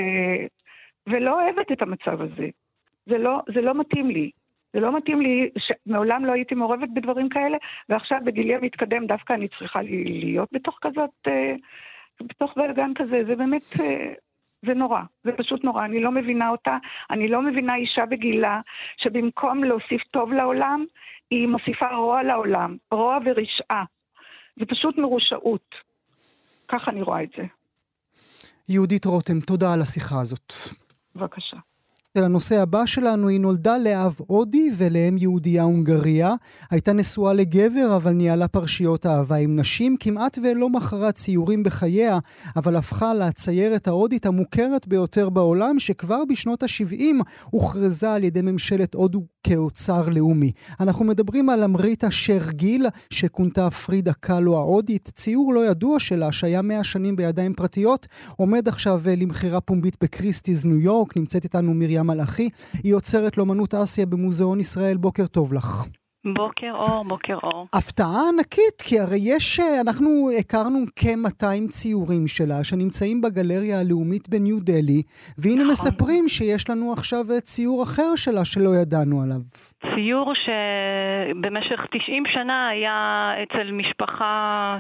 ולא 1.07 1.43
אוהבת 1.43 1.73
את 1.73 1.83
המצב 1.83 2.23
הזה. 2.23 2.49
זה 3.07 3.19
לא, 3.19 3.41
זה 3.55 3.61
לא 3.61 3.75
מתאים 3.75 4.11
לי. 4.11 4.31
זה 4.73 4.81
לא 4.81 4.97
מתאים 4.97 5.21
לי, 5.21 5.51
מעולם 5.87 6.25
לא 6.25 6.33
הייתי 6.33 6.55
מעורבת 6.55 6.89
בדברים 6.95 7.29
כאלה, 7.29 7.57
ועכשיו 7.89 8.19
בגילי 8.25 8.55
המתקדם 8.55 9.07
דווקא 9.07 9.33
אני 9.33 9.49
צריכה 9.49 9.83
להיות 9.83 10.49
בתוך 10.53 10.79
כזאת, 10.83 11.11
אה, 11.27 11.55
בתוך 12.21 12.53
בלגן 12.57 12.93
כזה, 12.95 13.23
זה 13.27 13.37
באמת, 13.37 13.63
אה, 13.81 14.13
זה 14.67 14.75
נורא, 14.75 15.01
זה 15.25 15.33
פשוט 15.33 15.65
נורא, 15.65 15.85
אני 15.85 16.01
לא 16.01 16.11
מבינה 16.11 16.49
אותה, 16.49 16.77
אני 17.11 17.29
לא 17.29 17.43
מבינה 17.43 17.75
אישה 17.75 18.07
בגילה 18.07 18.61
שבמקום 18.97 19.65
להוסיף 19.65 20.03
טוב 20.11 20.33
לעולם, 20.33 20.85
היא 21.31 21.49
מוסיפה 21.49 21.89
רוע 21.89 22.23
לעולם, 22.23 22.77
רוע 22.91 23.19
ורשעה. 23.25 23.85
זה 24.57 24.67
פשוט 24.67 24.99
מרושעות. 24.99 25.94
ככה 26.69 26.91
אני 26.91 27.03
רואה 27.03 27.23
את 27.23 27.29
זה. 27.37 27.43
יהודית 28.69 29.05
רותם, 29.05 29.41
תודה 29.41 29.73
על 29.73 29.83
השיחה 29.83 30.21
הזאת. 30.21 30.53
בבקשה. 31.15 31.57
לנושא 32.19 32.63
הבא 32.63 32.87
שלנו, 32.87 33.29
היא 33.29 33.41
נולדה 33.41 33.79
לאב 33.79 34.17
הודי 34.27 34.71
ולאם 34.77 35.19
יהודייה 35.19 35.63
הונגריה. 35.63 36.35
הייתה 36.71 36.93
נשואה 36.93 37.33
לגבר, 37.33 37.97
אבל 37.97 38.13
ניהלה 38.13 38.49
פרשיות 38.49 39.07
אהבה 39.07 39.37
עם 39.37 39.57
נשים. 39.57 39.97
כמעט 40.01 40.39
ולא 40.43 40.71
מכרה 40.71 41.13
ציורים 41.13 41.63
בחייה, 41.63 42.19
אבל 42.57 42.77
הפכה 42.77 43.15
לציירת 43.15 43.89
ההודית 43.89 44.27
המוכרת 44.27 44.89
ביותר 44.89 45.29
בעולם, 45.29 45.79
שכבר 45.79 46.25
בשנות 46.29 46.63
ה-70 46.63 47.23
הוכרזה 47.51 48.13
על 48.13 48.25
ידי 48.25 48.41
ממשלת 48.43 48.95
הודו 48.95 49.23
כאוצר 49.45 50.09
לאומי. 50.09 50.53
אנחנו 50.81 51.05
מדברים 51.05 51.51
על 51.51 51.65
אמריטה 51.65 52.11
שרגיל, 52.11 52.87
שכונתה 53.11 53.71
פרידה 53.71 54.13
קאלו 54.13 54.57
ההודית. 54.57 55.11
ציור 55.17 55.55
לא 55.55 55.67
ידוע 55.67 56.01
שלה, 56.01 56.33
שהיה 56.33 56.63
100 56.63 56.85
שנים 56.85 57.17
בידיים 57.17 57.55
פרטיות, 57.55 58.07
עומד 58.37 58.69
עכשיו 58.69 59.03
למכירה 59.17 59.61
פומבית 59.61 59.97
בקריסטיז 60.03 60.65
ניו 60.65 60.81
יורק. 60.81 61.17
נמצאת 61.17 61.45
איתנו 61.45 61.75
מרים 61.75 62.04
מלאכי, 62.05 62.49
היא 62.85 62.95
עוצרת 62.95 63.39
לאמנות 63.39 63.75
אסיה 63.75 64.07
במוזיאון 64.07 64.61
ישראל. 64.61 64.97
בוקר 64.97 65.27
טוב 65.27 65.55
לך. 65.55 65.87
בוקר 66.33 66.73
אור, 66.75 67.05
בוקר 67.09 67.37
אור. 67.43 67.67
הפתעה 67.73 68.29
ענקית, 68.29 68.83
כי 68.89 69.01
הרי 69.01 69.19
יש, 69.21 69.61
אנחנו 69.81 70.31
הכרנו 70.39 70.79
כ-200 70.97 71.69
ציורים 71.69 72.27
שלה 72.27 72.65
שנמצאים 72.65 73.21
בגלריה 73.21 73.81
הלאומית 73.81 74.29
בניו 74.29 74.61
דלי, 74.61 75.03
והנה 75.39 75.55
נכון. 75.57 75.67
מספרים 75.73 76.29
שיש 76.29 76.71
לנו 76.71 76.93
עכשיו 76.93 77.25
ציור 77.43 77.83
אחר 77.83 78.17
שלה 78.17 78.45
שלא 78.45 78.71
ידענו 78.83 79.23
עליו. 79.23 79.41
ציור 79.95 80.33
שבמשך 80.45 81.81
90 81.91 82.23
שנה 82.35 82.69
היה 82.69 83.31
אצל 83.43 83.73
משפחה 83.73 84.77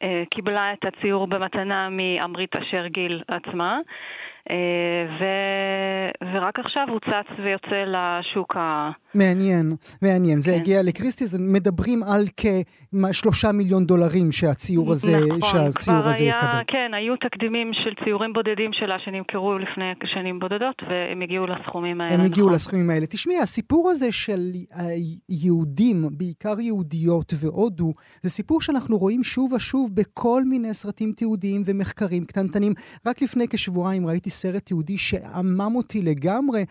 שקיבלה 0.00 0.72
את 0.72 0.84
הציור 0.84 1.26
במתנה 1.26 1.88
מאמריתה 1.90 2.58
שרגיל 2.70 3.22
עצמה. 3.28 3.78
ו... 5.20 5.24
ורק 6.34 6.58
עכשיו 6.58 6.82
הוא 6.90 7.00
צץ 7.00 7.38
ויוצא 7.44 7.84
לשוק 7.86 8.56
ה... 8.56 8.90
מעניין, 9.14 9.76
מעניין. 10.02 10.40
זה 10.40 10.50
כן. 10.50 10.56
הגיע 10.56 10.82
לקריסטיס, 10.82 11.34
מדברים 11.38 12.02
על 12.02 12.24
כשלושה 12.36 13.52
מיליון 13.52 13.86
דולרים 13.86 14.32
שהציור 14.32 14.92
הזה, 14.92 15.16
נכון, 15.16 15.40
שהציור 15.40 16.04
הזה 16.04 16.24
היה, 16.24 16.36
יקבל. 16.38 16.62
כן, 16.66 16.90
היו 16.94 17.16
תקדימים 17.16 17.70
של 17.84 18.04
ציורים 18.04 18.32
בודדים 18.32 18.70
שלה 18.72 18.96
שנמכרו 19.04 19.58
לפני 19.58 19.84
שנים 20.14 20.38
בודדות, 20.38 20.82
והם 20.88 21.22
הגיעו 21.22 21.46
לסכומים 21.46 22.00
האלה. 22.00 22.14
הם 22.14 22.20
נכון. 22.20 22.32
הגיעו 22.32 22.50
לסכומים 22.50 22.90
האלה. 22.90 23.06
תשמעי, 23.06 23.38
הסיפור 23.38 23.90
הזה 23.90 24.12
של 24.12 24.40
יהודים, 25.28 26.08
בעיקר 26.12 26.60
יהודיות 26.60 27.32
והודו, 27.40 27.92
זה 28.22 28.30
סיפור 28.30 28.60
שאנחנו 28.60 28.98
רואים 28.98 29.22
שוב 29.22 29.52
ושוב 29.52 29.90
בכל 29.94 30.42
מיני 30.44 30.74
סרטים 30.74 31.12
תיעודיים 31.12 31.62
ומחקרים 31.66 32.24
קטנטנים. 32.24 32.72
רק 33.06 33.22
לפני 33.22 33.48
כשבועיים 33.48 34.06
ראיתי 34.06 34.30
סרט 34.34 34.66
תיעודי 34.66 34.98
שעמם 34.98 35.72
אותי 35.74 36.02
לגמרי, 36.02 36.64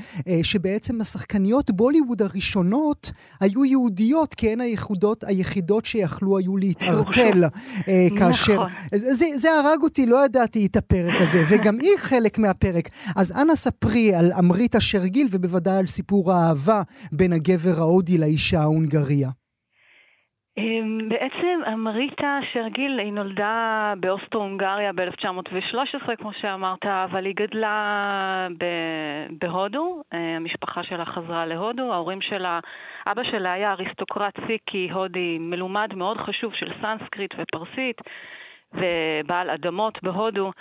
שבעצם 0.44 1.02
השחקניות 1.02 1.72
בוליווד 1.72 2.22
הראשונות 2.22 3.12
היו 3.40 3.66
יהודיות, 3.66 4.34
כי 4.34 4.50
הן 4.50 4.62
היחידות, 4.62 5.24
היחידות 5.24 5.86
שיכלו 5.86 6.38
היו 6.38 6.58
להתערטל 6.58 7.44
כאשר... 8.18 8.54
נכון. 8.54 8.68
זה, 8.96 9.26
זה 9.36 9.50
הרג 9.52 9.84
אותי, 9.84 10.06
לא 10.06 10.26
ידעתי 10.26 10.66
את 10.66 10.76
הפרק 10.76 11.22
הזה, 11.22 11.44
וגם 11.50 11.80
היא 11.80 11.98
חלק 11.98 12.38
מהפרק. 12.38 12.90
אז 13.16 13.32
אנא 13.32 13.56
ספרי 13.56 14.16
על 14.16 14.34
אמריתה 14.34 14.82
שרגיל, 14.82 15.28
ובוודאי 15.32 15.78
על 15.78 15.88
סיפור 15.88 16.32
האהבה 16.32 16.82
בין 17.12 17.34
הגבר 17.34 17.80
ההודי 17.80 18.18
לאישה 18.18 18.62
ההונגריה. 18.62 19.30
בעצם 21.08 21.60
אמריתה 21.74 22.40
שרגיל 22.54 23.00
היא 23.00 23.14
נולדה 23.14 23.94
באוסטרו-הונגריה 24.00 24.94
ב-1913, 24.94 26.16
כמו 26.18 26.34
שאמרת, 26.34 26.86
אבל 26.86 27.26
היא 27.26 27.36
גדלה 27.36 28.48
בהודו, 29.42 30.04
המשפחה 30.12 30.84
שלה 30.84 31.06
חזרה 31.06 31.46
להודו, 31.46 31.94
ההורים 31.94 32.22
שלה, 32.22 32.60
אבא 33.08 33.24
שלה 33.24 33.54
היה 33.54 33.72
אריסטוקרט 33.72 34.34
סיקי 34.48 34.90
הודי 34.92 35.38
מלומד 35.40 35.96
מאוד 35.96 36.18
חשוב 36.18 36.54
של 36.54 36.72
סנסקריט 36.82 37.34
ופרסית, 37.38 38.02
ובעל 38.74 39.50
אדמות 39.50 40.04
בהודו. 40.04 40.52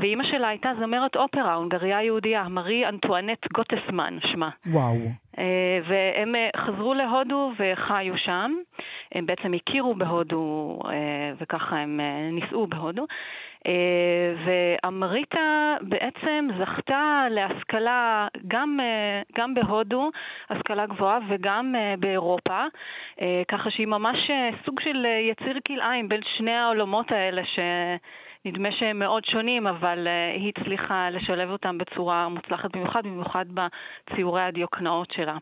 ואימא 0.00 0.24
שלה 0.24 0.48
הייתה 0.48 0.70
זמרת 0.80 1.16
אופרה, 1.16 1.54
הונגריה 1.54 2.02
יהודייה, 2.02 2.48
מארי 2.48 2.88
אנטואנט 2.88 3.52
גוטסמן 3.52 4.18
שמה. 4.32 4.50
וואו. 4.66 4.96
אה, 5.38 5.78
והם 5.88 6.34
אה, 6.34 6.48
חזרו 6.56 6.94
להודו 6.94 7.52
וחיו 7.58 8.16
שם. 8.16 8.54
הם 9.14 9.26
בעצם 9.26 9.54
הכירו 9.54 9.94
בהודו, 9.94 10.78
אה, 10.84 11.32
וככה 11.40 11.76
הם 11.76 12.00
נישאו 12.32 12.66
בהודו. 12.66 13.06
ואמריטה 14.44 15.76
בעצם 15.80 16.48
זכתה 16.60 17.24
להשכלה 17.30 18.28
גם, 18.48 18.78
גם 19.38 19.54
בהודו, 19.54 20.10
השכלה 20.50 20.86
גבוהה, 20.86 21.18
וגם 21.28 21.74
באירופה, 21.98 22.64
ככה 23.48 23.70
שהיא 23.70 23.86
ממש 23.86 24.16
סוג 24.64 24.80
של 24.80 25.06
יציר 25.30 25.58
כלאיים 25.66 26.08
בין 26.08 26.20
שני 26.36 26.52
העולמות 26.54 27.12
האלה 27.12 27.42
ש... 27.44 27.58
נדמה 28.44 28.68
שהם 28.78 28.98
מאוד 28.98 29.24
שונים, 29.24 29.66
אבל 29.66 30.06
uh, 30.06 30.40
היא 30.40 30.52
הצליחה 30.56 31.10
לשלב 31.10 31.50
אותם 31.50 31.78
בצורה 31.78 32.28
מוצלחת 32.28 32.76
במיוחד, 32.76 33.02
במיוחד 33.04 33.44
בציורי 33.56 34.42
הדיוקנאות 34.42 35.10
שלה. 35.10 35.36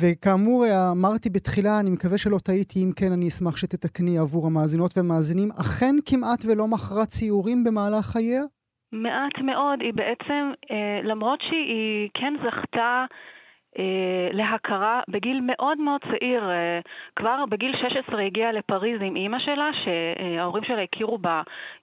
וכאמור, 0.00 0.64
אה, 0.64 0.90
אמרתי 0.92 1.30
בתחילה, 1.30 1.80
אני 1.80 1.90
מקווה 1.90 2.18
שלא 2.18 2.38
טעיתי, 2.44 2.78
אם 2.84 2.92
כן, 2.96 3.12
אני 3.12 3.28
אשמח 3.28 3.56
שתתקני 3.56 4.18
עבור 4.18 4.46
המאזינות 4.46 4.90
והמאזינים. 4.96 5.48
אכן 5.60 5.94
כמעט 6.06 6.44
ולא 6.48 6.66
מכרה 6.66 7.06
ציורים 7.06 7.64
במהלך 7.64 8.04
חייה? 8.12 8.42
מעט 8.92 9.38
מאוד. 9.42 9.80
היא 9.80 9.92
בעצם, 9.94 10.52
uh, 10.64 11.06
למרות 11.06 11.40
שהיא 11.40 12.08
כן 12.14 12.34
זכתה... 12.44 13.04
אה, 13.78 14.28
להכרה 14.32 15.00
בגיל 15.08 15.40
מאוד 15.42 15.78
מאוד 15.78 16.00
צעיר. 16.10 16.50
אה, 16.50 16.80
כבר 17.16 17.44
בגיל 17.48 17.74
16 17.76 18.22
הגיעה 18.22 18.52
לפריז 18.52 19.02
עם 19.02 19.16
אימא 19.16 19.38
שלה, 19.38 19.70
שההורים 19.84 20.64
שלה 20.64 20.82
הכירו 20.82 21.18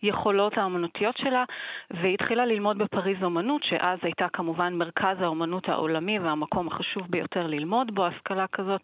ביכולות 0.03 0.57
האמנותיות 0.57 1.17
שלה, 1.17 1.43
והתחילה 1.91 2.45
ללמוד 2.45 2.77
בפריז 2.77 3.23
אומנות, 3.23 3.63
שאז 3.63 3.99
הייתה 4.01 4.27
כמובן 4.33 4.73
מרכז 4.73 5.21
האומנות 5.21 5.69
העולמי 5.69 6.19
והמקום 6.19 6.67
החשוב 6.67 7.03
ביותר 7.09 7.47
ללמוד 7.47 7.95
בו 7.95 8.05
השכלה 8.05 8.47
כזאת. 8.47 8.81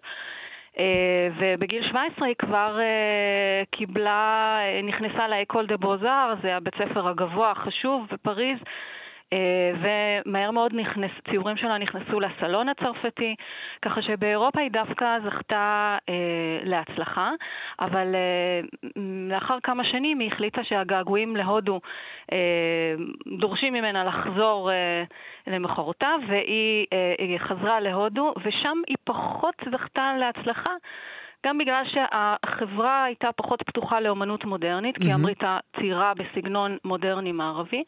אה, 0.80 1.28
ובגיל 1.38 1.84
17 1.90 2.28
היא 2.28 2.36
כבר 2.40 2.80
קיבלה, 3.72 4.58
נכנסה 4.84 5.28
לאקול 5.28 5.66
דה 5.66 5.78
בוזאר, 5.78 6.34
זה 6.42 6.56
הבית 6.56 6.76
ספר 6.76 7.08
הגבוה 7.08 7.52
החשוב 7.52 8.08
בפריז. 8.12 8.58
אה, 9.34 9.72
ומהר 9.82 10.52
מאוד 10.52 10.72
נכנס, 10.76 11.12
ציורים 11.30 11.58
שלה 11.58 11.78
נכנסו 11.78 12.20
לסלון 12.20 12.70
הצרפתי, 12.70 13.36
ככה 13.82 14.02
שבאירופה 14.02 14.62
היא 14.62 14.72
דווקא 14.72 15.20
זכתה 15.26 15.98
אה, 16.10 16.60
להצלחה, 16.64 17.32
אבל 17.80 18.16
אה, 18.16 18.62
לאחר 19.30 19.58
כמה 19.64 19.84
שנים 19.84 20.20
היא 20.20 20.32
החליטה 20.32 20.64
שהגעגועים 20.64 21.36
להודו 21.36 21.80
אה, 22.32 22.96
דורשים 23.40 23.74
ממנה 23.74 24.04
לחזור 24.04 24.72
אה, 24.72 25.04
למחרותיו, 25.48 26.20
והיא 26.28 26.86
אה, 26.94 27.40
חזרה 27.40 27.80
להודו, 27.80 28.34
ושם 28.46 28.78
היא 28.88 28.98
פחות 29.04 29.56
זכתה 29.72 30.14
להצלחה. 30.20 30.72
גם 31.46 31.58
בגלל 31.58 31.84
שהחברה 31.86 33.04
הייתה 33.04 33.30
פחות 33.36 33.64
פתוחה 33.64 34.00
לאומנות 34.00 34.46
מודרנית, 34.46 34.98
כי 34.98 35.14
אמריתה 35.14 35.58
ציירה 35.76 36.14
בסגנון 36.14 36.78
מודרני 36.86 37.32
מערבי. 37.32 37.84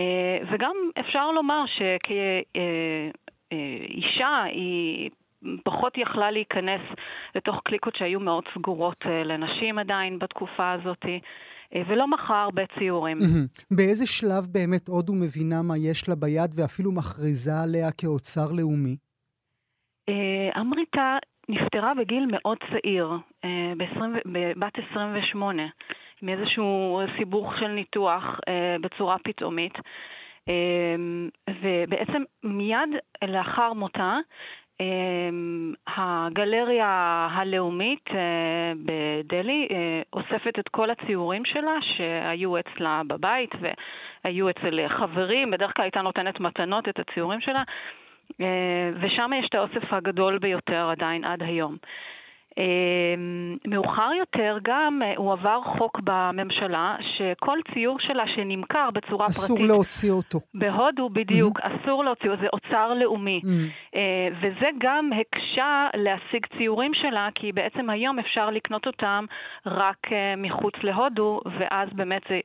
אה, 0.00 0.38
וגם 0.52 0.76
אפשר 1.00 1.30
לומר 1.30 1.64
שכאישה 3.50 4.42
היא 4.44 5.10
פחות 5.64 5.98
יכלה 5.98 6.30
להיכנס 6.30 6.80
לתוך 7.34 7.60
קליקות 7.64 7.96
שהיו 7.96 8.20
מאוד 8.20 8.44
סגורות 8.54 9.04
אה, 9.06 9.22
לנשים 9.24 9.78
עדיין 9.78 10.18
בתקופה 10.18 10.72
הזאת. 10.72 11.04
אה, 11.74 11.82
ולא 11.88 12.08
מכר 12.08 12.34
הרבה 12.34 12.62
ציורים. 12.78 13.18
באיזה 13.76 14.06
שלב 14.06 14.46
באמת 14.52 14.88
הודו 14.88 15.12
מבינה 15.14 15.62
מה 15.62 15.78
יש 15.78 16.08
לה 16.08 16.14
ביד 16.14 16.50
ואפילו 16.56 16.92
מכריזה 16.92 17.52
עליה 17.64 17.92
כאוצר 17.92 18.52
לאומי? 18.52 18.96
אמריטה 20.60 21.16
נפטרה 21.48 21.92
בגיל 21.94 22.26
מאוד 22.30 22.58
צעיר, 22.70 23.10
בת 24.56 24.72
28. 24.90 25.62
מאיזשהו 26.22 27.00
סיבוך 27.18 27.52
של 27.58 27.68
ניתוח 27.68 28.40
אה, 28.48 28.76
בצורה 28.80 29.16
פתאומית. 29.24 29.74
אה, 30.48 30.94
ובעצם 31.62 32.22
מיד 32.44 32.90
לאחר 33.24 33.72
מותה, 33.72 34.16
אה, 34.80 34.86
הגלריה 35.96 37.28
הלאומית 37.32 38.08
בדלהי 38.84 39.68
אוספת 40.12 40.58
את 40.58 40.68
כל 40.68 40.90
הציורים 40.90 41.44
שלה 41.44 41.76
שהיו 41.80 42.58
אצלה 42.58 43.02
בבית 43.06 43.50
והיו 43.60 44.50
אצל 44.50 44.88
חברים, 44.88 45.50
בדרך 45.50 45.72
כלל 45.76 45.82
הייתה 45.82 46.02
נותנת 46.02 46.40
מתנות 46.40 46.88
את 46.88 46.98
הציורים 46.98 47.40
שלה, 47.40 47.62
ושם 49.00 49.30
יש 49.38 49.46
את 49.48 49.54
האוסף 49.54 49.92
הגדול 49.92 50.38
ביותר 50.38 50.90
עדיין 50.90 51.24
עד 51.24 51.42
היום. 51.42 51.76
אמ, 52.58 53.56
מאוחר 53.66 54.10
יותר 54.18 54.58
גם 54.62 55.02
אה, 55.04 55.12
הוא 55.16 55.32
עבר 55.32 55.60
חוק 55.78 56.00
בממשלה 56.04 56.96
שכל 57.16 57.58
ציור 57.74 57.98
שלה 58.00 58.24
שנמכר 58.34 58.90
בצורה 58.90 59.26
אסור 59.26 59.56
פרטית... 59.56 59.64
אסור 59.64 59.76
להוציא 59.76 60.10
אותו. 60.10 60.40
בהודו 60.54 61.08
בדיוק, 61.08 61.60
mm-hmm. 61.60 61.68
אסור 61.68 62.04
להוציא, 62.04 62.30
זה 62.40 62.46
אוצר 62.52 62.94
לאומי. 62.94 63.40
Mm-hmm. 63.44 63.98
וזה 64.40 64.66
גם 64.78 65.10
הקשה 65.20 65.88
להשיג 65.94 66.46
ציורים 66.58 66.94
שלה, 66.94 67.28
כי 67.34 67.52
בעצם 67.52 67.90
היום 67.90 68.18
אפשר 68.18 68.50
לקנות 68.50 68.86
אותם 68.86 69.24
רק 69.66 70.12
אה, 70.12 70.34
מחוץ 70.36 70.74
להודו, 70.82 71.40
ואז 71.58 71.88
באמת 71.92 72.22
זה 72.28 72.40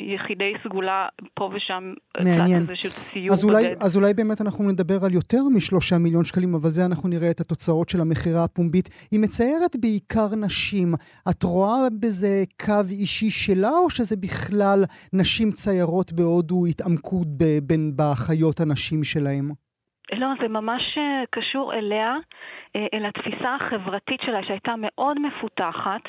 יחידי 0.00 0.52
סגולה 0.64 1.06
פה 1.34 1.50
ושם. 1.56 1.92
מעניין. 2.24 2.66
אז 3.30 3.44
אולי, 3.44 3.72
אז 3.80 3.96
אולי 3.96 4.14
באמת 4.14 4.40
אנחנו 4.40 4.64
נדבר 4.64 5.04
על 5.04 5.14
יותר 5.14 5.42
משלושה 5.54 5.98
מיליון 5.98 6.24
שקלים, 6.24 6.54
אבל 6.54 6.70
זה 6.70 6.84
אנחנו 6.84 7.08
נראה 7.08 7.30
את 7.30 7.40
התוצאות 7.40 7.88
של 7.88 8.00
המכירה 8.00 8.44
הפומבית. 8.44 8.88
היא 9.10 9.20
מציירת 9.20 9.76
בעיקר 9.80 10.34
נשים. 10.36 10.94
את 11.30 11.42
רואה 11.42 11.86
בזה 12.00 12.44
קו 12.64 12.72
אישי 12.90 13.30
שלה, 13.30 13.70
או 13.70 13.90
שזה 13.90 14.16
בכלל 14.16 14.84
נשים 15.12 15.52
ציירות 15.52 16.12
בהודו 16.12 16.66
התעמקות 16.66 17.28
בין 17.62 17.92
בחיות 17.96 18.60
הנשים 18.60 19.04
שלהם? 19.04 19.50
לא, 20.12 20.28
זה 20.40 20.48
ממש 20.48 20.98
אה, 20.98 21.24
קשור 21.30 21.74
אליה. 21.74 22.16
אה, 22.76 22.86
אל 22.94 23.06
התפיסה 23.06 23.54
החברתית 23.54 24.20
שלה 24.20 24.42
שהייתה 24.42 24.74
מאוד 24.78 25.18
מפותחת. 25.20 26.02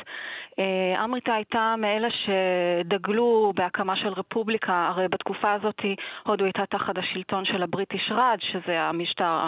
אה, 0.59 1.03
אמריטה 1.03 1.33
הייתה 1.33 1.75
מאלה 1.77 2.07
שדגלו 2.11 3.53
בהקמה 3.55 3.95
של 3.95 4.07
רפובליקה, 4.07 4.87
הרי 4.87 5.07
בתקופה 5.07 5.53
הזאת 5.53 5.81
הודו 6.25 6.43
הייתה 6.43 6.65
תחת 6.65 6.97
השלטון 6.97 7.45
של 7.45 7.63
הבריטיש 7.63 8.11
ראג', 8.11 8.39
שזה 8.41 8.81
המשטר, 8.81 9.39